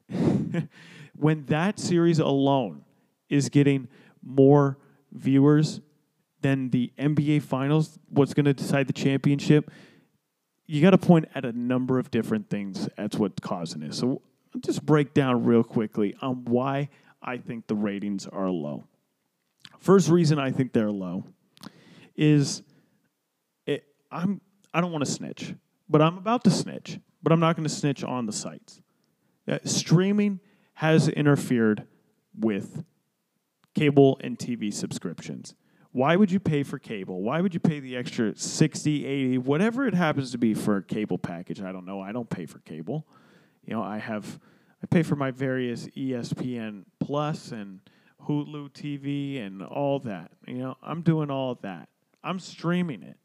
when 1.17 1.45
that 1.47 1.79
series 1.79 2.19
alone 2.19 2.85
is 3.29 3.49
getting 3.49 3.89
more 4.23 4.79
viewers 5.13 5.81
than 6.43 6.71
the 6.71 6.93
NBA 6.99 7.43
Finals, 7.43 7.99
what's 8.09 8.35
going 8.35 8.45
to 8.45 8.55
decide 8.55 8.87
the 8.87 8.93
championship, 8.93 9.71
you 10.67 10.83
got 10.83 10.91
to 10.91 10.99
point 10.99 11.27
at 11.35 11.45
a 11.45 11.53
number 11.53 11.99
of 11.99 12.11
different 12.11 12.51
things. 12.51 12.89
That's 12.97 13.17
what's 13.17 13.41
causing 13.41 13.83
it. 13.83 13.95
So 13.95 14.23
I'll 14.55 14.61
just 14.61 14.85
break 14.85 15.15
down 15.15 15.45
real 15.45 15.63
quickly 15.63 16.15
on 16.21 16.45
why 16.45 16.89
I 17.23 17.39
think 17.39 17.67
the 17.67 17.75
ratings 17.75 18.27
are 18.27 18.51
low. 18.51 18.87
First 19.79 20.09
reason 20.09 20.39
I 20.39 20.51
think 20.51 20.73
they're 20.73 20.91
low 20.91 21.25
is 22.17 22.63
it, 23.67 23.85
I'm 24.11 24.41
I 24.73 24.81
don't 24.81 24.93
want 24.93 25.05
to 25.05 25.11
snitch, 25.11 25.55
but 25.89 26.03
I'm 26.03 26.19
about 26.19 26.45
to 26.45 26.51
snitch. 26.51 26.99
But 27.23 27.33
I'm 27.33 27.41
not 27.41 27.57
going 27.57 27.67
to 27.69 27.75
snitch 27.75 28.05
on 28.05 28.27
the 28.27 28.33
sites. 28.33 28.81
Uh, 29.49 29.59
streaming 29.65 30.39
has 30.75 31.09
interfered 31.09 31.87
with 32.39 32.85
cable 33.75 34.19
and 34.23 34.39
TV 34.39 34.73
subscriptions. 34.73 35.55
Why 35.97 36.15
would 36.15 36.31
you 36.31 36.41
pay 36.41 36.63
for 36.63 36.79
cable? 36.79 37.23
Why 37.23 37.41
would 37.41 37.55
you 37.55 37.61
pay 37.61 37.81
the 37.81 37.97
extra 37.97 38.37
60, 38.37 39.07
80, 39.07 39.39
whatever 39.39 39.87
it 39.87 39.95
happens 39.95 40.31
to 40.33 40.37
be 40.37 40.53
for 40.53 40.77
a 40.77 40.83
cable 40.83 41.17
package? 41.17 41.63
I 41.63 41.73
don't 41.73 41.87
know. 41.87 42.03
I 42.03 42.13
don't 42.13 42.29
pay 42.29 42.45
for 42.45 42.59
cable. 42.59 43.07
You 43.65 43.73
know, 43.73 43.83
I 43.83 43.97
have 43.97 44.39
I 44.83 44.87
pay 44.89 45.03
for 45.03 45.17
my 45.17 45.31
various 45.31 45.87
ESPN 45.97 46.85
Plus 47.01 47.51
and 47.51 47.81
Hulu 48.29 48.73
TV 48.73 49.41
and 49.41 49.63
all 49.63 49.99
that. 50.01 50.33
You 50.47 50.59
know, 50.59 50.77
I'm 50.83 51.01
doing 51.01 51.31
all 51.31 51.53
of 51.53 51.63
that. 51.63 51.89
I'm 52.23 52.41
streaming 52.41 53.03
it. 53.03 53.17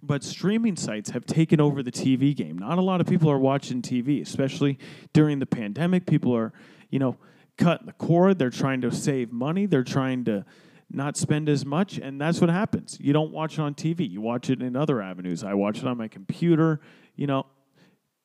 But 0.00 0.22
streaming 0.22 0.76
sites 0.76 1.10
have 1.10 1.26
taken 1.26 1.60
over 1.60 1.82
the 1.82 1.90
TV 1.90 2.36
game. 2.36 2.56
Not 2.56 2.78
a 2.78 2.82
lot 2.82 3.00
of 3.00 3.08
people 3.08 3.28
are 3.28 3.38
watching 3.38 3.82
TV, 3.82 4.22
especially 4.22 4.78
during 5.12 5.40
the 5.40 5.46
pandemic. 5.46 6.06
People 6.06 6.36
are, 6.36 6.52
you 6.88 7.00
know, 7.00 7.16
cutting 7.58 7.88
the 7.88 7.94
cord. 7.94 8.38
They're 8.38 8.48
trying 8.48 8.80
to 8.82 8.92
save 8.92 9.32
money. 9.32 9.66
They're 9.66 9.82
trying 9.82 10.24
to 10.26 10.44
not 10.90 11.16
spend 11.16 11.48
as 11.48 11.64
much, 11.64 11.98
and 11.98 12.20
that's 12.20 12.40
what 12.40 12.50
happens. 12.50 12.98
You 13.00 13.12
don't 13.12 13.30
watch 13.30 13.54
it 13.54 13.60
on 13.60 13.74
TV. 13.74 14.08
You 14.08 14.20
watch 14.20 14.50
it 14.50 14.60
in 14.60 14.76
other 14.76 15.00
avenues. 15.00 15.44
I 15.44 15.54
watch 15.54 15.78
it 15.78 15.86
on 15.86 15.96
my 15.96 16.08
computer. 16.08 16.80
You 17.14 17.26
know, 17.26 17.46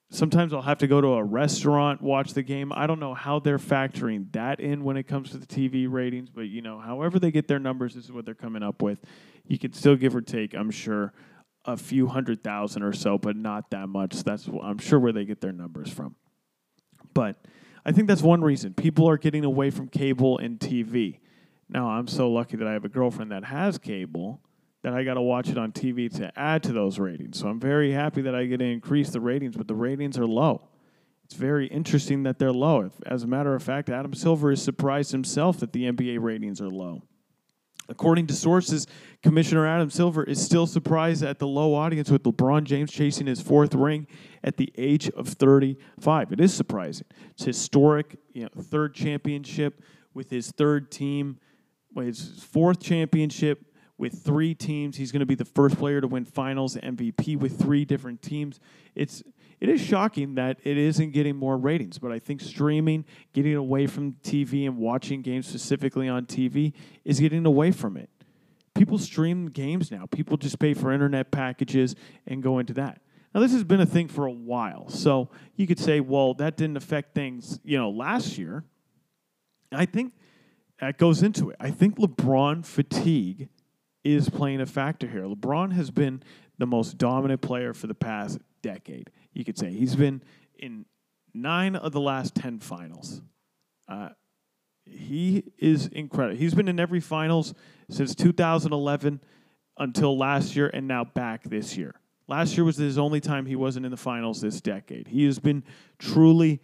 sometimes 0.09 0.53
I'll 0.53 0.61
have 0.61 0.79
to 0.79 0.87
go 0.87 1.01
to 1.01 1.07
a 1.09 1.23
restaurant, 1.23 2.01
watch 2.01 2.33
the 2.33 2.43
game. 2.43 2.71
I 2.73 2.87
don't 2.87 2.99
know 2.99 3.13
how 3.13 3.39
they're 3.39 3.59
factoring 3.59 4.31
that 4.33 4.59
in 4.59 4.83
when 4.83 4.97
it 4.97 5.03
comes 5.03 5.31
to 5.31 5.37
the 5.37 5.45
TV 5.45 5.87
ratings, 5.89 6.29
but 6.29 6.43
you 6.43 6.61
know, 6.61 6.79
however 6.79 7.19
they 7.19 7.31
get 7.31 7.47
their 7.47 7.59
numbers, 7.59 7.93
this 7.93 8.05
is 8.05 8.11
what 8.11 8.25
they're 8.25 8.33
coming 8.33 8.63
up 8.63 8.81
with. 8.81 8.99
You 9.47 9.59
can 9.59 9.73
still 9.73 9.95
give 9.95 10.15
or 10.15 10.21
take, 10.21 10.55
I'm 10.55 10.71
sure, 10.71 11.13
a 11.65 11.77
few 11.77 12.07
hundred 12.07 12.43
thousand 12.43 12.83
or 12.83 12.93
so, 12.93 13.17
but 13.17 13.35
not 13.35 13.71
that 13.71 13.87
much. 13.87 14.23
That's 14.23 14.47
I'm 14.61 14.77
sure 14.77 14.99
where 14.99 15.11
they 15.11 15.25
get 15.25 15.41
their 15.41 15.53
numbers 15.53 15.91
from. 15.91 16.15
But 17.13 17.43
I 17.85 17.91
think 17.91 18.07
that's 18.07 18.21
one 18.21 18.41
reason 18.41 18.73
people 18.73 19.07
are 19.09 19.17
getting 19.17 19.45
away 19.45 19.69
from 19.69 19.87
cable 19.87 20.37
and 20.37 20.59
TV. 20.59 21.19
Now, 21.69 21.89
I'm 21.89 22.07
so 22.07 22.29
lucky 22.29 22.57
that 22.57 22.67
I 22.67 22.73
have 22.73 22.85
a 22.85 22.89
girlfriend 22.89 23.31
that 23.31 23.45
has 23.45 23.77
cable 23.77 24.41
that 24.83 24.93
I 24.93 25.03
got 25.03 25.15
to 25.15 25.21
watch 25.21 25.49
it 25.49 25.57
on 25.57 25.71
TV 25.71 26.15
to 26.17 26.31
add 26.39 26.61
to 26.63 26.71
those 26.71 26.99
ratings. 26.99 27.39
So 27.39 27.47
I'm 27.47 27.59
very 27.59 27.91
happy 27.91 28.21
that 28.21 28.35
I 28.35 28.45
get 28.45 28.57
to 28.57 28.65
increase 28.65 29.09
the 29.09 29.19
ratings, 29.19 29.57
but 29.57 29.67
the 29.67 29.73
ratings 29.73 30.17
are 30.19 30.27
low. 30.27 30.69
It's 31.23 31.33
very 31.33 31.65
interesting 31.65 32.21
that 32.23 32.37
they're 32.37 32.53
low. 32.53 32.91
As 33.03 33.23
a 33.23 33.27
matter 33.27 33.55
of 33.55 33.63
fact, 33.63 33.89
Adam 33.89 34.13
Silver 34.13 34.51
is 34.51 34.61
surprised 34.61 35.11
himself 35.11 35.59
that 35.59 35.73
the 35.73 35.85
NBA 35.85 36.21
ratings 36.21 36.61
are 36.61 36.69
low. 36.69 37.01
According 37.89 38.27
to 38.27 38.33
sources, 38.33 38.85
Commissioner 39.23 39.65
Adam 39.65 39.89
Silver 39.89 40.23
is 40.23 40.43
still 40.43 40.67
surprised 40.67 41.23
at 41.23 41.39
the 41.39 41.47
low 41.47 41.73
audience 41.73 42.11
with 42.11 42.21
LeBron 42.21 42.63
James 42.63 42.91
chasing 42.91 43.25
his 43.25 43.41
fourth 43.41 43.73
ring 43.73 44.05
at 44.43 44.57
the 44.57 44.71
age 44.77 45.09
of 45.09 45.29
35. 45.29 46.31
It 46.31 46.39
is 46.39 46.53
surprising. 46.53 47.07
It's 47.31 47.43
historic, 47.43 48.17
you 48.33 48.43
know, 48.43 48.49
third 48.61 48.93
championship 48.93 49.81
with 50.13 50.29
his 50.29 50.51
third 50.51 50.91
team 50.91 51.39
his 52.03 52.43
fourth 52.43 52.81
championship 52.81 53.65
with 53.97 54.23
three 54.23 54.53
teams. 54.53 54.97
He's 54.97 55.11
going 55.11 55.21
to 55.21 55.25
be 55.25 55.35
the 55.35 55.45
first 55.45 55.77
player 55.77 56.01
to 56.01 56.07
win 56.07 56.25
Finals 56.25 56.75
MVP 56.75 57.37
with 57.37 57.59
three 57.59 57.85
different 57.85 58.21
teams. 58.21 58.59
It's 58.93 59.23
it 59.61 59.69
is 59.69 59.79
shocking 59.79 60.35
that 60.35 60.59
it 60.63 60.77
isn't 60.77 61.11
getting 61.11 61.37
more 61.37 61.57
ratings, 61.57 61.97
but 61.97 62.11
I 62.11 62.19
think 62.19 62.41
streaming, 62.41 63.05
getting 63.33 63.55
away 63.55 63.87
from 63.87 64.13
TV 64.23 64.67
and 64.67 64.77
watching 64.77 65.21
games 65.21 65.47
specifically 65.47 66.09
on 66.09 66.25
TV, 66.25 66.73
is 67.05 67.21
getting 67.21 67.45
away 67.45 67.71
from 67.71 67.95
it. 67.95 68.09
People 68.73 68.97
stream 68.97 69.49
games 69.49 69.91
now. 69.91 70.05
People 70.07 70.35
just 70.35 70.59
pay 70.59 70.73
for 70.73 70.91
internet 70.91 71.31
packages 71.31 71.95
and 72.27 72.43
go 72.43 72.59
into 72.59 72.73
that. 72.73 73.01
Now, 73.33 73.41
this 73.41 73.53
has 73.53 73.63
been 73.63 73.81
a 73.81 73.85
thing 73.85 74.07
for 74.07 74.25
a 74.25 74.31
while, 74.31 74.89
so 74.89 75.29
you 75.55 75.67
could 75.67 75.79
say, 75.79 75.99
well, 75.99 76.33
that 76.35 76.57
didn't 76.57 76.77
affect 76.77 77.15
things, 77.15 77.59
you 77.63 77.77
know, 77.77 77.89
last 77.89 78.37
year. 78.37 78.63
I 79.71 79.85
think 79.85 80.13
that 80.79 80.97
goes 80.97 81.23
into 81.23 81.49
it. 81.49 81.55
I 81.59 81.71
think 81.71 81.97
LeBron 81.97 82.65
fatigue 82.65 83.49
is 84.03 84.29
playing 84.29 84.61
a 84.61 84.65
factor 84.65 85.07
here. 85.07 85.23
LeBron 85.23 85.73
has 85.73 85.89
been 85.89 86.21
the 86.57 86.67
most 86.67 86.97
dominant 86.97 87.41
player 87.41 87.73
for 87.73 87.87
the 87.87 87.95
past 87.95 88.39
decade. 88.61 89.09
You 89.33 89.43
could 89.43 89.57
say 89.57 89.71
he's 89.71 89.95
been 89.95 90.21
in 90.57 90.85
nine 91.33 91.75
of 91.75 91.91
the 91.91 91.99
last 91.99 92.35
ten 92.35 92.59
finals. 92.59 93.21
Uh, 93.87 94.09
he 94.85 95.43
is 95.57 95.87
incredible. 95.87 96.37
He's 96.37 96.53
been 96.53 96.67
in 96.67 96.79
every 96.79 96.99
finals 96.99 97.53
since 97.89 98.13
2011 98.15 99.19
until 99.77 100.17
last 100.17 100.55
year, 100.55 100.69
and 100.73 100.87
now 100.87 101.03
back 101.03 101.43
this 101.43 101.75
year. 101.75 101.95
Last 102.27 102.55
year 102.55 102.63
was 102.63 102.77
his 102.77 102.97
only 102.97 103.19
time 103.19 103.45
he 103.45 103.55
wasn't 103.55 103.85
in 103.85 103.91
the 103.91 103.97
finals 103.97 104.41
this 104.41 104.61
decade. 104.61 105.07
He 105.07 105.25
has 105.25 105.39
been 105.39 105.63
truly 105.99 106.61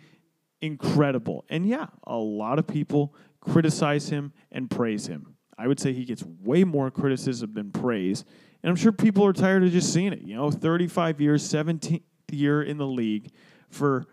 incredible. 0.61 1.45
And 1.49 1.67
yeah, 1.67 1.87
a 2.05 2.17
lot 2.17 2.57
of 2.57 2.67
people 2.67 3.13
criticize 3.41 4.09
him 4.09 4.31
and 4.51 4.69
praise 4.69 5.07
him. 5.07 5.35
I 5.57 5.67
would 5.67 5.79
say 5.79 5.93
he 5.93 6.05
gets 6.05 6.23
way 6.23 6.63
more 6.63 6.89
criticism 6.89 7.53
than 7.53 7.71
praise. 7.71 8.23
And 8.63 8.69
I'm 8.69 8.75
sure 8.75 8.91
people 8.91 9.25
are 9.25 9.33
tired 9.33 9.63
of 9.63 9.71
just 9.71 9.91
seeing 9.93 10.13
it. 10.13 10.21
You 10.21 10.35
know, 10.35 10.49
35 10.49 11.19
years, 11.19 11.43
17th 11.43 12.01
year 12.31 12.63
in 12.63 12.77
the 12.77 12.87
league 12.87 13.31
for 13.69 14.05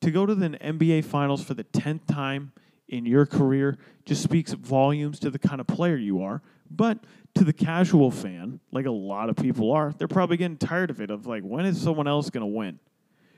to 0.00 0.10
go 0.10 0.26
to 0.26 0.34
the 0.34 0.50
NBA 0.50 1.04
finals 1.04 1.42
for 1.42 1.54
the 1.54 1.64
10th 1.64 2.06
time 2.06 2.52
in 2.88 3.06
your 3.06 3.26
career 3.26 3.78
just 4.04 4.22
speaks 4.22 4.52
volumes 4.52 5.18
to 5.20 5.30
the 5.30 5.38
kind 5.38 5.60
of 5.60 5.66
player 5.66 5.96
you 5.96 6.22
are. 6.22 6.42
But 6.70 7.04
to 7.34 7.44
the 7.44 7.52
casual 7.52 8.10
fan, 8.10 8.60
like 8.72 8.86
a 8.86 8.90
lot 8.90 9.28
of 9.28 9.36
people 9.36 9.72
are, 9.72 9.92
they're 9.96 10.08
probably 10.08 10.36
getting 10.36 10.56
tired 10.56 10.90
of 10.90 11.00
it 11.00 11.10
of 11.10 11.26
like 11.26 11.42
when 11.42 11.64
is 11.66 11.80
someone 11.80 12.08
else 12.08 12.30
going 12.30 12.42
to 12.42 12.46
win? 12.46 12.78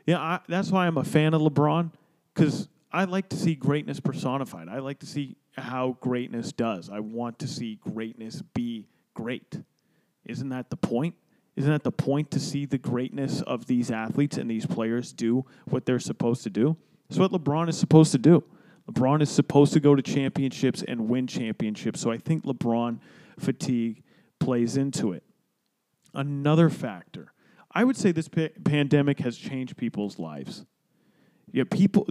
Yeah, 0.07 0.18
I, 0.18 0.40
that's 0.49 0.70
why 0.70 0.86
I'm 0.86 0.96
a 0.96 1.05
fan 1.05 1.34
of 1.34 1.42
LeBron 1.42 1.92
cuz 2.34 2.68
I 2.91 3.05
like 3.05 3.28
to 3.30 3.36
see 3.36 3.55
greatness 3.55 4.01
personified. 4.01 4.68
I 4.68 4.78
like 4.78 5.01
to 5.01 5.07
see 5.07 5.36
how 5.57 5.99
greatness 6.01 6.53
does. 6.53 6.89
I 6.89 7.01
want 7.01 7.39
to 7.41 7.49
see 7.49 7.76
greatness 7.76 8.43
be 8.55 8.89
great. 9.14 9.61
Isn't 10.24 10.49
that 10.51 10.70
the 10.70 10.76
point? 10.76 11.14
Isn't 11.57 11.70
that 11.70 11.82
the 11.82 11.93
point 11.93 12.30
to 12.30 12.41
see 12.41 12.66
the 12.66 12.78
greatness 12.78 13.43
of 13.43 13.66
these 13.66 13.91
athletes 13.91 14.39
and 14.39 14.51
these 14.51 14.64
players 14.64 15.12
do 15.12 15.45
what 15.68 15.86
they're 15.86 15.99
supposed 15.99 16.45
to 16.45 16.51
do? 16.51 16.76
That's 17.09 17.18
what 17.18 17.32
LeBron 17.32 17.68
is 17.68 17.76
supposed 17.76 18.12
to 18.12 18.18
do. 18.18 18.45
LeBron 18.91 19.20
is 19.20 19.30
supposed 19.30 19.72
to 19.72 19.80
go 19.80 19.95
to 19.95 20.03
championships 20.03 20.82
and 20.86 21.09
win 21.09 21.26
championships. 21.26 22.01
So 22.01 22.11
I 22.11 22.18
think 22.18 22.45
LeBron 22.45 23.01
fatigue 23.39 24.03
plays 24.39 24.76
into 24.76 25.12
it. 25.12 25.24
Another 26.14 26.70
factor, 26.70 27.32
I 27.72 27.84
would 27.84 27.97
say 27.97 28.12
this 28.12 28.28
pa- 28.28 28.49
pandemic 28.64 29.18
has 29.20 29.36
changed 29.36 29.76
people's 29.76 30.18
lives. 30.18 30.64
Yeah, 31.51 31.64
people 31.70 32.07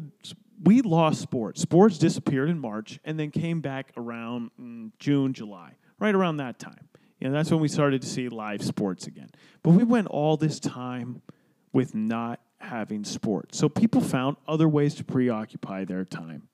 we 0.64 0.82
lost 0.82 1.22
sports. 1.22 1.62
Sports 1.62 1.98
disappeared 1.98 2.50
in 2.50 2.60
March 2.60 3.00
and 3.04 3.20
then 3.20 3.32
came 3.32 3.62
back 3.62 3.92
around 3.98 4.52
mm, 4.60 4.92
June, 5.00 5.34
July, 5.34 5.74
right 6.00 6.16
around 6.16 6.38
that 6.38 6.60
time. 6.60 6.90
You 7.20 7.28
know, 7.28 7.34
that's 7.34 7.50
when 7.52 7.60
we 7.60 7.68
started 7.68 8.02
to 8.02 8.08
see 8.08 8.30
live 8.30 8.64
sports 8.64 9.08
again. 9.08 9.30
But 9.64 9.72
we 9.72 9.84
went 9.84 10.08
all 10.08 10.38
this 10.38 10.60
time 10.60 11.22
with 11.74 11.96
not 11.96 12.40
having 12.60 13.04
sports. 13.04 13.58
So 13.58 13.70
people 13.70 14.02
found 14.02 14.38
other 14.48 14.68
ways 14.68 14.96
to 14.96 15.04
preoccupy 15.04 15.86
their 15.86 16.06
time. 16.06 16.48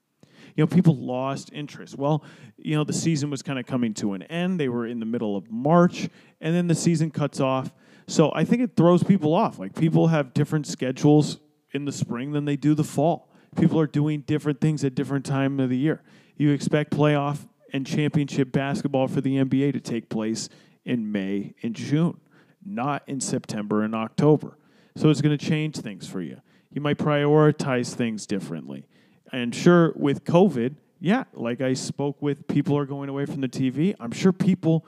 You 0.55 0.63
know, 0.63 0.67
people 0.67 0.95
lost 0.95 1.49
interest. 1.53 1.97
Well, 1.97 2.23
you 2.57 2.75
know, 2.75 2.83
the 2.83 2.93
season 2.93 3.29
was 3.29 3.41
kind 3.41 3.57
of 3.57 3.65
coming 3.65 3.93
to 3.95 4.13
an 4.13 4.23
end. 4.23 4.59
They 4.59 4.69
were 4.69 4.85
in 4.85 4.99
the 4.99 5.05
middle 5.05 5.35
of 5.35 5.49
March, 5.49 6.09
and 6.41 6.55
then 6.55 6.67
the 6.67 6.75
season 6.75 7.11
cuts 7.11 7.39
off. 7.39 7.71
So 8.07 8.31
I 8.35 8.43
think 8.43 8.61
it 8.61 8.75
throws 8.75 9.03
people 9.03 9.33
off. 9.33 9.57
Like 9.57 9.75
people 9.75 10.07
have 10.07 10.33
different 10.33 10.67
schedules 10.67 11.39
in 11.73 11.85
the 11.85 11.91
spring 11.91 12.33
than 12.33 12.45
they 12.45 12.55
do 12.55 12.75
the 12.75 12.83
fall 12.83 13.32
people 13.55 13.79
are 13.79 13.87
doing 13.87 14.21
different 14.21 14.61
things 14.61 14.83
at 14.83 14.95
different 14.95 15.25
time 15.25 15.59
of 15.59 15.69
the 15.69 15.77
year. 15.77 16.01
You 16.37 16.51
expect 16.51 16.91
playoff 16.91 17.47
and 17.71 17.85
championship 17.85 18.51
basketball 18.51 19.07
for 19.07 19.21
the 19.21 19.37
NBA 19.37 19.73
to 19.73 19.79
take 19.79 20.09
place 20.09 20.49
in 20.85 21.11
May 21.11 21.53
and 21.63 21.75
June, 21.75 22.19
not 22.65 23.03
in 23.07 23.19
September 23.19 23.83
and 23.83 23.95
October. 23.95 24.57
So 24.95 25.09
it's 25.09 25.21
going 25.21 25.35
to 25.35 25.43
change 25.43 25.77
things 25.77 26.07
for 26.07 26.21
you. 26.21 26.41
You 26.71 26.81
might 26.81 26.97
prioritize 26.97 27.93
things 27.93 28.25
differently. 28.25 28.85
And 29.31 29.53
sure, 29.53 29.93
with 29.95 30.23
COVID, 30.23 30.75
yeah, 30.99 31.23
like 31.33 31.61
I 31.61 31.73
spoke 31.73 32.21
with, 32.21 32.47
people 32.47 32.77
are 32.77 32.85
going 32.85 33.09
away 33.09 33.25
from 33.25 33.41
the 33.41 33.47
TV. 33.47 33.95
I'm 33.99 34.11
sure 34.11 34.31
people 34.31 34.85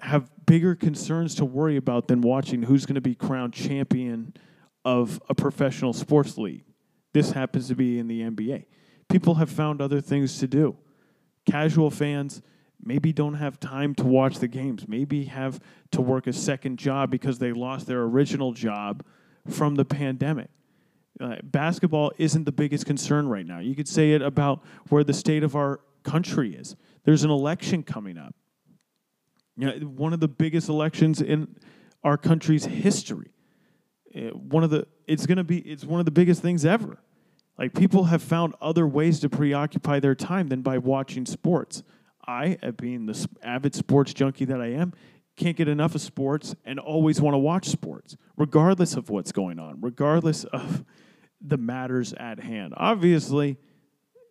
have 0.00 0.30
bigger 0.46 0.74
concerns 0.74 1.34
to 1.36 1.44
worry 1.44 1.76
about 1.76 2.08
than 2.08 2.20
watching 2.20 2.62
who's 2.62 2.86
going 2.86 2.94
to 2.94 3.00
be 3.00 3.14
crowned 3.14 3.52
champion 3.52 4.34
of 4.84 5.20
a 5.28 5.34
professional 5.34 5.92
sports 5.92 6.38
league. 6.38 6.64
This 7.12 7.32
happens 7.32 7.68
to 7.68 7.74
be 7.74 7.98
in 7.98 8.08
the 8.08 8.22
NBA. 8.22 8.64
People 9.08 9.36
have 9.36 9.50
found 9.50 9.80
other 9.80 10.00
things 10.00 10.38
to 10.38 10.46
do. 10.46 10.76
Casual 11.46 11.90
fans 11.90 12.42
maybe 12.82 13.12
don't 13.12 13.34
have 13.34 13.58
time 13.58 13.94
to 13.96 14.04
watch 14.04 14.38
the 14.38 14.48
games, 14.48 14.86
maybe 14.86 15.24
have 15.24 15.60
to 15.90 16.00
work 16.00 16.26
a 16.26 16.32
second 16.32 16.78
job 16.78 17.10
because 17.10 17.38
they 17.38 17.52
lost 17.52 17.86
their 17.86 18.02
original 18.02 18.52
job 18.52 19.04
from 19.48 19.74
the 19.74 19.84
pandemic. 19.84 20.48
Uh, 21.20 21.36
basketball 21.42 22.12
isn't 22.18 22.44
the 22.44 22.52
biggest 22.52 22.86
concern 22.86 23.26
right 23.28 23.46
now. 23.46 23.58
You 23.58 23.74
could 23.74 23.88
say 23.88 24.12
it 24.12 24.22
about 24.22 24.62
where 24.88 25.02
the 25.02 25.14
state 25.14 25.42
of 25.42 25.56
our 25.56 25.80
country 26.04 26.54
is. 26.54 26.76
There's 27.04 27.24
an 27.24 27.30
election 27.30 27.82
coming 27.82 28.18
up. 28.18 28.34
You 29.56 29.66
know, 29.66 29.72
one 29.88 30.12
of 30.12 30.20
the 30.20 30.28
biggest 30.28 30.68
elections 30.68 31.20
in 31.20 31.56
our 32.04 32.16
country's 32.16 32.64
history. 32.64 33.32
Uh, 34.14 34.30
one 34.30 34.64
of 34.64 34.70
the 34.70 34.86
it's 35.06 35.26
going 35.26 35.38
to 35.38 35.44
be 35.44 35.58
it's 35.58 35.84
one 35.84 36.00
of 36.00 36.06
the 36.06 36.12
biggest 36.12 36.42
things 36.42 36.64
ever. 36.64 36.98
Like 37.58 37.74
people 37.74 38.04
have 38.04 38.22
found 38.22 38.54
other 38.60 38.86
ways 38.86 39.18
to 39.20 39.28
preoccupy 39.28 40.00
their 40.00 40.14
time 40.14 40.48
than 40.48 40.62
by 40.62 40.78
watching 40.78 41.26
sports. 41.26 41.82
I, 42.26 42.58
being 42.76 43.06
the 43.06 43.26
avid 43.42 43.74
sports 43.74 44.12
junkie 44.12 44.44
that 44.44 44.60
I 44.60 44.66
am, 44.66 44.92
can't 45.36 45.56
get 45.56 45.66
enough 45.66 45.94
of 45.94 46.02
sports 46.02 46.54
and 46.64 46.78
always 46.78 47.20
want 47.22 47.34
to 47.34 47.38
watch 47.38 47.68
sports, 47.68 48.16
regardless 48.36 48.94
of 48.94 49.08
what's 49.08 49.32
going 49.32 49.58
on, 49.58 49.78
regardless 49.80 50.44
of 50.52 50.84
the 51.40 51.56
matters 51.56 52.12
at 52.14 52.40
hand. 52.40 52.74
Obviously, 52.76 53.56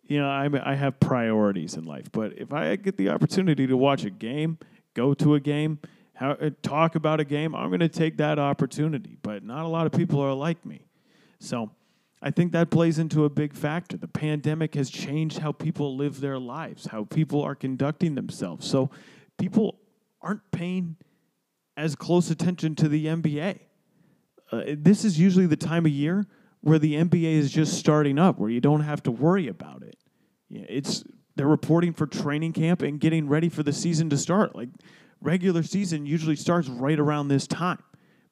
you 0.04 0.20
know, 0.20 0.28
I, 0.28 0.48
I 0.62 0.74
have 0.74 1.00
priorities 1.00 1.74
in 1.74 1.84
life, 1.84 2.10
but 2.12 2.38
if 2.38 2.52
I 2.52 2.76
get 2.76 2.96
the 2.96 3.10
opportunity 3.10 3.66
to 3.66 3.76
watch 3.76 4.04
a 4.04 4.10
game, 4.10 4.58
go 4.94 5.12
to 5.14 5.34
a 5.34 5.40
game, 5.40 5.80
how, 6.18 6.32
uh, 6.32 6.50
talk 6.62 6.96
about 6.96 7.20
a 7.20 7.24
game, 7.24 7.54
I'm 7.54 7.68
going 7.68 7.78
to 7.78 7.88
take 7.88 8.16
that 8.16 8.40
opportunity. 8.40 9.16
But 9.22 9.44
not 9.44 9.64
a 9.64 9.68
lot 9.68 9.86
of 9.86 9.92
people 9.92 10.20
are 10.20 10.34
like 10.34 10.66
me. 10.66 10.84
So 11.38 11.70
I 12.20 12.32
think 12.32 12.50
that 12.52 12.70
plays 12.70 12.98
into 12.98 13.24
a 13.24 13.30
big 13.30 13.54
factor. 13.54 13.96
The 13.96 14.08
pandemic 14.08 14.74
has 14.74 14.90
changed 14.90 15.38
how 15.38 15.52
people 15.52 15.96
live 15.96 16.20
their 16.20 16.40
lives, 16.40 16.86
how 16.86 17.04
people 17.04 17.42
are 17.42 17.54
conducting 17.54 18.16
themselves. 18.16 18.66
So 18.66 18.90
people 19.38 19.78
aren't 20.20 20.50
paying 20.50 20.96
as 21.76 21.94
close 21.94 22.30
attention 22.30 22.74
to 22.74 22.88
the 22.88 23.06
NBA. 23.06 23.60
Uh, 24.50 24.62
this 24.66 25.04
is 25.04 25.20
usually 25.20 25.46
the 25.46 25.56
time 25.56 25.86
of 25.86 25.92
year 25.92 26.26
where 26.62 26.80
the 26.80 26.94
NBA 26.94 27.34
is 27.34 27.52
just 27.52 27.78
starting 27.78 28.18
up, 28.18 28.40
where 28.40 28.50
you 28.50 28.60
don't 28.60 28.80
have 28.80 29.04
to 29.04 29.12
worry 29.12 29.46
about 29.46 29.84
it. 29.84 29.96
It's 30.50 31.04
they're 31.36 31.46
reporting 31.46 31.92
for 31.92 32.08
training 32.08 32.54
camp 32.54 32.82
and 32.82 32.98
getting 32.98 33.28
ready 33.28 33.48
for 33.48 33.62
the 33.62 33.72
season 33.72 34.10
to 34.10 34.16
start. 34.16 34.56
Like 34.56 34.70
regular 35.20 35.62
season 35.62 36.06
usually 36.06 36.36
starts 36.36 36.68
right 36.68 36.98
around 36.98 37.28
this 37.28 37.46
time. 37.46 37.82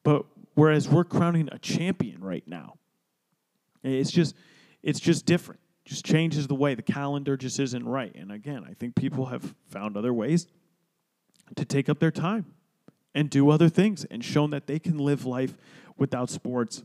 But 0.02 0.26
whereas 0.54 0.88
we're 0.88 1.04
crowning 1.04 1.48
a 1.52 1.58
champion 1.58 2.22
right 2.22 2.46
now. 2.46 2.78
It's 3.82 4.10
just 4.10 4.34
it's 4.82 5.00
just 5.00 5.26
different. 5.26 5.60
Just 5.84 6.04
changes 6.04 6.48
the 6.48 6.54
way 6.54 6.74
the 6.74 6.82
calendar 6.82 7.36
just 7.36 7.60
isn't 7.60 7.86
right. 7.86 8.12
And 8.14 8.32
again, 8.32 8.64
I 8.68 8.74
think 8.74 8.96
people 8.96 9.26
have 9.26 9.54
found 9.68 9.96
other 9.96 10.12
ways 10.12 10.48
to 11.54 11.64
take 11.64 11.88
up 11.88 12.00
their 12.00 12.10
time 12.10 12.54
and 13.14 13.30
do 13.30 13.50
other 13.50 13.68
things 13.68 14.04
and 14.04 14.24
shown 14.24 14.50
that 14.50 14.66
they 14.66 14.78
can 14.78 14.98
live 14.98 15.24
life 15.24 15.56
without 15.96 16.28
sports 16.28 16.82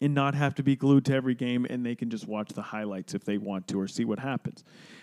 and 0.00 0.14
not 0.14 0.34
have 0.34 0.54
to 0.54 0.62
be 0.62 0.76
glued 0.76 1.04
to 1.06 1.14
every 1.14 1.34
game 1.34 1.66
and 1.68 1.84
they 1.84 1.94
can 1.94 2.10
just 2.10 2.28
watch 2.28 2.50
the 2.50 2.62
highlights 2.62 3.14
if 3.14 3.24
they 3.24 3.38
want 3.38 3.66
to 3.68 3.80
or 3.80 3.88
see 3.88 4.04
what 4.04 4.18
happens. 4.18 4.62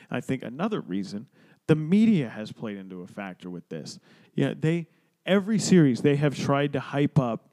I 0.10 0.22
think 0.22 0.44
another 0.44 0.80
reason 0.80 1.28
the 1.68 1.76
media 1.76 2.30
has 2.30 2.52
played 2.52 2.78
into 2.78 3.02
a 3.02 3.08
factor 3.08 3.50
with 3.50 3.68
this. 3.70 4.00
Yeah, 4.36 4.54
they 4.58 4.88
every 5.26 5.60
series 5.60 6.02
they 6.02 6.18
have 6.18 6.38
tried 6.38 6.74
to 6.74 6.80
hype 6.80 7.18
up 7.18 7.50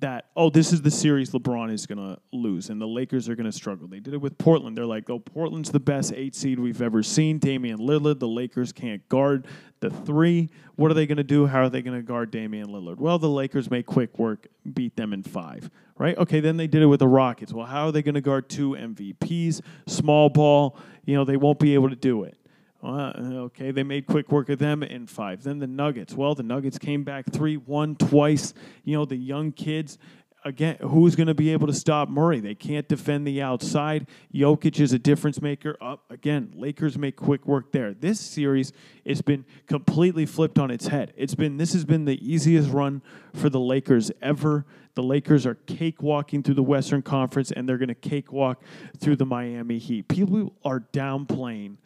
that 0.00 0.26
oh 0.36 0.48
this 0.48 0.72
is 0.72 0.82
the 0.82 0.90
series 0.90 1.30
LeBron 1.30 1.72
is 1.72 1.86
going 1.86 1.98
to 1.98 2.20
lose 2.32 2.70
and 2.70 2.80
the 2.80 2.86
Lakers 2.86 3.28
are 3.28 3.34
going 3.34 3.50
to 3.50 3.52
struggle. 3.52 3.88
They 3.88 4.00
did 4.00 4.14
it 4.14 4.20
with 4.20 4.38
Portland. 4.38 4.76
They're 4.76 4.86
like, 4.86 5.10
"Oh, 5.10 5.18
Portland's 5.18 5.70
the 5.70 5.80
best 5.80 6.12
8 6.12 6.34
seed 6.34 6.58
we've 6.60 6.82
ever 6.82 7.02
seen. 7.02 7.38
Damian 7.38 7.78
Lillard, 7.78 8.20
the 8.20 8.28
Lakers 8.28 8.72
can't 8.72 9.06
guard 9.08 9.46
the 9.80 9.90
3. 9.90 10.50
What 10.76 10.90
are 10.90 10.94
they 10.94 11.06
going 11.06 11.18
to 11.18 11.24
do? 11.24 11.46
How 11.46 11.62
are 11.62 11.68
they 11.68 11.82
going 11.82 11.96
to 11.96 12.02
guard 12.02 12.30
Damian 12.30 12.68
Lillard?" 12.68 12.98
Well, 12.98 13.18
the 13.18 13.28
Lakers 13.28 13.70
make 13.70 13.86
quick 13.86 14.18
work, 14.18 14.46
beat 14.72 14.94
them 14.96 15.12
in 15.12 15.24
5, 15.24 15.68
right? 15.98 16.16
Okay, 16.16 16.40
then 16.40 16.56
they 16.56 16.68
did 16.68 16.82
it 16.82 16.86
with 16.86 17.00
the 17.00 17.08
Rockets. 17.08 17.52
Well, 17.52 17.66
how 17.66 17.86
are 17.86 17.92
they 17.92 18.02
going 18.02 18.14
to 18.14 18.20
guard 18.20 18.48
two 18.48 18.76
MVPs? 18.76 19.60
Small 19.88 20.28
ball, 20.28 20.78
you 21.06 21.16
know, 21.16 21.24
they 21.24 21.36
won't 21.36 21.58
be 21.58 21.74
able 21.74 21.90
to 21.90 21.96
do 21.96 22.22
it. 22.22 22.37
Uh, 22.82 23.12
okay, 23.16 23.72
they 23.72 23.82
made 23.82 24.06
quick 24.06 24.30
work 24.30 24.48
of 24.48 24.58
them 24.58 24.82
in 24.82 25.06
five. 25.06 25.42
Then 25.42 25.58
the 25.58 25.66
Nuggets. 25.66 26.14
Well, 26.14 26.34
the 26.34 26.44
Nuggets 26.44 26.78
came 26.78 27.02
back 27.02 27.24
3 27.32 27.56
1 27.56 27.96
twice. 27.96 28.54
You 28.84 28.96
know, 28.96 29.04
the 29.04 29.16
young 29.16 29.52
kids. 29.52 29.98
Again, 30.44 30.76
who's 30.80 31.16
going 31.16 31.26
to 31.26 31.34
be 31.34 31.50
able 31.52 31.66
to 31.66 31.72
stop 31.72 32.08
Murray? 32.08 32.38
They 32.38 32.54
can't 32.54 32.88
defend 32.88 33.26
the 33.26 33.42
outside. 33.42 34.06
Jokic 34.32 34.78
is 34.78 34.92
a 34.92 34.98
difference 34.98 35.42
maker. 35.42 35.76
Up 35.80 36.04
again, 36.10 36.52
Lakers 36.54 36.96
make 36.96 37.16
quick 37.16 37.44
work 37.44 37.72
there. 37.72 37.92
This 37.92 38.20
series 38.20 38.72
has 39.04 39.20
been 39.20 39.44
completely 39.66 40.24
flipped 40.24 40.56
on 40.56 40.70
its 40.70 40.86
head. 40.86 41.12
It's 41.16 41.34
been 41.34 41.56
this 41.56 41.72
has 41.72 41.84
been 41.84 42.04
the 42.04 42.24
easiest 42.24 42.70
run 42.70 43.02
for 43.34 43.50
the 43.50 43.58
Lakers 43.58 44.12
ever. 44.22 44.64
The 44.94 45.02
Lakers 45.02 45.44
are 45.44 45.56
cakewalking 45.56 46.44
through 46.44 46.54
the 46.54 46.62
Western 46.62 47.02
Conference, 47.02 47.50
and 47.50 47.68
they're 47.68 47.76
going 47.76 47.88
to 47.88 47.94
cakewalk 47.94 48.62
through 48.96 49.16
the 49.16 49.26
Miami 49.26 49.78
Heat. 49.78 50.06
People 50.06 50.54
are 50.64 50.80
downplaying 50.92 51.78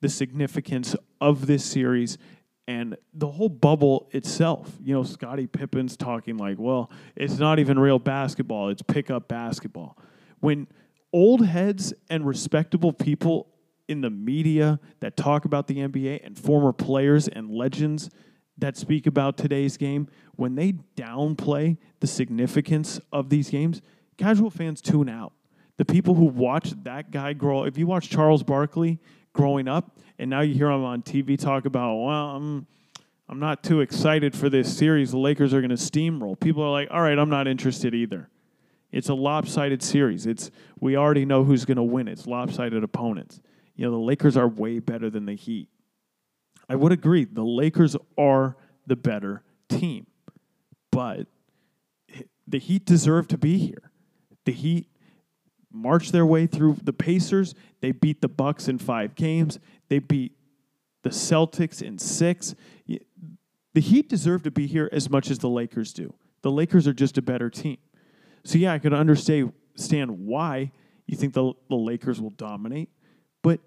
the 0.00 0.08
significance 0.08 0.96
of 1.20 1.46
this 1.46 1.64
series 1.64 2.18
and 2.70 2.96
the 3.12 3.26
whole 3.26 3.48
bubble 3.48 4.08
itself. 4.12 4.78
You 4.82 4.94
know, 4.94 5.02
Scottie 5.02 5.48
Pippen's 5.48 5.96
talking 5.96 6.36
like, 6.36 6.56
well, 6.58 6.90
it's 7.16 7.38
not 7.38 7.58
even 7.58 7.78
real 7.78 7.98
basketball, 7.98 8.68
it's 8.68 8.82
pickup 8.82 9.28
basketball. 9.28 9.98
When 10.38 10.68
old 11.12 11.44
heads 11.44 11.92
and 12.08 12.24
respectable 12.24 12.92
people 12.92 13.48
in 13.88 14.02
the 14.02 14.10
media 14.10 14.78
that 15.00 15.16
talk 15.16 15.44
about 15.44 15.66
the 15.66 15.78
NBA 15.78 16.24
and 16.24 16.38
former 16.38 16.72
players 16.72 17.26
and 17.26 17.50
legends 17.50 18.08
that 18.56 18.76
speak 18.76 19.06
about 19.06 19.36
today's 19.36 19.76
game, 19.76 20.06
when 20.36 20.54
they 20.54 20.74
downplay 20.96 21.76
the 21.98 22.06
significance 22.06 23.00
of 23.12 23.30
these 23.30 23.50
games, 23.50 23.82
casual 24.16 24.50
fans 24.50 24.80
tune 24.80 25.08
out. 25.08 25.32
The 25.76 25.84
people 25.84 26.14
who 26.14 26.26
watch 26.26 26.72
that 26.84 27.10
guy 27.10 27.32
grow, 27.32 27.64
if 27.64 27.76
you 27.76 27.86
watch 27.86 28.10
Charles 28.10 28.42
Barkley 28.44 29.00
growing 29.32 29.68
up, 29.68 29.98
and 30.18 30.30
now 30.30 30.40
you 30.40 30.54
hear 30.54 30.70
him 30.70 30.84
on 30.84 31.02
TV 31.02 31.38
talk 31.38 31.64
about, 31.64 31.96
well, 31.96 32.36
I'm, 32.36 32.66
I'm 33.28 33.38
not 33.38 33.62
too 33.62 33.80
excited 33.80 34.34
for 34.34 34.48
this 34.48 34.76
series. 34.76 35.12
The 35.12 35.18
Lakers 35.18 35.54
are 35.54 35.60
going 35.60 35.70
to 35.70 35.76
steamroll. 35.76 36.38
People 36.38 36.62
are 36.62 36.70
like, 36.70 36.88
all 36.90 37.00
right, 37.00 37.18
I'm 37.18 37.30
not 37.30 37.46
interested 37.46 37.94
either. 37.94 38.28
It's 38.92 39.08
a 39.08 39.14
lopsided 39.14 39.82
series. 39.82 40.26
It's 40.26 40.50
we 40.80 40.96
already 40.96 41.24
know 41.24 41.44
who's 41.44 41.64
going 41.64 41.76
to 41.76 41.82
win. 41.82 42.08
It's 42.08 42.26
lopsided 42.26 42.82
opponents. 42.82 43.40
You 43.76 43.86
know, 43.86 43.92
the 43.92 43.98
Lakers 43.98 44.36
are 44.36 44.48
way 44.48 44.80
better 44.80 45.08
than 45.10 45.26
the 45.26 45.34
Heat. 45.34 45.68
I 46.68 46.74
would 46.74 46.92
agree. 46.92 47.24
The 47.24 47.44
Lakers 47.44 47.96
are 48.18 48.56
the 48.86 48.96
better 48.96 49.42
team. 49.68 50.06
But 50.90 51.28
the 52.46 52.58
Heat 52.58 52.84
deserve 52.84 53.28
to 53.28 53.38
be 53.38 53.58
here. 53.58 53.90
The 54.44 54.52
Heat 54.52 54.89
marched 55.72 56.12
their 56.12 56.26
way 56.26 56.46
through 56.46 56.76
the 56.82 56.92
Pacers. 56.92 57.54
They 57.80 57.92
beat 57.92 58.20
the 58.20 58.28
Bucks 58.28 58.68
in 58.68 58.78
five 58.78 59.14
games. 59.14 59.58
They 59.88 59.98
beat 59.98 60.36
the 61.02 61.10
Celtics 61.10 61.82
in 61.82 61.98
six. 61.98 62.54
The 62.86 63.80
Heat 63.80 64.08
deserve 64.08 64.42
to 64.44 64.50
be 64.50 64.66
here 64.66 64.88
as 64.92 65.08
much 65.08 65.30
as 65.30 65.38
the 65.38 65.48
Lakers 65.48 65.92
do. 65.92 66.12
The 66.42 66.50
Lakers 66.50 66.86
are 66.88 66.92
just 66.92 67.18
a 67.18 67.22
better 67.22 67.50
team. 67.50 67.78
So 68.44 68.58
yeah, 68.58 68.72
I 68.72 68.78
can 68.78 68.94
understand 68.94 69.52
why 69.76 70.72
you 71.06 71.16
think 71.16 71.34
the, 71.34 71.52
the 71.68 71.76
Lakers 71.76 72.20
will 72.20 72.30
dominate, 72.30 72.88
but 73.42 73.60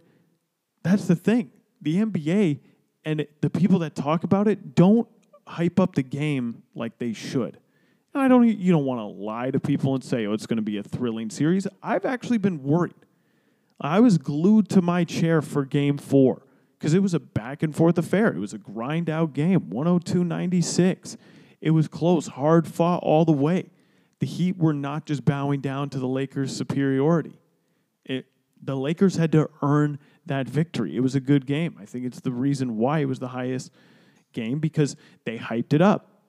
that's 0.82 1.08
the 1.08 1.16
thing. 1.16 1.52
The 1.82 1.98
NBA 1.98 2.60
and 3.06 3.28
the 3.42 3.50
people 3.50 3.80
that 3.80 3.96
talk 3.96 4.24
about 4.24 4.48
it 4.48 4.76
don't 4.76 5.08
hype 5.46 5.80
up 5.80 5.96
the 5.96 6.04
game 6.04 6.64
like 6.74 6.98
they 6.98 7.14
should. 7.14 7.60
I 8.16 8.28
don't 8.28 8.48
you 8.48 8.72
don't 8.72 8.86
want 8.86 9.00
to 9.00 9.06
lie 9.06 9.52
to 9.52 9.60
people 9.60 9.96
and 9.96 10.04
say, 10.04 10.26
"Oh, 10.26 10.34
it's 10.34 10.46
going 10.46 10.58
to 10.58 10.64
be 10.64 10.78
a 10.78 10.84
thrilling 10.84 11.30
series." 11.30 11.68
I've 11.82 12.06
actually 12.06 12.38
been 12.38 12.64
worried. 12.64 12.94
I 13.82 14.00
was 14.00 14.18
glued 14.18 14.70
to 14.70 14.82
my 14.82 15.04
chair 15.04 15.42
for 15.42 15.66
game 15.66 15.98
4 15.98 16.42
because 16.78 16.94
it 16.94 17.02
was 17.02 17.14
a 17.14 17.20
back 17.20 17.64
and 17.64 17.76
forth 17.76 17.98
affair. 17.98 18.28
It 18.28 18.40
was 18.40 18.54
a 18.54 18.58
grind 18.58 19.10
out 19.10 19.34
game, 19.34 19.62
102-96. 19.62 21.18
It 21.60 21.72
was 21.72 21.88
close, 21.88 22.28
hard 22.28 22.68
fought 22.68 23.04
all 23.04 23.26
the 23.26 23.32
way. 23.32 23.72
The 24.20 24.26
Heat 24.26 24.58
were 24.58 24.74
not 24.74 25.06
just 25.06 25.26
bowing 25.26 25.60
down 25.60 25.90
to 25.90 26.00
the 26.00 26.08
Lakers' 26.08 26.56
superiority. 26.56 27.40
It, 28.06 28.26
the 28.62 28.76
Lakers 28.76 29.16
had 29.16 29.32
to 29.34 29.50
earn 29.62 30.00
that 30.26 30.48
victory. 30.48 30.96
It 30.96 31.02
was 31.02 31.16
a 31.16 31.20
good 31.20 31.46
game. 31.46 31.76
I 31.80 31.86
think 31.86 32.06
it's 32.06 32.22
the 32.22 32.32
reason 32.32 32.78
why 32.78 33.00
it 33.00 33.06
was 33.06 33.20
the 33.20 33.30
highest 33.30 33.72
game 34.32 34.60
because 34.60 34.96
they 35.26 35.38
hyped 35.38 35.74
it 35.74 35.82
up. 35.82 36.22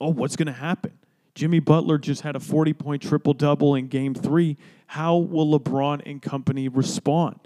Oh, 0.00 0.10
what's 0.10 0.34
going 0.34 0.46
to 0.46 0.52
happen? 0.52 0.98
Jimmy 1.34 1.60
Butler 1.60 1.98
just 1.98 2.22
had 2.22 2.36
a 2.36 2.40
40 2.40 2.72
point 2.72 3.02
triple 3.02 3.34
double 3.34 3.74
in 3.74 3.88
game 3.88 4.14
three. 4.14 4.56
How 4.86 5.16
will 5.16 5.58
LeBron 5.58 6.02
and 6.04 6.20
company 6.20 6.68
respond? 6.68 7.38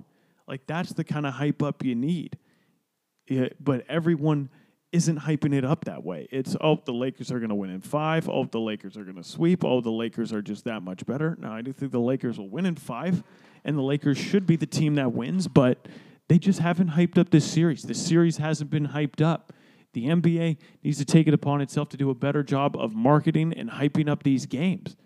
Like, 0.47 0.66
that's 0.66 0.93
the 0.93 1.05
kind 1.05 1.26
of 1.26 1.35
hype 1.35 1.62
up 1.62 1.85
you 1.85 1.95
need. 1.95 2.39
It, 3.26 3.57
but 3.62 3.85
everyone 3.89 4.51
isn't 4.93 5.18
hyping 5.18 5.55
it 5.55 5.64
up 5.64 5.87
that 5.87 6.05
way. 6.05 6.28
It's, 6.30 6.57
oh, 6.61 6.80
the 6.85 6.93
Lakers 6.93 7.32
are 7.32 7.39
going 7.39 7.49
to 7.49 7.55
win 7.55 7.70
in 7.70 7.80
five. 7.80 8.28
Oh, 8.28 8.45
the 8.45 8.61
Lakers 8.61 8.97
are 8.97 9.03
going 9.03 9.16
to 9.16 9.24
sweep. 9.24 9.64
Oh, 9.64 9.80
the 9.80 9.91
Lakers 9.91 10.32
are 10.32 10.43
just 10.43 10.64
that 10.64 10.82
much 10.82 11.05
better. 11.05 11.37
Now, 11.41 11.53
I 11.53 11.62
do 11.62 11.72
think 11.72 11.91
the 11.91 11.99
Lakers 11.99 12.39
will 12.39 12.49
win 12.49 12.64
in 12.66 12.76
five, 12.76 13.24
and 13.64 13.76
the 13.76 13.82
Lakers 13.82 14.18
should 14.18 14.47
be 14.47 14.57
the 14.57 14.66
team 14.66 14.95
that 14.95 15.12
wins, 15.12 15.49
but 15.49 15.89
they 16.28 16.39
just 16.39 16.61
haven't 16.61 16.91
hyped 16.91 17.18
up 17.18 17.30
this 17.30 17.45
series. 17.45 17.82
The 17.82 17.95
series 17.95 18.37
hasn't 18.37 18.70
been 18.70 18.89
hyped 18.89 19.20
up. 19.20 19.53
The 19.95 20.07
NBA 20.07 20.59
needs 20.82 20.99
to 20.99 21.05
take 21.05 21.26
it 21.26 21.34
upon 21.34 21.61
itself 21.62 21.88
to 21.90 21.97
do 21.97 22.11
a 22.11 22.14
better 22.14 22.42
job 22.42 22.76
of 22.76 22.95
marketing 22.95 23.55
and 23.55 23.70
hyping 23.70 24.09
up 24.09 24.22
these 24.22 24.45
games. 24.47 24.97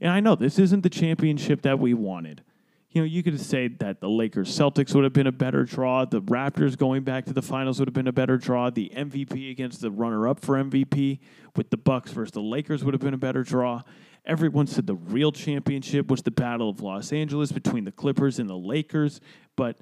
And 0.00 0.12
I 0.12 0.20
know 0.20 0.36
this 0.36 0.58
isn't 0.58 0.82
the 0.82 0.90
championship 0.90 1.62
that 1.62 1.78
we 1.78 1.94
wanted. 1.94 2.42
You 2.90 3.00
know, 3.00 3.06
you 3.06 3.24
could 3.24 3.40
say 3.40 3.66
that 3.66 4.00
the 4.00 4.08
Lakers 4.08 4.56
Celtics 4.56 4.94
would 4.94 5.02
have 5.02 5.12
been 5.12 5.26
a 5.26 5.32
better 5.32 5.64
draw. 5.64 6.04
The 6.04 6.22
Raptors 6.22 6.78
going 6.78 7.02
back 7.02 7.24
to 7.24 7.32
the 7.32 7.42
finals 7.42 7.80
would 7.80 7.88
have 7.88 7.94
been 7.94 8.06
a 8.06 8.12
better 8.12 8.36
draw. 8.36 8.70
The 8.70 8.92
MVP 8.94 9.50
against 9.50 9.80
the 9.80 9.90
runner 9.90 10.28
up 10.28 10.38
for 10.38 10.54
MVP 10.54 11.18
with 11.56 11.70
the 11.70 11.76
Bucks 11.76 12.12
versus 12.12 12.30
the 12.30 12.40
Lakers 12.40 12.84
would 12.84 12.94
have 12.94 13.00
been 13.00 13.14
a 13.14 13.18
better 13.18 13.42
draw. 13.42 13.82
Everyone 14.24 14.68
said 14.68 14.86
the 14.86 14.94
real 14.94 15.32
championship 15.32 16.08
was 16.08 16.22
the 16.22 16.30
Battle 16.30 16.70
of 16.70 16.80
Los 16.80 17.12
Angeles 17.12 17.50
between 17.50 17.84
the 17.84 17.92
Clippers 17.92 18.38
and 18.38 18.48
the 18.48 18.56
Lakers, 18.56 19.20
but 19.56 19.76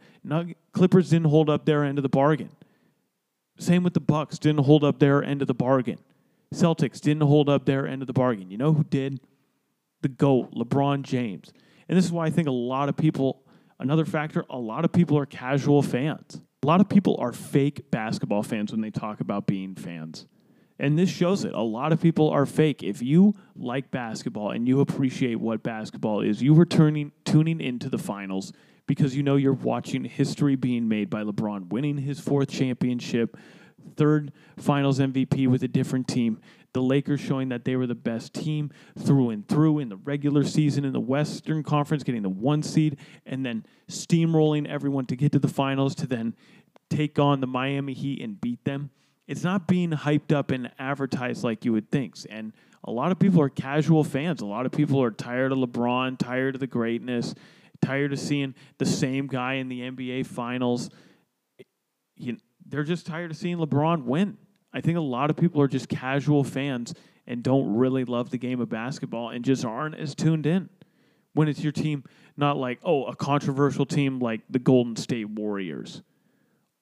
Clippers 0.73 1.11
didn't 1.11 1.29
hold 1.29 1.51
up 1.51 1.67
their 1.67 1.85
end 1.85 1.99
of 1.99 2.03
the 2.03 2.09
bargain. 2.09 2.49
Same 3.59 3.83
with 3.83 3.95
the 3.95 4.01
Bucks, 4.01 4.39
didn't 4.39 4.65
hold 4.65 4.85
up 4.85 4.99
their 4.99 5.23
end 5.23 5.43
of 5.43 5.49
the 5.49 5.55
bargain. 5.55 5.99
Celtics 6.53 7.01
didn't 7.01 7.23
hold 7.23 7.49
up 7.49 7.65
their 7.65 7.87
end 7.87 8.03
of 8.03 8.07
the 8.07 8.13
bargain. 8.13 8.51
You 8.51 8.59
know 8.59 8.73
who 8.73 8.85
did? 8.85 9.21
The 10.03 10.09
GOAT, 10.09 10.53
LeBron 10.55 11.03
James. 11.03 11.53
And 11.89 11.97
this 11.97 12.05
is 12.05 12.13
why 12.13 12.27
I 12.27 12.31
think 12.31 12.49
a 12.49 12.53
lot 12.53 12.89
of 12.89 12.97
people, 12.97 13.43
another 13.79 14.05
factor, 14.05 14.45
a 14.51 14.59
lot 14.59 14.85
of 14.85 14.93
people 14.93 15.17
are 15.19 15.27
casual 15.27 15.83
fans. 15.83 16.43
A 16.63 16.67
lot 16.67 16.81
of 16.81 16.89
people 16.89 17.17
are 17.19 17.33
fake 17.33 17.91
basketball 17.91 18.43
fans 18.43 18.73
when 18.73 18.81
they 18.81 18.91
talk 18.91 19.21
about 19.21 19.47
being 19.47 19.75
fans. 19.75 20.27
And 20.79 20.99
this 20.99 21.11
shows 21.11 21.45
it. 21.45 21.55
A 21.55 21.61
lot 21.61 21.93
of 21.93 22.01
people 22.01 22.31
are 22.31 22.47
fake. 22.47 22.83
If 22.83 23.03
you 23.03 23.35
like 23.55 23.91
basketball 23.91 24.51
and 24.51 24.67
you 24.67 24.81
appreciate 24.81 25.37
what 25.37 25.63
basketball 25.63 26.21
is, 26.21 26.43
you 26.43 26.55
were 26.55 26.67
turning, 26.67 27.13
tuning 27.25 27.61
into 27.61 27.89
the 27.89 27.99
finals 27.99 28.53
because 28.93 29.17
you 29.17 29.23
know 29.23 29.37
you're 29.37 29.55
watching 29.55 30.05
history 30.05 30.55
being 30.55 30.87
made 30.87 31.09
by 31.09 31.23
LeBron 31.23 31.71
winning 31.71 31.97
his 31.97 32.21
fourth 32.21 32.51
championship, 32.51 33.39
third 33.97 34.33
finals 34.59 34.99
MVP 34.99 35.49
with 35.49 35.63
a 35.63 35.69
different 35.69 36.07
team. 36.07 36.39
The 36.75 36.83
Lakers 36.83 37.19
showing 37.19 37.49
that 37.49 37.65
they 37.65 37.75
were 37.75 37.87
the 37.87 37.95
best 37.95 38.35
team 38.35 38.71
through 38.99 39.31
and 39.31 39.49
through 39.49 39.79
in 39.79 39.89
the 39.89 39.97
regular 39.97 40.45
season 40.45 40.85
in 40.85 40.93
the 40.93 41.01
Western 41.01 41.63
Conference, 41.63 42.03
getting 42.03 42.21
the 42.21 42.29
one 42.29 42.63
seed, 42.63 42.99
and 43.25 43.47
then 43.47 43.65
steamrolling 43.89 44.69
everyone 44.69 45.07
to 45.07 45.17
get 45.17 45.33
to 45.33 45.39
the 45.39 45.49
finals 45.49 45.95
to 45.95 46.07
then 46.07 46.35
take 46.91 47.19
on 47.19 47.41
the 47.41 47.47
Miami 47.47 47.95
Heat 47.95 48.21
and 48.21 48.39
beat 48.43 48.63
them. 48.67 48.91
It's 49.27 49.43
not 49.43 49.67
being 49.67 49.93
hyped 49.93 50.33
up 50.33 50.51
and 50.51 50.71
advertised 50.79 51.45
like 51.45 51.65
you 51.65 51.73
would 51.73 51.91
think. 51.91 52.17
And 52.29 52.53
a 52.85 52.91
lot 52.91 53.11
of 53.11 53.19
people 53.19 53.41
are 53.41 53.49
casual 53.49 54.05
fans. 54.05 54.43
A 54.43 54.47
lot 54.47 54.67
of 54.67 54.73
people 54.73 55.03
are 55.03 55.11
tired 55.11 55.51
of 55.51 55.57
LeBron, 55.57 56.19
tired 56.19 56.57
of 56.57 56.61
the 56.61 56.67
greatness, 56.67 57.35
tired 57.83 58.13
of 58.13 58.19
seeing 58.19 58.55
the 58.79 58.87
same 58.87 59.27
guy 59.27 59.55
in 59.55 59.69
the 59.69 59.81
NBA 59.81 60.27
finals. 60.27 60.91
You, 62.17 62.39
they're 62.67 62.85
just 62.85 63.07
tired 63.07 63.31
of 63.31 63.37
seeing 63.37 63.59
LeBron 63.59 64.05
win. 64.05 64.39
I 64.73 64.81
think 64.81 64.97
a 64.97 65.03
lot 65.03 65.31
of 65.31 65.37
people 65.37 65.61
are 65.61 65.69
just 65.69 65.89
casual 65.89 66.45
fans 66.45 66.95
and 67.27 67.43
don't 67.43 67.77
really 67.77 68.05
love 68.05 68.31
the 68.31 68.39
game 68.39 68.61
of 68.61 68.69
basketball 68.69 69.31
and 69.31 69.45
just 69.45 69.65
aren't 69.65 69.97
as 69.97 70.15
tuned 70.15 70.47
in 70.47 70.69
when 71.35 71.49
it's 71.49 71.63
your 71.63 71.73
team, 71.73 72.05
not 72.37 72.57
like, 72.57 72.79
oh, 72.85 73.05
a 73.05 73.17
controversial 73.17 73.87
team 73.87 74.19
like 74.19 74.41
the 74.49 74.59
Golden 74.59 74.97
State 74.97 75.29
Warriors 75.29 76.03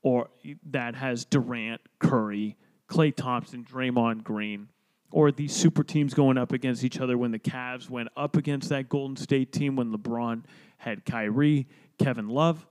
or 0.03 0.29
that 0.71 0.95
has 0.95 1.25
Durant, 1.25 1.81
Curry, 1.99 2.57
Klay 2.89 3.15
Thompson, 3.15 3.65
Draymond 3.65 4.25
Green, 4.25 4.69
or 5.11 5.33
these 5.33 5.55
super 5.55 5.83
teams 5.83 6.15
going 6.15 6.39
up 6.39 6.53
against 6.53 6.85
each 6.85 7.01
other 7.01 7.19
when 7.19 7.31
the 7.31 7.39
Cavs 7.39 7.91
went 7.91 8.09
up 8.17 8.37
against 8.37 8.69
that 8.69 8.89
Golden 8.89 9.17
State 9.17 9.53
team 9.53 9.77
when 9.77 9.93
LeBron 9.93 10.45
had 10.79 11.05
Kyrie, 11.05 11.67
Kevin 11.99 12.29
Love. 12.29 12.67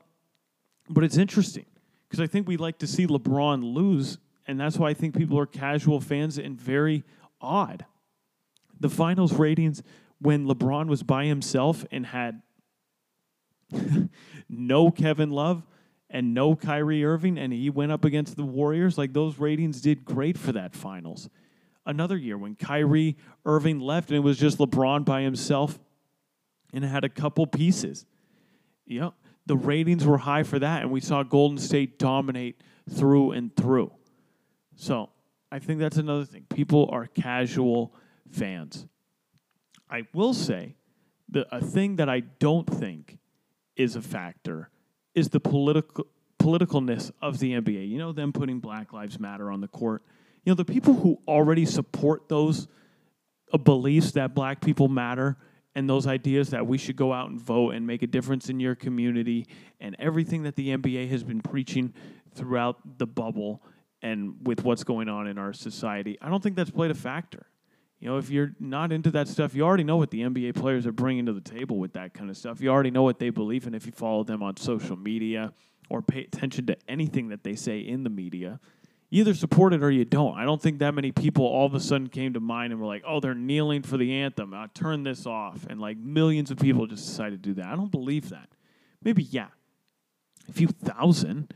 But 0.89 1.03
it's 1.03 1.17
interesting 1.17 1.65
because 2.07 2.21
I 2.21 2.27
think 2.27 2.47
we 2.47 2.57
like 2.57 2.79
to 2.79 2.87
see 2.87 3.05
LeBron 3.05 3.73
lose, 3.73 4.17
and 4.47 4.59
that's 4.59 4.77
why 4.77 4.89
I 4.89 4.93
think 4.93 5.15
people 5.15 5.37
are 5.37 5.45
casual 5.45 5.99
fans 5.99 6.37
and 6.37 6.59
very 6.59 7.03
odd. 7.41 7.85
The 8.79 8.89
finals 8.89 9.33
ratings 9.33 9.83
when 10.19 10.47
LeBron 10.47 10.87
was 10.87 11.03
by 11.03 11.25
himself 11.25 11.85
and 11.91 12.05
had 12.05 12.41
no 14.49 14.91
Kevin 14.91 15.29
Love 15.29 15.65
and 16.09 16.33
no 16.33 16.55
Kyrie 16.55 17.05
Irving, 17.05 17.37
and 17.37 17.53
he 17.53 17.69
went 17.69 17.91
up 17.91 18.03
against 18.03 18.35
the 18.35 18.43
Warriors, 18.43 18.97
like 18.97 19.13
those 19.13 19.37
ratings 19.37 19.81
did 19.81 20.05
great 20.05 20.37
for 20.37 20.51
that 20.53 20.75
finals. 20.75 21.29
Another 21.89 22.15
year 22.15 22.37
when 22.37 22.53
Kyrie 22.53 23.17
Irving 23.45 23.79
left 23.79 24.09
and 24.09 24.17
it 24.17 24.19
was 24.19 24.37
just 24.37 24.59
LeBron 24.59 25.03
by 25.05 25.23
himself 25.23 25.79
and 26.71 26.83
had 26.83 27.03
a 27.03 27.09
couple 27.09 27.47
pieces. 27.47 28.05
You 28.85 28.99
know, 28.99 29.13
the 29.47 29.57
ratings 29.57 30.05
were 30.05 30.19
high 30.19 30.43
for 30.43 30.59
that, 30.59 30.83
and 30.83 30.91
we 30.91 30.99
saw 31.01 31.23
Golden 31.23 31.57
State 31.57 31.97
dominate 31.97 32.61
through 32.87 33.31
and 33.31 33.55
through. 33.55 33.91
So 34.75 35.09
I 35.51 35.57
think 35.57 35.79
that's 35.79 35.97
another 35.97 36.25
thing. 36.25 36.45
People 36.47 36.87
are 36.91 37.07
casual 37.07 37.95
fans. 38.29 38.85
I 39.89 40.03
will 40.13 40.35
say 40.35 40.75
that 41.29 41.47
a 41.51 41.59
thing 41.59 41.95
that 41.95 42.07
I 42.07 42.19
don't 42.19 42.67
think 42.67 43.17
is 43.75 43.95
a 43.95 44.01
factor 44.01 44.69
is 45.15 45.29
the 45.29 45.39
political 45.39 46.05
politicalness 46.37 47.09
of 47.19 47.39
the 47.39 47.53
NBA. 47.53 47.89
You 47.89 47.97
know, 47.97 48.11
them 48.11 48.31
putting 48.31 48.59
Black 48.59 48.93
Lives 48.93 49.19
Matter 49.19 49.49
on 49.49 49.59
the 49.59 49.67
court. 49.67 50.03
You 50.49 50.55
know, 50.55 50.63
the 50.63 50.65
people 50.65 50.95
who 50.95 51.19
already 51.27 51.63
support 51.63 52.27
those 52.27 52.67
uh, 53.53 53.59
beliefs 53.59 54.13
that 54.13 54.33
black 54.33 54.61
people 54.61 54.87
matter 54.87 55.37
and 55.75 55.87
those 55.87 56.07
ideas 56.07 56.49
that 56.49 56.65
we 56.65 56.79
should 56.79 56.95
go 56.95 57.13
out 57.13 57.29
and 57.29 57.39
vote 57.39 57.75
and 57.75 57.85
make 57.85 58.01
a 58.01 58.07
difference 58.07 58.49
in 58.49 58.59
your 58.59 58.73
community 58.73 59.45
and 59.79 59.95
everything 59.99 60.41
that 60.41 60.55
the 60.55 60.75
NBA 60.75 61.07
has 61.11 61.23
been 61.23 61.39
preaching 61.39 61.93
throughout 62.33 62.97
the 62.97 63.05
bubble 63.05 63.61
and 64.01 64.37
with 64.47 64.63
what's 64.63 64.83
going 64.83 65.07
on 65.07 65.27
in 65.27 65.37
our 65.37 65.53
society. 65.53 66.17
I 66.19 66.29
don't 66.29 66.41
think 66.41 66.55
that's 66.55 66.71
played 66.71 66.89
a 66.89 66.95
factor. 66.95 67.45
You 67.99 68.09
know, 68.09 68.17
if 68.17 68.31
you're 68.31 68.55
not 68.59 68.91
into 68.91 69.11
that 69.11 69.27
stuff, 69.27 69.53
you 69.53 69.61
already 69.61 69.83
know 69.83 69.97
what 69.97 70.09
the 70.09 70.21
NBA 70.21 70.55
players 70.55 70.87
are 70.87 70.91
bringing 70.91 71.27
to 71.27 71.33
the 71.33 71.41
table 71.41 71.77
with 71.77 71.93
that 71.93 72.15
kind 72.15 72.31
of 72.31 72.37
stuff. 72.37 72.59
You 72.59 72.69
already 72.69 72.89
know 72.89 73.03
what 73.03 73.19
they 73.19 73.29
believe 73.29 73.67
in 73.67 73.75
if 73.75 73.85
you 73.85 73.91
follow 73.91 74.23
them 74.23 74.41
on 74.41 74.57
social 74.57 74.97
media 74.97 75.53
or 75.91 76.01
pay 76.01 76.21
attention 76.21 76.65
to 76.65 76.77
anything 76.87 77.27
that 77.27 77.43
they 77.43 77.53
say 77.53 77.77
in 77.81 78.03
the 78.03 78.09
media. 78.09 78.59
Either 79.11 79.33
support 79.33 79.73
it 79.73 79.81
or 79.81 79.89
you 79.89 80.05
don't. 80.05 80.37
I 80.37 80.45
don't 80.45 80.61
think 80.61 80.79
that 80.79 80.93
many 80.93 81.11
people 81.11 81.43
all 81.43 81.65
of 81.65 81.73
a 81.73 81.79
sudden 81.79 82.09
came 82.09 82.33
to 82.33 82.39
mind 82.39 82.71
and 82.71 82.79
were 82.79 82.87
like, 82.87 83.03
oh, 83.07 83.19
they're 83.19 83.33
kneeling 83.33 83.81
for 83.81 83.97
the 83.97 84.13
anthem. 84.13 84.53
I'll 84.53 84.67
turn 84.67 85.03
this 85.03 85.25
off. 85.25 85.65
And 85.67 85.79
like 85.79 85.97
millions 85.97 86.51
of 86.51 86.59
people 86.59 86.85
just 86.85 87.07
decided 87.07 87.41
to 87.41 87.49
do 87.49 87.55
that. 87.55 87.65
I 87.65 87.75
don't 87.75 87.91
believe 87.91 88.29
that. 88.29 88.49
Maybe, 89.01 89.23
yeah, 89.23 89.47
a 90.47 90.51
few 90.51 90.67
thousand. 90.67 91.53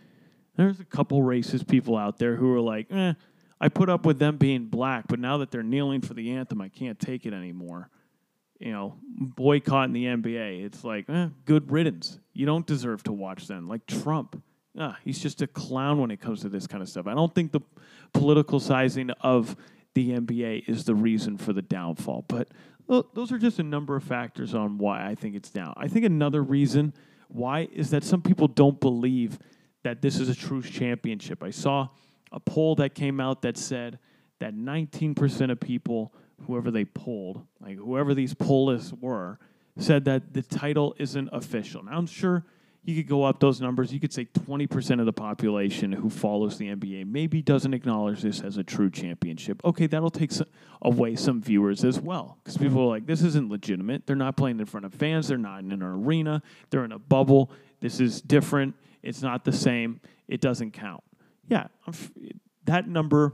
There's 0.55 0.79
a 0.79 0.85
couple 0.85 1.21
racist 1.21 1.67
people 1.67 1.95
out 1.95 2.17
there 2.17 2.35
who 2.35 2.53
are 2.55 2.59
like, 2.59 2.87
eh, 2.91 3.13
I 3.61 3.69
put 3.69 3.89
up 3.89 4.05
with 4.05 4.17
them 4.17 4.37
being 4.37 4.65
black, 4.65 5.05
but 5.07 5.19
now 5.19 5.37
that 5.37 5.51
they're 5.51 5.63
kneeling 5.63 6.01
for 6.01 6.13
the 6.13 6.31
anthem, 6.31 6.59
I 6.59 6.69
can't 6.69 6.99
take 6.99 7.25
it 7.25 7.33
anymore. 7.33 7.89
You 8.59 8.71
know, 8.71 8.95
boycotting 9.03 9.93
the 9.93 10.05
NBA. 10.05 10.65
It's 10.65 10.83
like, 10.83 11.05
eh, 11.09 11.27
good 11.45 11.71
riddance. 11.71 12.17
You 12.33 12.45
don't 12.45 12.65
deserve 12.65 13.03
to 13.03 13.11
watch 13.11 13.47
them. 13.47 13.67
Like 13.67 13.85
Trump. 13.85 14.41
Ah, 14.77 14.97
he's 15.03 15.19
just 15.19 15.41
a 15.41 15.47
clown 15.47 15.99
when 15.99 16.09
it 16.11 16.19
comes 16.19 16.41
to 16.41 16.49
this 16.49 16.65
kind 16.65 16.81
of 16.81 16.89
stuff. 16.89 17.07
I 17.07 17.13
don't 17.13 17.33
think 17.33 17.51
the 17.51 17.61
political 18.11 18.59
sizing 18.59 19.11
of 19.21 19.55
the 19.93 20.11
NBA 20.11 20.67
is 20.67 20.85
the 20.85 20.95
reason 20.95 21.37
for 21.37 21.53
the 21.53 21.61
downfall. 21.61 22.25
But 22.27 22.49
those 22.87 23.31
are 23.31 23.37
just 23.37 23.59
a 23.59 23.63
number 23.63 23.95
of 23.95 24.03
factors 24.03 24.55
on 24.55 24.77
why 24.77 25.07
I 25.07 25.15
think 25.15 25.35
it's 25.35 25.49
down. 25.49 25.73
I 25.77 25.87
think 25.87 26.05
another 26.05 26.41
reason 26.41 26.93
why 27.27 27.67
is 27.71 27.91
that 27.91 28.03
some 28.03 28.21
people 28.21 28.47
don't 28.47 28.79
believe 28.79 29.37
that 29.83 30.01
this 30.01 30.19
is 30.19 30.29
a 30.29 30.35
true 30.35 30.61
championship. 30.61 31.43
I 31.43 31.51
saw 31.51 31.89
a 32.31 32.39
poll 32.39 32.75
that 32.75 32.95
came 32.95 33.19
out 33.19 33.41
that 33.43 33.57
said 33.57 33.99
that 34.39 34.55
19% 34.55 35.51
of 35.51 35.59
people, 35.59 36.13
whoever 36.47 36.71
they 36.71 36.85
polled, 36.85 37.45
like 37.61 37.77
whoever 37.77 38.13
these 38.13 38.33
pollists 38.33 38.91
were, 38.93 39.39
said 39.77 40.05
that 40.05 40.33
the 40.33 40.41
title 40.41 40.95
isn't 40.97 41.29
official. 41.31 41.83
Now, 41.83 41.97
I'm 41.97 42.07
sure 42.07 42.43
you 42.83 42.95
could 42.95 43.07
go 43.07 43.23
up 43.23 43.39
those 43.39 43.61
numbers. 43.61 43.93
You 43.93 43.99
could 43.99 44.13
say 44.13 44.25
20% 44.25 44.99
of 44.99 45.05
the 45.05 45.13
population 45.13 45.91
who 45.91 46.09
follows 46.09 46.57
the 46.57 46.75
NBA 46.75 47.07
maybe 47.07 47.41
doesn't 47.41 47.73
acknowledge 47.73 48.21
this 48.21 48.41
as 48.41 48.57
a 48.57 48.63
true 48.63 48.89
championship. 48.89 49.61
Okay, 49.63 49.87
that'll 49.87 50.09
take 50.09 50.31
some, 50.31 50.47
away 50.81 51.15
some 51.15 51.41
viewers 51.41 51.85
as 51.85 51.99
well 51.99 52.37
because 52.43 52.57
people 52.57 52.81
are 52.81 52.87
like, 52.87 53.05
this 53.05 53.21
isn't 53.21 53.49
legitimate. 53.49 54.05
They're 54.05 54.15
not 54.15 54.35
playing 54.35 54.59
in 54.59 54.65
front 54.65 54.85
of 54.85 54.93
fans, 54.93 55.27
they're 55.27 55.37
not 55.37 55.59
in 55.59 55.71
an 55.71 55.81
arena, 55.81 56.41
they're 56.69 56.85
in 56.85 56.91
a 56.91 56.99
bubble. 56.99 57.51
This 57.79 57.99
is 57.99 58.21
different. 58.21 58.75
It's 59.01 59.21
not 59.21 59.45
the 59.45 59.51
same. 59.51 59.99
It 60.27 60.41
doesn't 60.41 60.71
count 60.71 61.03
yeah, 61.47 61.67
that 62.65 62.87
number 62.87 63.33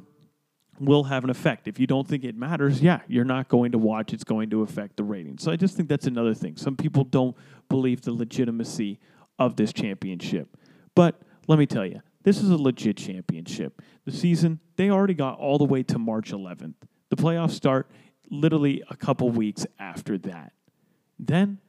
will 0.79 1.03
have 1.03 1.23
an 1.23 1.29
effect. 1.29 1.67
If 1.67 1.79
you 1.79 1.87
don't 1.87 2.07
think 2.07 2.23
it 2.23 2.35
matters, 2.35 2.81
yeah, 2.81 3.01
you're 3.07 3.25
not 3.25 3.49
going 3.49 3.73
to 3.73 3.77
watch. 3.77 4.13
It's 4.13 4.23
going 4.23 4.49
to 4.51 4.61
affect 4.61 4.97
the 4.97 5.03
ratings. 5.03 5.43
So 5.43 5.51
I 5.51 5.55
just 5.55 5.75
think 5.75 5.89
that's 5.89 6.07
another 6.07 6.33
thing. 6.33 6.55
Some 6.55 6.75
people 6.75 7.03
don't 7.03 7.35
believe 7.67 8.01
the 8.01 8.13
legitimacy 8.13 8.99
of 9.39 9.55
this 9.55 9.73
championship. 9.73 10.55
But 10.95 11.21
let 11.47 11.57
me 11.57 11.65
tell 11.65 11.85
you, 11.85 12.01
this 12.23 12.41
is 12.41 12.49
a 12.49 12.57
legit 12.57 12.97
championship. 12.97 13.81
The 14.05 14.11
season, 14.11 14.59
they 14.75 14.89
already 14.89 15.13
got 15.13 15.39
all 15.39 15.57
the 15.57 15.65
way 15.65 15.81
to 15.83 15.97
March 15.97 16.31
11th. 16.31 16.75
The 17.09 17.15
playoffs 17.15 17.51
start 17.51 17.89
literally 18.29 18.83
a 18.89 18.95
couple 18.95 19.29
weeks 19.29 19.65
after 19.79 20.17
that. 20.19 20.53
Then, 21.17 21.59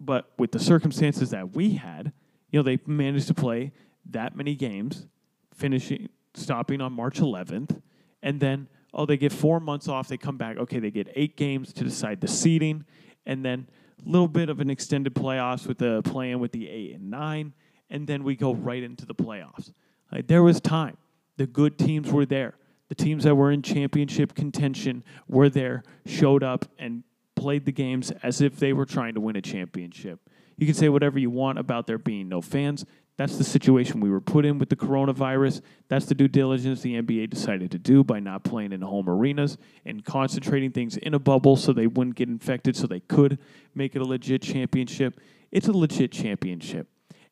but 0.00 0.32
with 0.38 0.52
the 0.52 0.58
circumstances 0.58 1.30
that 1.30 1.54
we 1.54 1.74
had, 1.74 2.12
you 2.50 2.58
know, 2.58 2.62
they 2.62 2.78
managed 2.86 3.28
to 3.28 3.34
play 3.34 3.72
that 4.10 4.36
many 4.36 4.54
games, 4.54 5.06
finishing 5.54 6.08
stopping 6.34 6.80
on 6.80 6.92
March 6.92 7.20
11th, 7.20 7.80
and 8.22 8.40
then 8.40 8.68
oh 8.92 9.06
they 9.06 9.16
get 9.16 9.32
four 9.32 9.60
months 9.60 9.88
off. 9.88 10.08
They 10.08 10.16
come 10.16 10.36
back. 10.36 10.56
Okay, 10.56 10.78
they 10.78 10.90
get 10.90 11.08
eight 11.14 11.36
games 11.36 11.72
to 11.74 11.84
decide 11.84 12.20
the 12.20 12.28
seeding, 12.28 12.84
and 13.26 13.44
then 13.44 13.68
little 14.04 14.28
bit 14.28 14.48
of 14.48 14.60
an 14.60 14.70
extended 14.70 15.14
playoffs 15.14 15.66
with 15.66 15.78
the 15.78 16.02
playing 16.02 16.38
with 16.40 16.52
the 16.52 16.68
eight 16.68 16.94
and 16.94 17.10
nine, 17.10 17.52
and 17.90 18.06
then 18.06 18.24
we 18.24 18.36
go 18.36 18.54
right 18.54 18.82
into 18.82 19.06
the 19.06 19.14
playoffs. 19.14 19.72
Like, 20.12 20.26
there 20.26 20.42
was 20.42 20.60
time. 20.60 20.96
The 21.36 21.46
good 21.46 21.78
teams 21.78 22.12
were 22.12 22.26
there. 22.26 22.54
The 22.88 22.94
teams 22.94 23.24
that 23.24 23.34
were 23.34 23.50
in 23.50 23.62
championship 23.62 24.34
contention 24.34 25.02
were 25.26 25.48
there, 25.48 25.82
showed 26.06 26.42
up, 26.42 26.66
and 26.78 27.02
played 27.34 27.64
the 27.64 27.72
games 27.72 28.12
as 28.22 28.40
if 28.40 28.56
they 28.56 28.72
were 28.72 28.86
trying 28.86 29.14
to 29.14 29.20
win 29.20 29.36
a 29.36 29.42
championship. 29.42 30.20
You 30.56 30.66
can 30.66 30.74
say 30.74 30.88
whatever 30.88 31.18
you 31.18 31.30
want 31.30 31.58
about 31.58 31.86
there 31.86 31.98
being 31.98 32.28
no 32.28 32.40
fans. 32.40 32.84
That's 33.16 33.36
the 33.36 33.44
situation 33.44 34.00
we 34.00 34.10
were 34.10 34.20
put 34.20 34.44
in 34.44 34.58
with 34.58 34.70
the 34.70 34.76
coronavirus. 34.76 35.60
That's 35.88 36.06
the 36.06 36.16
due 36.16 36.26
diligence 36.26 36.82
the 36.82 37.00
NBA 37.00 37.30
decided 37.30 37.70
to 37.70 37.78
do 37.78 38.02
by 38.02 38.18
not 38.18 38.42
playing 38.42 38.72
in 38.72 38.82
home 38.82 39.08
arenas 39.08 39.56
and 39.84 40.04
concentrating 40.04 40.72
things 40.72 40.96
in 40.96 41.14
a 41.14 41.20
bubble 41.20 41.54
so 41.54 41.72
they 41.72 41.86
wouldn't 41.86 42.16
get 42.16 42.28
infected 42.28 42.74
so 42.74 42.88
they 42.88 43.00
could 43.00 43.38
make 43.74 43.94
it 43.94 44.02
a 44.02 44.04
legit 44.04 44.42
championship. 44.42 45.20
It's 45.52 45.68
a 45.68 45.72
legit 45.72 46.10
championship. 46.10 46.88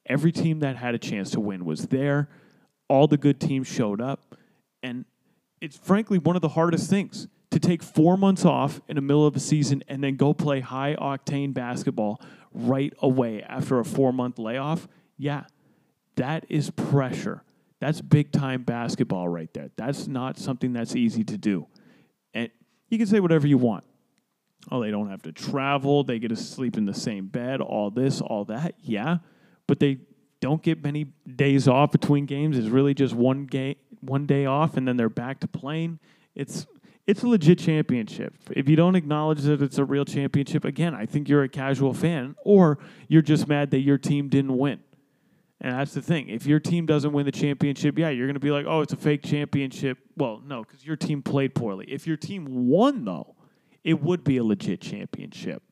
Every 0.06 0.30
team 0.30 0.60
that 0.60 0.76
had 0.76 0.94
a 0.94 0.98
chance 0.98 1.30
to 1.32 1.40
win 1.40 1.64
was 1.64 1.88
there. 1.88 2.28
All 2.88 3.08
the 3.08 3.16
good 3.16 3.40
teams 3.40 3.66
showed 3.66 4.00
up. 4.00 4.36
And 4.84 5.04
it's 5.60 5.76
frankly 5.76 6.18
one 6.18 6.36
of 6.36 6.42
the 6.42 6.50
hardest 6.50 6.90
things 6.90 7.26
to 7.50 7.58
take 7.58 7.82
four 7.82 8.16
months 8.16 8.44
off 8.44 8.80
in 8.88 8.96
the 8.96 9.02
middle 9.02 9.26
of 9.26 9.34
a 9.34 9.40
season 9.40 9.82
and 9.88 10.02
then 10.02 10.16
go 10.16 10.32
play 10.32 10.60
high 10.60 10.94
octane 10.94 11.52
basketball 11.52 12.20
right 12.52 12.92
away 13.00 13.42
after 13.42 13.80
a 13.80 13.84
four 13.84 14.12
month 14.12 14.38
layoff. 14.38 14.86
Yeah, 15.18 15.44
that 16.16 16.46
is 16.48 16.70
pressure. 16.70 17.42
That's 17.80 18.00
big 18.00 18.30
time 18.30 18.62
basketball 18.62 19.28
right 19.28 19.52
there. 19.52 19.70
That's 19.76 20.06
not 20.06 20.38
something 20.38 20.72
that's 20.72 20.94
easy 20.94 21.24
to 21.24 21.36
do. 21.36 21.66
And 22.32 22.50
you 22.88 22.98
can 22.98 23.06
say 23.06 23.20
whatever 23.20 23.46
you 23.46 23.58
want. 23.58 23.84
Oh, 24.70 24.80
they 24.80 24.90
don't 24.90 25.10
have 25.10 25.22
to 25.22 25.32
travel. 25.32 26.04
They 26.04 26.18
get 26.18 26.28
to 26.28 26.36
sleep 26.36 26.76
in 26.76 26.84
the 26.84 26.94
same 26.94 27.26
bed, 27.26 27.60
all 27.60 27.90
this, 27.90 28.20
all 28.20 28.44
that. 28.44 28.74
Yeah. 28.80 29.18
But 29.66 29.80
they 29.80 29.98
don't 30.40 30.62
get 30.62 30.82
many 30.82 31.06
days 31.34 31.66
off 31.66 31.90
between 31.90 32.26
games. 32.26 32.56
It's 32.56 32.68
really 32.68 32.94
just 32.94 33.14
one 33.14 33.46
game, 33.46 33.76
one 34.00 34.26
day 34.26 34.46
off, 34.46 34.76
and 34.76 34.86
then 34.86 34.96
they're 34.96 35.08
back 35.08 35.40
to 35.40 35.48
playing. 35.48 35.98
It's 36.34 36.66
it's 37.06 37.22
a 37.24 37.28
legit 37.28 37.58
championship. 37.58 38.34
If 38.50 38.68
you 38.68 38.76
don't 38.76 38.94
acknowledge 38.94 39.42
that 39.42 39.60
it's 39.60 39.78
a 39.78 39.84
real 39.84 40.04
championship, 40.04 40.64
again, 40.64 40.94
I 40.94 41.06
think 41.06 41.28
you're 41.28 41.42
a 41.42 41.48
casual 41.48 41.94
fan, 41.94 42.36
or 42.44 42.78
you're 43.08 43.22
just 43.22 43.48
mad 43.48 43.72
that 43.72 43.80
your 43.80 43.98
team 43.98 44.28
didn't 44.28 44.56
win. 44.56 44.80
And 45.62 45.78
that's 45.78 45.94
the 45.94 46.02
thing. 46.02 46.28
If 46.28 46.44
your 46.44 46.58
team 46.58 46.86
doesn't 46.86 47.12
win 47.12 47.24
the 47.24 47.32
championship, 47.32 47.96
yeah, 47.96 48.10
you're 48.10 48.26
going 48.26 48.34
to 48.34 48.40
be 48.40 48.50
like, 48.50 48.66
oh, 48.68 48.80
it's 48.80 48.92
a 48.92 48.96
fake 48.96 49.22
championship. 49.22 49.96
Well, 50.16 50.42
no, 50.44 50.64
because 50.64 50.84
your 50.84 50.96
team 50.96 51.22
played 51.22 51.54
poorly. 51.54 51.86
If 51.88 52.04
your 52.04 52.16
team 52.16 52.66
won, 52.66 53.04
though, 53.04 53.36
it 53.84 54.02
would 54.02 54.24
be 54.24 54.38
a 54.38 54.44
legit 54.44 54.80
championship. 54.80 55.62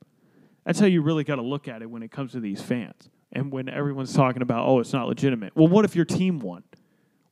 That's 0.64 0.78
how 0.78 0.86
you 0.86 1.02
really 1.02 1.24
got 1.24 1.36
to 1.36 1.42
look 1.42 1.66
at 1.66 1.82
it 1.82 1.90
when 1.90 2.04
it 2.04 2.12
comes 2.12 2.32
to 2.32 2.40
these 2.40 2.62
fans. 2.62 3.10
And 3.32 3.52
when 3.52 3.68
everyone's 3.68 4.14
talking 4.14 4.42
about, 4.42 4.68
oh, 4.68 4.78
it's 4.78 4.92
not 4.92 5.08
legitimate. 5.08 5.56
Well, 5.56 5.68
what 5.68 5.84
if 5.84 5.96
your 5.96 6.04
team 6.04 6.38
won? 6.38 6.62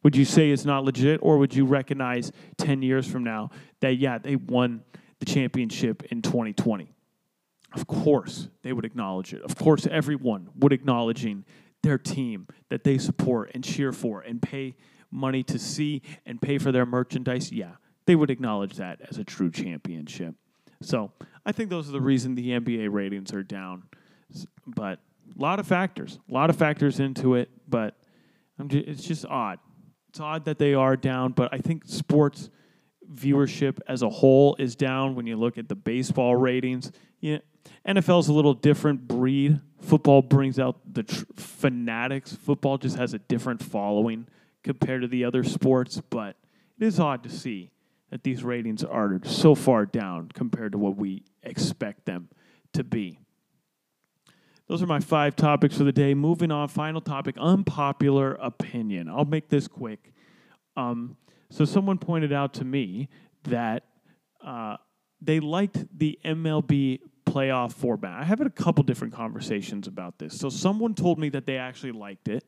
Would 0.03 0.17
you 0.17 0.25
say 0.25 0.51
it's 0.51 0.65
not 0.65 0.85
legit, 0.85 1.21
or 1.23 1.39
would 1.39 1.55
you 1.55 1.65
recognize 1.65 2.33
10 2.57 2.83
years 2.83 3.07
from 3.07 3.23
now 3.23 3.51
that, 3.81 3.99
yeah, 3.99 4.19
they 4.19 4.35
won 4.35 4.83
the 5.21 5.27
championship 5.27 6.03
in 6.11 6.23
2020? 6.23 6.93
Of 7.75 7.87
course, 7.87 8.49
they 8.63 8.73
would 8.73 8.85
acknowledge 8.85 9.33
it. 9.33 9.43
Of 9.43 9.57
course, 9.57 9.87
everyone 9.87 10.49
would 10.57 10.73
acknowledging 10.73 11.45
their 11.83 11.99
team 11.99 12.47
that 12.71 12.85
they 12.85 12.99
support 12.99 13.51
and 13.55 13.63
cheer 13.65 13.93
for 13.93 14.21
and 14.21 14.43
pay 14.43 14.77
money 15.11 15.43
to 15.43 15.59
see 15.59 16.03
and 16.27 16.41
pay 16.41 16.59
for 16.59 16.73
their 16.73 16.87
merchandise, 16.87 17.53
yeah, 17.53 17.73
they 18.07 18.17
would 18.17 18.31
acknowledge 18.31 18.77
that 18.77 19.01
as 19.09 19.19
a 19.19 19.25
true 19.25 19.51
championship. 19.51 20.35
So 20.83 21.13
I 21.45 21.53
think 21.53 21.71
those 21.71 21.89
are 21.89 21.93
the 21.93 22.01
reason 22.01 22.35
the 22.35 22.51
NBA 22.51 22.93
ratings 22.93 23.33
are 23.33 23.43
down. 23.43 23.85
But 24.67 25.01
a 25.37 25.41
lot 25.43 25.59
of 25.59 25.67
factors, 25.67 26.19
a 26.29 26.33
lot 26.33 26.51
of 26.51 26.57
factors 26.57 27.01
into 27.01 27.35
it. 27.35 27.51
But 27.69 27.97
just, 28.67 28.89
it's 28.89 29.05
just 29.05 29.27
odd. 29.27 29.59
It's 30.11 30.21
odd 30.21 30.45
that 30.45 30.59
they 30.59 30.75
are 30.75 30.97
down. 30.97 31.33
But 31.33 31.53
I 31.53 31.59
think 31.59 31.85
sports 31.87 32.51
viewership 33.13 33.79
as 33.89 34.03
a 34.03 34.09
whole 34.09 34.57
is 34.59 34.77
down 34.77 35.15
when 35.15 35.27
you 35.27 35.37
look 35.37 35.59
at 35.59 35.69
the 35.69 35.75
baseball 35.75 36.37
ratings. 36.37 36.93
Yeah, 37.21 37.39
NFL's 37.87 38.29
a 38.29 38.33
little 38.33 38.55
different 38.55 39.09
breed. 39.09 39.61
Football 39.81 40.23
brings 40.23 40.59
out 40.59 40.77
the 40.93 41.05
tr- 41.05 41.25
fanatics. 41.37 42.35
Football 42.35 42.79
just 42.79 42.97
has 42.97 43.15
a 43.15 43.19
different 43.19 43.63
following 43.63 44.27
compared 44.63 45.03
to 45.03 45.09
the 45.09 45.25
other 45.25 45.45
sports, 45.45 46.01
but 46.11 46.37
it 46.79 46.87
is 46.87 47.01
odd 47.01 47.23
to 47.23 47.31
see 47.31 47.71
that 48.11 48.23
these 48.25 48.43
ratings 48.43 48.83
are 48.85 49.21
so 49.25 49.55
far 49.55 49.87
down 49.87 50.31
compared 50.35 50.73
to 50.73 50.79
what 50.79 50.97
we 50.97 51.25
expect 51.43 52.07
them 52.07 52.29
to 52.73 52.83
be. 52.85 53.19
Those 54.67 54.83
are 54.83 54.87
my 54.87 55.01
five 55.01 55.35
topics 55.35 55.79
for 55.79 55.85
the 55.85 55.93
day. 55.93 56.13
Moving 56.13 56.51
on, 56.51 56.69
final 56.69 57.01
topic 57.01 57.37
unpopular 57.39 58.35
opinion. 58.35 59.09
I'll 59.09 59.25
make 59.25 59.49
this 59.49 59.67
quick. 59.67 60.13
Um, 60.77 61.17
so, 61.51 61.65
someone 61.65 61.97
pointed 61.97 62.33
out 62.33 62.53
to 62.55 62.65
me 62.65 63.09
that 63.45 63.85
uh, 64.45 64.77
they 65.23 65.41
liked 65.41 65.87
the 65.99 66.19
MLB 66.23 67.01
playoff 67.31 67.73
format. 67.73 68.21
I 68.21 68.25
have 68.25 68.39
had 68.39 68.47
a 68.47 68.51
couple 68.51 68.83
different 68.85 69.15
conversations 69.15 69.87
about 69.87 70.19
this. 70.19 70.39
So 70.39 70.49
someone 70.49 70.95
told 70.95 71.19
me 71.19 71.29
that 71.31 71.47
they 71.47 71.57
actually 71.57 71.93
liked 71.93 72.29
it 72.29 72.45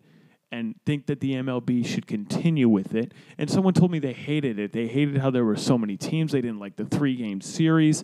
and 0.52 0.74
think 0.84 1.06
that 1.06 1.20
the 1.20 1.34
MLB 1.34 1.86
should 1.86 2.06
continue 2.06 2.68
with 2.68 2.94
it. 2.94 3.14
And 3.38 3.48
someone 3.48 3.74
told 3.74 3.90
me 3.90 3.98
they 3.98 4.12
hated 4.12 4.58
it. 4.58 4.72
They 4.72 4.86
hated 4.86 5.18
how 5.18 5.30
there 5.30 5.44
were 5.44 5.56
so 5.56 5.78
many 5.78 5.96
teams. 5.96 6.32
They 6.32 6.40
didn't 6.40 6.58
like 6.58 6.76
the 6.76 6.84
three 6.84 7.16
game 7.16 7.40
series 7.40 8.02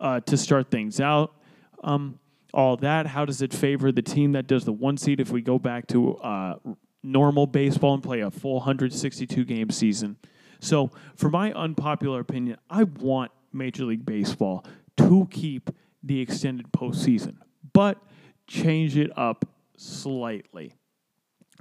uh, 0.00 0.20
to 0.20 0.36
start 0.36 0.70
things 0.70 1.00
out. 1.00 1.34
Um, 1.82 2.18
all 2.52 2.76
that. 2.78 3.06
How 3.06 3.24
does 3.24 3.42
it 3.42 3.52
favor 3.52 3.92
the 3.92 4.02
team 4.02 4.32
that 4.32 4.46
does 4.46 4.64
the 4.64 4.72
one 4.72 4.96
seed 4.96 5.20
if 5.20 5.30
we 5.30 5.42
go 5.42 5.58
back 5.58 5.86
to 5.88 6.16
uh, 6.16 6.56
normal 7.02 7.46
baseball 7.46 7.94
and 7.94 8.02
play 8.02 8.20
a 8.20 8.30
full 8.30 8.54
162 8.54 9.44
game 9.44 9.70
season? 9.70 10.16
So, 10.60 10.90
for 11.16 11.28
my 11.28 11.52
unpopular 11.52 12.20
opinion, 12.20 12.58
I 12.70 12.84
want 12.84 13.32
Major 13.52 13.84
League 13.84 14.06
Baseball 14.06 14.64
to 14.96 15.28
keep 15.30 15.70
the 16.04 16.20
extended 16.20 16.70
postseason, 16.72 17.36
but 17.72 17.98
change 18.46 18.96
it 18.96 19.10
up 19.16 19.44
slightly. 19.76 20.74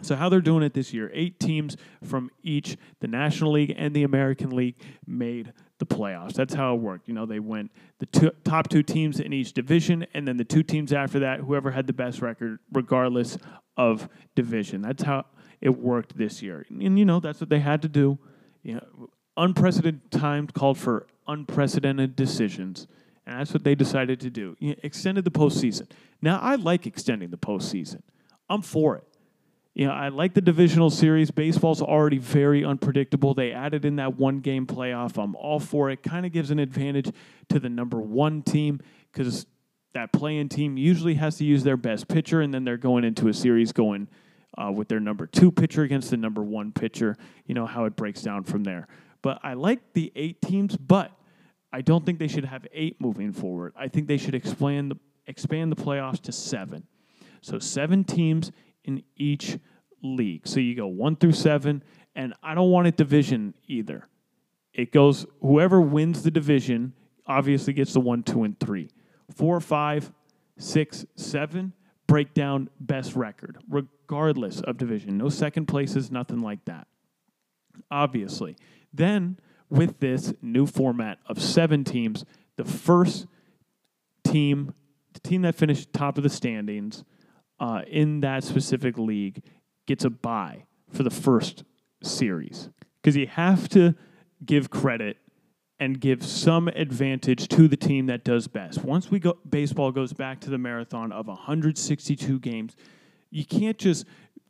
So, 0.02 0.16
how 0.16 0.28
they're 0.28 0.41
doing 0.41 0.64
it 0.64 0.74
this 0.74 0.94
year 0.94 1.10
eight 1.14 1.39
teams 1.39 1.78
from 2.04 2.30
each, 2.41 2.78
the 3.00 3.08
National 3.08 3.54
League 3.54 3.74
and 3.78 3.96
the 3.96 4.04
American 4.04 4.50
League, 4.50 4.76
made 5.06 5.54
the 5.78 5.86
playoffs. 5.86 6.34
That's 6.34 6.54
how 6.54 6.76
it 6.76 6.82
worked. 6.82 7.08
You 7.08 7.14
know, 7.14 7.26
they 7.26 7.39
went 7.39 7.72
the 8.00 8.06
two, 8.08 8.32
top 8.44 8.70
two 8.70 8.84
teams 8.84 9.20
in 9.20 9.34
each 9.34 9.54
division, 9.54 10.06
and 10.14 10.28
then 10.28 10.38
the 10.38 10.44
two 10.44 10.64
teams 10.64 10.91
after 10.91 11.20
that, 11.20 11.41
whoever 11.41 11.72
had 11.72 11.88
the 11.88 11.94
best 11.94 12.22
record, 12.22 12.60
regardless 12.72 13.38
of 13.78 14.10
division. 14.36 14.82
That's 14.82 15.04
how 15.04 15.26
it 15.62 15.78
worked 15.78 16.18
this 16.18 16.41
year. 16.41 16.66
And, 16.70 17.00
you 17.00 17.06
know, 17.06 17.20
that's 17.20 17.39
what 17.39 17.50
they 17.50 17.60
had 17.60 17.82
to 17.84 17.88
do. 17.88 18.18
You 18.64 18.76
know, 18.76 19.10
unprecedented 19.38 20.12
times 20.12 20.52
called 20.54 20.78
for 20.78 21.08
unprecedented 21.28 22.16
decisions. 22.16 22.88
And 23.26 23.40
that's 23.40 23.54
what 23.54 23.64
they 23.64 23.76
decided 23.76 24.20
to 24.22 24.30
do. 24.30 24.56
You 24.60 24.72
know, 24.72 24.76
extended 24.84 25.26
the 25.26 25.32
postseason. 25.32 25.90
Now, 26.22 26.40
I 26.40 26.56
like 26.56 26.86
extending 26.86 27.30
the 27.30 27.38
postseason. 27.38 28.02
I'm 28.50 28.62
for 28.62 28.98
it. 28.98 29.04
You 29.74 29.88
know, 29.88 29.94
I 29.94 30.10
like 30.10 30.36
the 30.36 30.42
divisional 30.42 30.92
series. 30.92 31.32
Baseball's 31.32 31.82
already 31.82 32.20
very 32.20 32.64
unpredictable. 32.64 33.34
They 33.34 33.52
added 33.52 33.86
in 33.86 33.96
that 33.96 34.18
one 34.18 34.40
game 34.40 34.68
playoff. 34.68 35.22
I'm 35.22 35.36
all 35.36 35.60
for 35.60 35.90
it. 35.90 36.04
Kind 36.04 36.26
of 36.26 36.32
gives 36.32 36.52
an 36.52 36.60
advantage 36.60 37.12
to 37.50 37.60
the 37.60 37.70
number 37.70 38.00
one 38.00 38.44
team 38.44 38.82
because 39.12 39.48
that 39.94 40.12
playing 40.12 40.50
team 40.50 40.78
usually 40.78 41.16
has 41.16 41.38
to 41.38 41.46
use 41.46 41.64
their 41.64 41.78
best 41.78 42.08
pitcher, 42.08 42.42
and 42.42 42.54
then 42.54 42.64
they're 42.64 42.78
going 42.78 43.04
into 43.04 43.30
a 43.30 43.34
series 43.34 43.72
going 43.72 44.08
uh, 44.58 44.72
with 44.72 44.90
their 44.90 45.00
number 45.00 45.26
two 45.26 45.52
pitcher 45.52 45.82
against 45.82 46.12
the 46.12 46.18
number 46.18 46.44
one 46.44 46.72
pitcher. 46.72 47.16
You 47.48 47.56
know 47.56 47.66
how 47.66 47.86
it 47.86 47.96
breaks 47.96 48.22
down 48.22 48.44
from 48.44 48.64
there. 48.64 48.88
But 49.24 49.40
I 49.42 49.54
like 49.54 49.94
the 49.94 50.12
eight 50.16 50.42
teams, 50.42 50.78
but 50.78 51.12
I 51.74 51.82
don't 51.82 52.06
think 52.06 52.20
they 52.20 52.28
should 52.28 52.46
have 52.46 52.68
eight 52.72 53.02
moving 53.02 53.34
forward. 53.34 53.74
I 53.76 53.88
think 53.88 54.08
they 54.08 54.18
should 54.18 54.36
expand 54.36 54.92
the, 54.92 54.98
expand 55.26 55.72
the 55.72 55.76
playoffs 55.76 56.22
to 56.22 56.32
seven. 56.32 56.86
So 57.42 57.58
seven 57.58 58.04
teams 58.04 58.52
in 58.86 59.04
each 59.18 59.58
league. 60.04 60.48
So 60.48 60.60
you 60.60 60.76
go 60.76 60.86
one 60.86 61.16
through 61.16 61.32
seven, 61.32 61.84
and 62.16 62.36
I 62.44 62.54
don't 62.54 62.70
want 62.70 62.88
it 62.88 62.96
division 62.96 63.56
either. 63.68 64.08
It 64.72 64.92
goes 64.92 65.26
whoever 65.42 65.82
wins 65.82 66.22
the 66.22 66.32
division 66.32 66.94
obviously 67.26 67.74
gets 67.74 67.94
the 67.94 68.00
one, 68.00 68.22
two, 68.22 68.44
and 68.44 68.60
three. 68.60 68.90
Four, 69.36 69.60
five, 69.60 70.12
six, 70.60 71.06
seven 71.16 71.74
break 72.06 72.36
down 72.36 72.70
best 72.80 73.16
record, 73.16 73.58
regardless 73.68 74.62
of 74.62 74.78
division. 74.78 75.18
No 75.18 75.30
second 75.30 75.66
places, 75.66 76.12
nothing 76.12 76.42
like 76.42 76.64
that. 76.66 76.88
Obviously. 77.90 78.56
Then 78.94 79.40
with 79.70 79.99
this 79.99 80.34
new 80.41 80.66
format 80.66 81.20
of 81.28 81.41
seven 81.41 81.84
teams, 81.84 82.26
the 82.57 82.66
first 82.66 83.28
team, 84.24 84.74
the 85.14 85.20
team 85.20 85.41
that 85.43 85.55
finished 85.55 85.93
top 85.93 86.18
of 86.18 86.24
the 86.24 86.30
standings 86.30 87.03
uh, 87.59 87.82
in 87.88 88.22
that 88.22 88.43
specific 88.43 88.97
league, 88.97 89.43
gets 89.86 90.05
a 90.05 90.09
bye 90.09 90.66
for 90.91 91.03
the 91.03 91.09
first 91.09 91.64
series. 92.01 92.70
Because 93.01 93.16
you 93.16 93.28
have 93.28 93.68
to 93.70 93.95
give 94.45 94.70
credit 94.70 95.18
and 95.80 95.99
give 95.99 96.24
some 96.24 96.68
advantage 96.70 97.47
to 97.49 97.68
the 97.68 97.76
team 97.76 98.05
that 98.05 98.24
does 98.24 98.47
best. 98.47 98.84
Once 98.84 99.11
we 99.11 99.20
go, 99.20 99.38
baseball 99.49 99.91
goes 99.91 100.14
back 100.14 100.39
to 100.39 100.49
the 100.49 100.57
marathon 100.57 101.11
of 101.11 101.28
162 101.28 102.39
games, 102.39 102.76
you 103.32 103.45
can't 103.45 103.78
just 103.78 104.05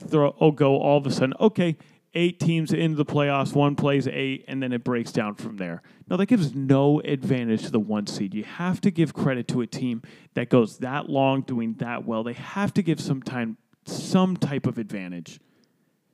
throw 0.07 0.35
oh 0.39 0.51
go 0.51 0.77
all 0.77 0.97
of 0.97 1.07
a 1.07 1.11
sudden. 1.11 1.33
Okay, 1.39 1.77
eight 2.15 2.39
teams 2.39 2.71
into 2.71 2.95
the 2.95 3.05
playoffs, 3.05 3.53
one 3.53 3.75
plays 3.75 4.07
eight, 4.07 4.45
and 4.47 4.61
then 4.61 4.71
it 4.71 4.83
breaks 4.83 5.11
down 5.11 5.35
from 5.35 5.57
there. 5.57 5.81
Now, 6.07 6.17
that 6.17 6.27
gives 6.27 6.53
no 6.53 6.99
advantage 7.01 7.63
to 7.63 7.71
the 7.71 7.79
one 7.79 8.07
seed. 8.07 8.33
You 8.33 8.43
have 8.43 8.81
to 8.81 8.91
give 8.91 9.13
credit 9.13 9.47
to 9.49 9.61
a 9.61 9.67
team 9.67 10.01
that 10.35 10.49
goes 10.49 10.77
that 10.79 11.09
long 11.09 11.41
doing 11.41 11.75
that 11.75 12.05
well. 12.05 12.23
They 12.23 12.33
have 12.33 12.73
to 12.75 12.83
give 12.83 12.99
some 12.99 13.21
time, 13.21 13.57
some 13.85 14.37
type 14.37 14.67
of 14.67 14.77
advantage, 14.77 15.39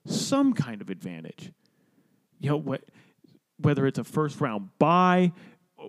some 0.06 0.54
kind 0.54 0.82
of 0.82 0.90
advantage. 0.90 1.52
You 2.40 2.52
know 2.52 2.58
what? 2.58 2.84
Whether 3.58 3.86
it's 3.88 4.00
a 4.00 4.06
first 4.06 4.40
round 4.40 4.70
bye, 4.80 5.34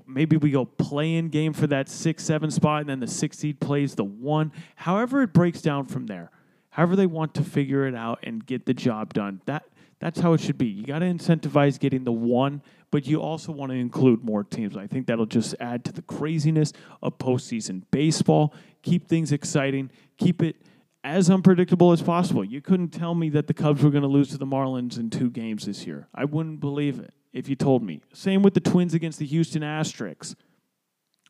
maybe 0.06 0.36
we 0.36 0.50
go 0.50 0.64
play 0.64 1.14
in 1.14 1.28
game 1.28 1.52
for 1.52 1.68
that 1.68 1.88
six 1.88 2.24
seven 2.24 2.50
spot, 2.50 2.80
and 2.80 2.90
then 2.90 3.00
the 3.00 3.06
six 3.06 3.38
seed 3.38 3.60
plays 3.60 3.94
the 3.94 4.04
one. 4.04 4.52
However, 4.74 5.22
it 5.22 5.32
breaks 5.32 5.62
down 5.62 5.86
from 5.86 6.06
there. 6.06 6.32
However, 6.70 6.96
they 6.96 7.06
want 7.06 7.34
to 7.34 7.44
figure 7.44 7.86
it 7.86 7.94
out 7.94 8.20
and 8.22 8.44
get 8.44 8.66
the 8.66 8.74
job 8.74 9.14
done. 9.14 9.40
That 9.46 9.64
That's 10.00 10.20
how 10.20 10.32
it 10.32 10.40
should 10.40 10.56
be. 10.56 10.66
You 10.66 10.84
got 10.84 11.00
to 11.00 11.06
incentivize 11.06 11.78
getting 11.78 12.04
the 12.04 12.12
one, 12.12 12.62
but 12.90 13.06
you 13.06 13.20
also 13.20 13.52
want 13.52 13.70
to 13.70 13.76
include 13.76 14.24
more 14.24 14.42
teams. 14.42 14.76
I 14.76 14.86
think 14.86 15.06
that'll 15.06 15.26
just 15.26 15.54
add 15.60 15.84
to 15.84 15.92
the 15.92 16.02
craziness 16.02 16.72
of 17.02 17.18
postseason 17.18 17.82
baseball, 17.90 18.54
keep 18.82 19.08
things 19.08 19.30
exciting, 19.30 19.90
keep 20.16 20.42
it 20.42 20.56
as 21.04 21.30
unpredictable 21.30 21.92
as 21.92 22.02
possible. 22.02 22.44
You 22.44 22.62
couldn't 22.62 22.88
tell 22.88 23.14
me 23.14 23.28
that 23.30 23.46
the 23.46 23.54
Cubs 23.54 23.82
were 23.82 23.90
going 23.90 24.02
to 24.02 24.08
lose 24.08 24.30
to 24.30 24.38
the 24.38 24.46
Marlins 24.46 24.98
in 24.98 25.10
two 25.10 25.30
games 25.30 25.66
this 25.66 25.86
year. 25.86 26.08
I 26.14 26.24
wouldn't 26.24 26.60
believe 26.60 26.98
it 26.98 27.12
if 27.32 27.48
you 27.48 27.54
told 27.54 27.82
me. 27.82 28.00
Same 28.14 28.42
with 28.42 28.54
the 28.54 28.60
Twins 28.60 28.94
against 28.94 29.18
the 29.18 29.26
Houston 29.26 29.62
Asterix. 29.62 30.34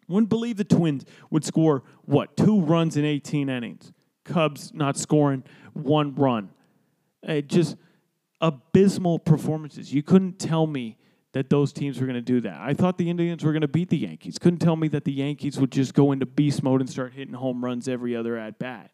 Wouldn't 0.08 0.28
believe 0.28 0.56
the 0.56 0.64
Twins 0.64 1.04
would 1.30 1.44
score, 1.44 1.82
what, 2.04 2.36
two 2.36 2.60
runs 2.60 2.96
in 2.96 3.04
18 3.04 3.48
innings. 3.48 3.92
Cubs 4.24 4.72
not 4.74 4.96
scoring 4.96 5.44
one 5.72 6.14
run. 6.14 6.50
It 7.22 7.48
just 7.48 7.76
abysmal 8.40 9.18
performances. 9.18 9.92
You 9.92 10.02
couldn't 10.02 10.38
tell 10.38 10.66
me 10.66 10.96
that 11.32 11.48
those 11.48 11.72
teams 11.72 12.00
were 12.00 12.06
going 12.06 12.14
to 12.16 12.20
do 12.20 12.40
that. 12.40 12.60
I 12.60 12.74
thought 12.74 12.98
the 12.98 13.08
Indians 13.08 13.44
were 13.44 13.52
going 13.52 13.60
to 13.62 13.68
beat 13.68 13.88
the 13.88 13.98
Yankees. 13.98 14.38
Couldn't 14.38 14.58
tell 14.58 14.76
me 14.76 14.88
that 14.88 15.04
the 15.04 15.12
Yankees 15.12 15.58
would 15.60 15.70
just 15.70 15.94
go 15.94 16.12
into 16.12 16.26
beast 16.26 16.62
mode 16.62 16.80
and 16.80 16.90
start 16.90 17.12
hitting 17.12 17.34
home 17.34 17.64
runs 17.64 17.88
every 17.88 18.16
other 18.16 18.36
at 18.36 18.58
bat. 18.58 18.90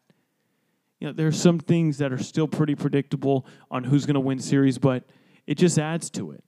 You 0.99 1.07
know, 1.07 1.13
there 1.13 1.27
are 1.27 1.31
some 1.31 1.59
things 1.59 1.97
that 1.99 2.11
are 2.11 2.17
still 2.17 2.47
pretty 2.47 2.75
predictable 2.75 3.45
on 3.71 3.83
who's 3.83 4.05
going 4.05 4.15
to 4.15 4.19
win 4.19 4.39
series, 4.39 4.77
but 4.77 5.03
it 5.45 5.55
just 5.55 5.79
adds 5.79 6.09
to 6.11 6.31
it. 6.31 6.43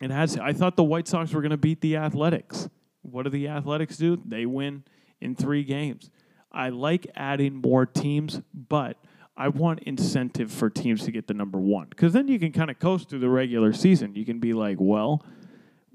It 0.00 0.10
adds. 0.10 0.38
I 0.38 0.52
thought 0.52 0.76
the 0.76 0.84
White 0.84 1.08
Sox 1.08 1.32
were 1.32 1.40
going 1.40 1.50
to 1.50 1.56
beat 1.56 1.80
the 1.80 1.96
Athletics. 1.96 2.68
What 3.02 3.24
do 3.24 3.30
the 3.30 3.48
Athletics 3.48 3.96
do? 3.96 4.20
They 4.24 4.46
win 4.46 4.84
in 5.20 5.34
three 5.34 5.64
games. 5.64 6.10
I 6.52 6.68
like 6.70 7.06
adding 7.14 7.56
more 7.56 7.84
teams, 7.84 8.40
but 8.54 8.96
I 9.38 9.46
want 9.46 9.84
incentive 9.84 10.50
for 10.50 10.68
teams 10.68 11.04
to 11.04 11.12
get 11.12 11.28
the 11.28 11.34
number 11.34 11.58
one 11.60 11.86
because 11.88 12.12
then 12.12 12.26
you 12.26 12.40
can 12.40 12.50
kind 12.50 12.72
of 12.72 12.80
coast 12.80 13.08
through 13.08 13.20
the 13.20 13.28
regular 13.28 13.72
season. 13.72 14.16
You 14.16 14.24
can 14.24 14.40
be 14.40 14.52
like, 14.52 14.78
well, 14.80 15.24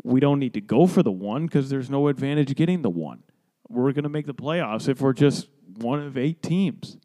we 0.01 0.21
don't 0.21 0.39
need 0.39 0.53
to 0.53 0.61
go 0.61 0.87
for 0.87 1.03
the 1.03 1.11
one 1.11 1.45
because 1.45 1.69
there's 1.69 1.89
no 1.89 2.07
advantage 2.07 2.55
getting 2.55 2.83
the 2.83 2.89
one. 2.89 3.21
We're 3.67 3.91
going 3.91 4.03
to 4.03 4.09
make 4.09 4.27
the 4.27 4.33
playoffs 4.33 4.87
if 4.87 5.01
we're 5.01 5.11
just 5.11 5.49
one 5.75 5.99
of 5.99 6.17
eight 6.17 6.41
teams. 6.41 6.97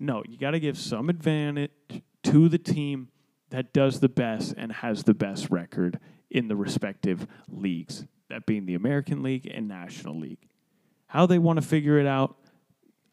No, 0.00 0.24
you 0.28 0.36
got 0.36 0.50
to 0.50 0.60
give 0.60 0.76
some 0.76 1.08
advantage 1.08 1.70
to 2.24 2.48
the 2.48 2.58
team 2.58 3.08
that 3.50 3.72
does 3.72 4.00
the 4.00 4.08
best 4.08 4.54
and 4.56 4.72
has 4.72 5.04
the 5.04 5.14
best 5.14 5.50
record 5.50 6.00
in 6.30 6.48
the 6.48 6.56
respective 6.56 7.28
leagues, 7.48 8.06
that 8.28 8.44
being 8.44 8.66
the 8.66 8.74
American 8.74 9.22
League 9.22 9.46
and 9.46 9.68
National 9.68 10.18
League. 10.18 10.48
How 11.06 11.26
they 11.26 11.38
want 11.38 11.60
to 11.60 11.66
figure 11.66 11.98
it 11.98 12.06
out, 12.06 12.36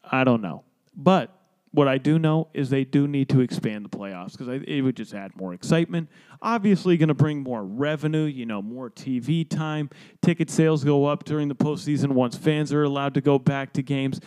I 0.04 0.24
don't 0.24 0.42
know. 0.42 0.64
But 0.94 1.32
what 1.72 1.88
I 1.88 1.98
do 1.98 2.18
know 2.18 2.48
is 2.54 2.70
they 2.70 2.84
do 2.84 3.06
need 3.06 3.28
to 3.30 3.40
expand 3.40 3.84
the 3.84 3.88
playoffs 3.88 4.32
because 4.32 4.62
it 4.66 4.80
would 4.80 4.96
just 4.96 5.12
add 5.12 5.36
more 5.36 5.52
excitement. 5.52 6.08
Obviously, 6.40 6.96
going 6.96 7.08
to 7.08 7.14
bring 7.14 7.42
more 7.42 7.64
revenue, 7.64 8.24
you 8.24 8.46
know, 8.46 8.62
more 8.62 8.90
TV 8.90 9.48
time. 9.48 9.90
Ticket 10.22 10.48
sales 10.48 10.84
go 10.84 11.06
up 11.06 11.24
during 11.24 11.48
the 11.48 11.54
postseason 11.54 12.12
once 12.12 12.36
fans 12.36 12.72
are 12.72 12.82
allowed 12.82 13.14
to 13.14 13.20
go 13.20 13.38
back 13.38 13.72
to 13.74 13.82
games 13.82 14.20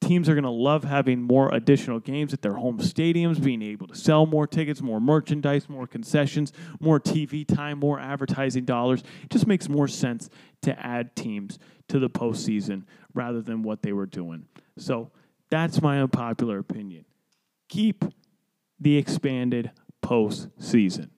teams 0.00 0.28
are 0.28 0.34
going 0.34 0.44
to 0.44 0.50
love 0.50 0.84
having 0.84 1.20
more 1.20 1.52
additional 1.54 2.00
games 2.00 2.32
at 2.32 2.42
their 2.42 2.54
home 2.54 2.78
stadiums, 2.78 3.42
being 3.42 3.62
able 3.62 3.86
to 3.86 3.94
sell 3.94 4.26
more 4.26 4.46
tickets, 4.46 4.80
more 4.80 5.00
merchandise, 5.00 5.68
more 5.68 5.86
concessions, 5.86 6.52
more 6.80 7.00
TV 7.00 7.46
time, 7.46 7.78
more 7.78 7.98
advertising 7.98 8.64
dollars. 8.64 9.02
It 9.22 9.30
just 9.30 9.46
makes 9.46 9.68
more 9.68 9.88
sense 9.88 10.30
to 10.62 10.78
add 10.84 11.14
teams 11.16 11.58
to 11.88 11.98
the 11.98 12.08
postseason 12.08 12.84
rather 13.14 13.42
than 13.42 13.62
what 13.62 13.82
they 13.82 13.92
were 13.92 14.06
doing. 14.06 14.46
So 14.76 15.10
that's 15.50 15.80
my 15.82 16.00
unpopular 16.00 16.58
opinion. 16.58 17.04
Keep 17.68 18.04
the 18.80 18.96
expanded 18.96 19.70
postseason. 20.02 21.10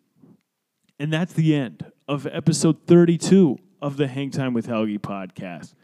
And 0.99 1.13
that's 1.13 1.33
the 1.33 1.55
end 1.55 1.91
of 2.09 2.27
episode 2.27 2.87
32 2.87 3.59
of 3.81 3.97
the 3.97 4.07
Hang 4.07 4.31
Time 4.31 4.53
with 4.53 4.67
Helgi 4.67 4.99
podcast. 4.99 5.75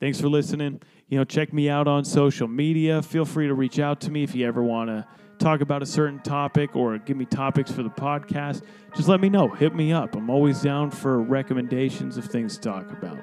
Thanks 0.00 0.20
for 0.20 0.28
listening 0.28 0.80
you 1.08 1.18
know, 1.18 1.24
check 1.24 1.52
me 1.52 1.68
out 1.68 1.86
on 1.86 2.04
social 2.04 2.48
media. 2.48 3.02
Feel 3.02 3.24
free 3.24 3.46
to 3.46 3.54
reach 3.54 3.78
out 3.78 4.00
to 4.02 4.10
me 4.10 4.22
if 4.22 4.34
you 4.34 4.46
ever 4.46 4.62
want 4.62 4.88
to 4.88 5.06
talk 5.38 5.60
about 5.60 5.82
a 5.82 5.86
certain 5.86 6.18
topic 6.20 6.74
or 6.74 6.98
give 6.98 7.16
me 7.16 7.24
topics 7.24 7.70
for 7.70 7.82
the 7.82 7.90
podcast. 7.90 8.62
Just 8.96 9.08
let 9.08 9.20
me 9.20 9.28
know. 9.28 9.48
Hit 9.48 9.74
me 9.74 9.92
up. 9.92 10.16
I'm 10.16 10.30
always 10.30 10.62
down 10.62 10.90
for 10.90 11.20
recommendations 11.20 12.16
of 12.16 12.24
things 12.24 12.54
to 12.56 12.68
talk 12.68 12.90
about. 12.90 13.18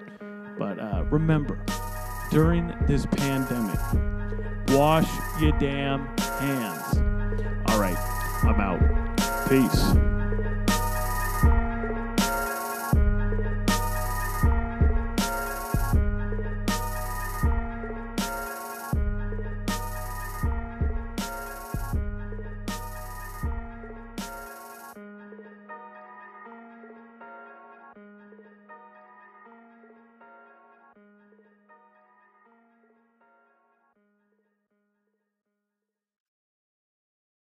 But 0.60 0.80
uh, 0.80 1.06
remember, 1.10 1.66
during 2.30 2.74
this 2.88 3.06
pandemic, 3.08 3.80
wash 4.70 5.08
your 5.40 5.52
damn 5.60 6.06
hands. 6.18 6.98
All 7.68 7.80
right, 7.80 7.98
I'm 8.44 8.60
out. 8.60 8.80
Peace. 9.50 10.11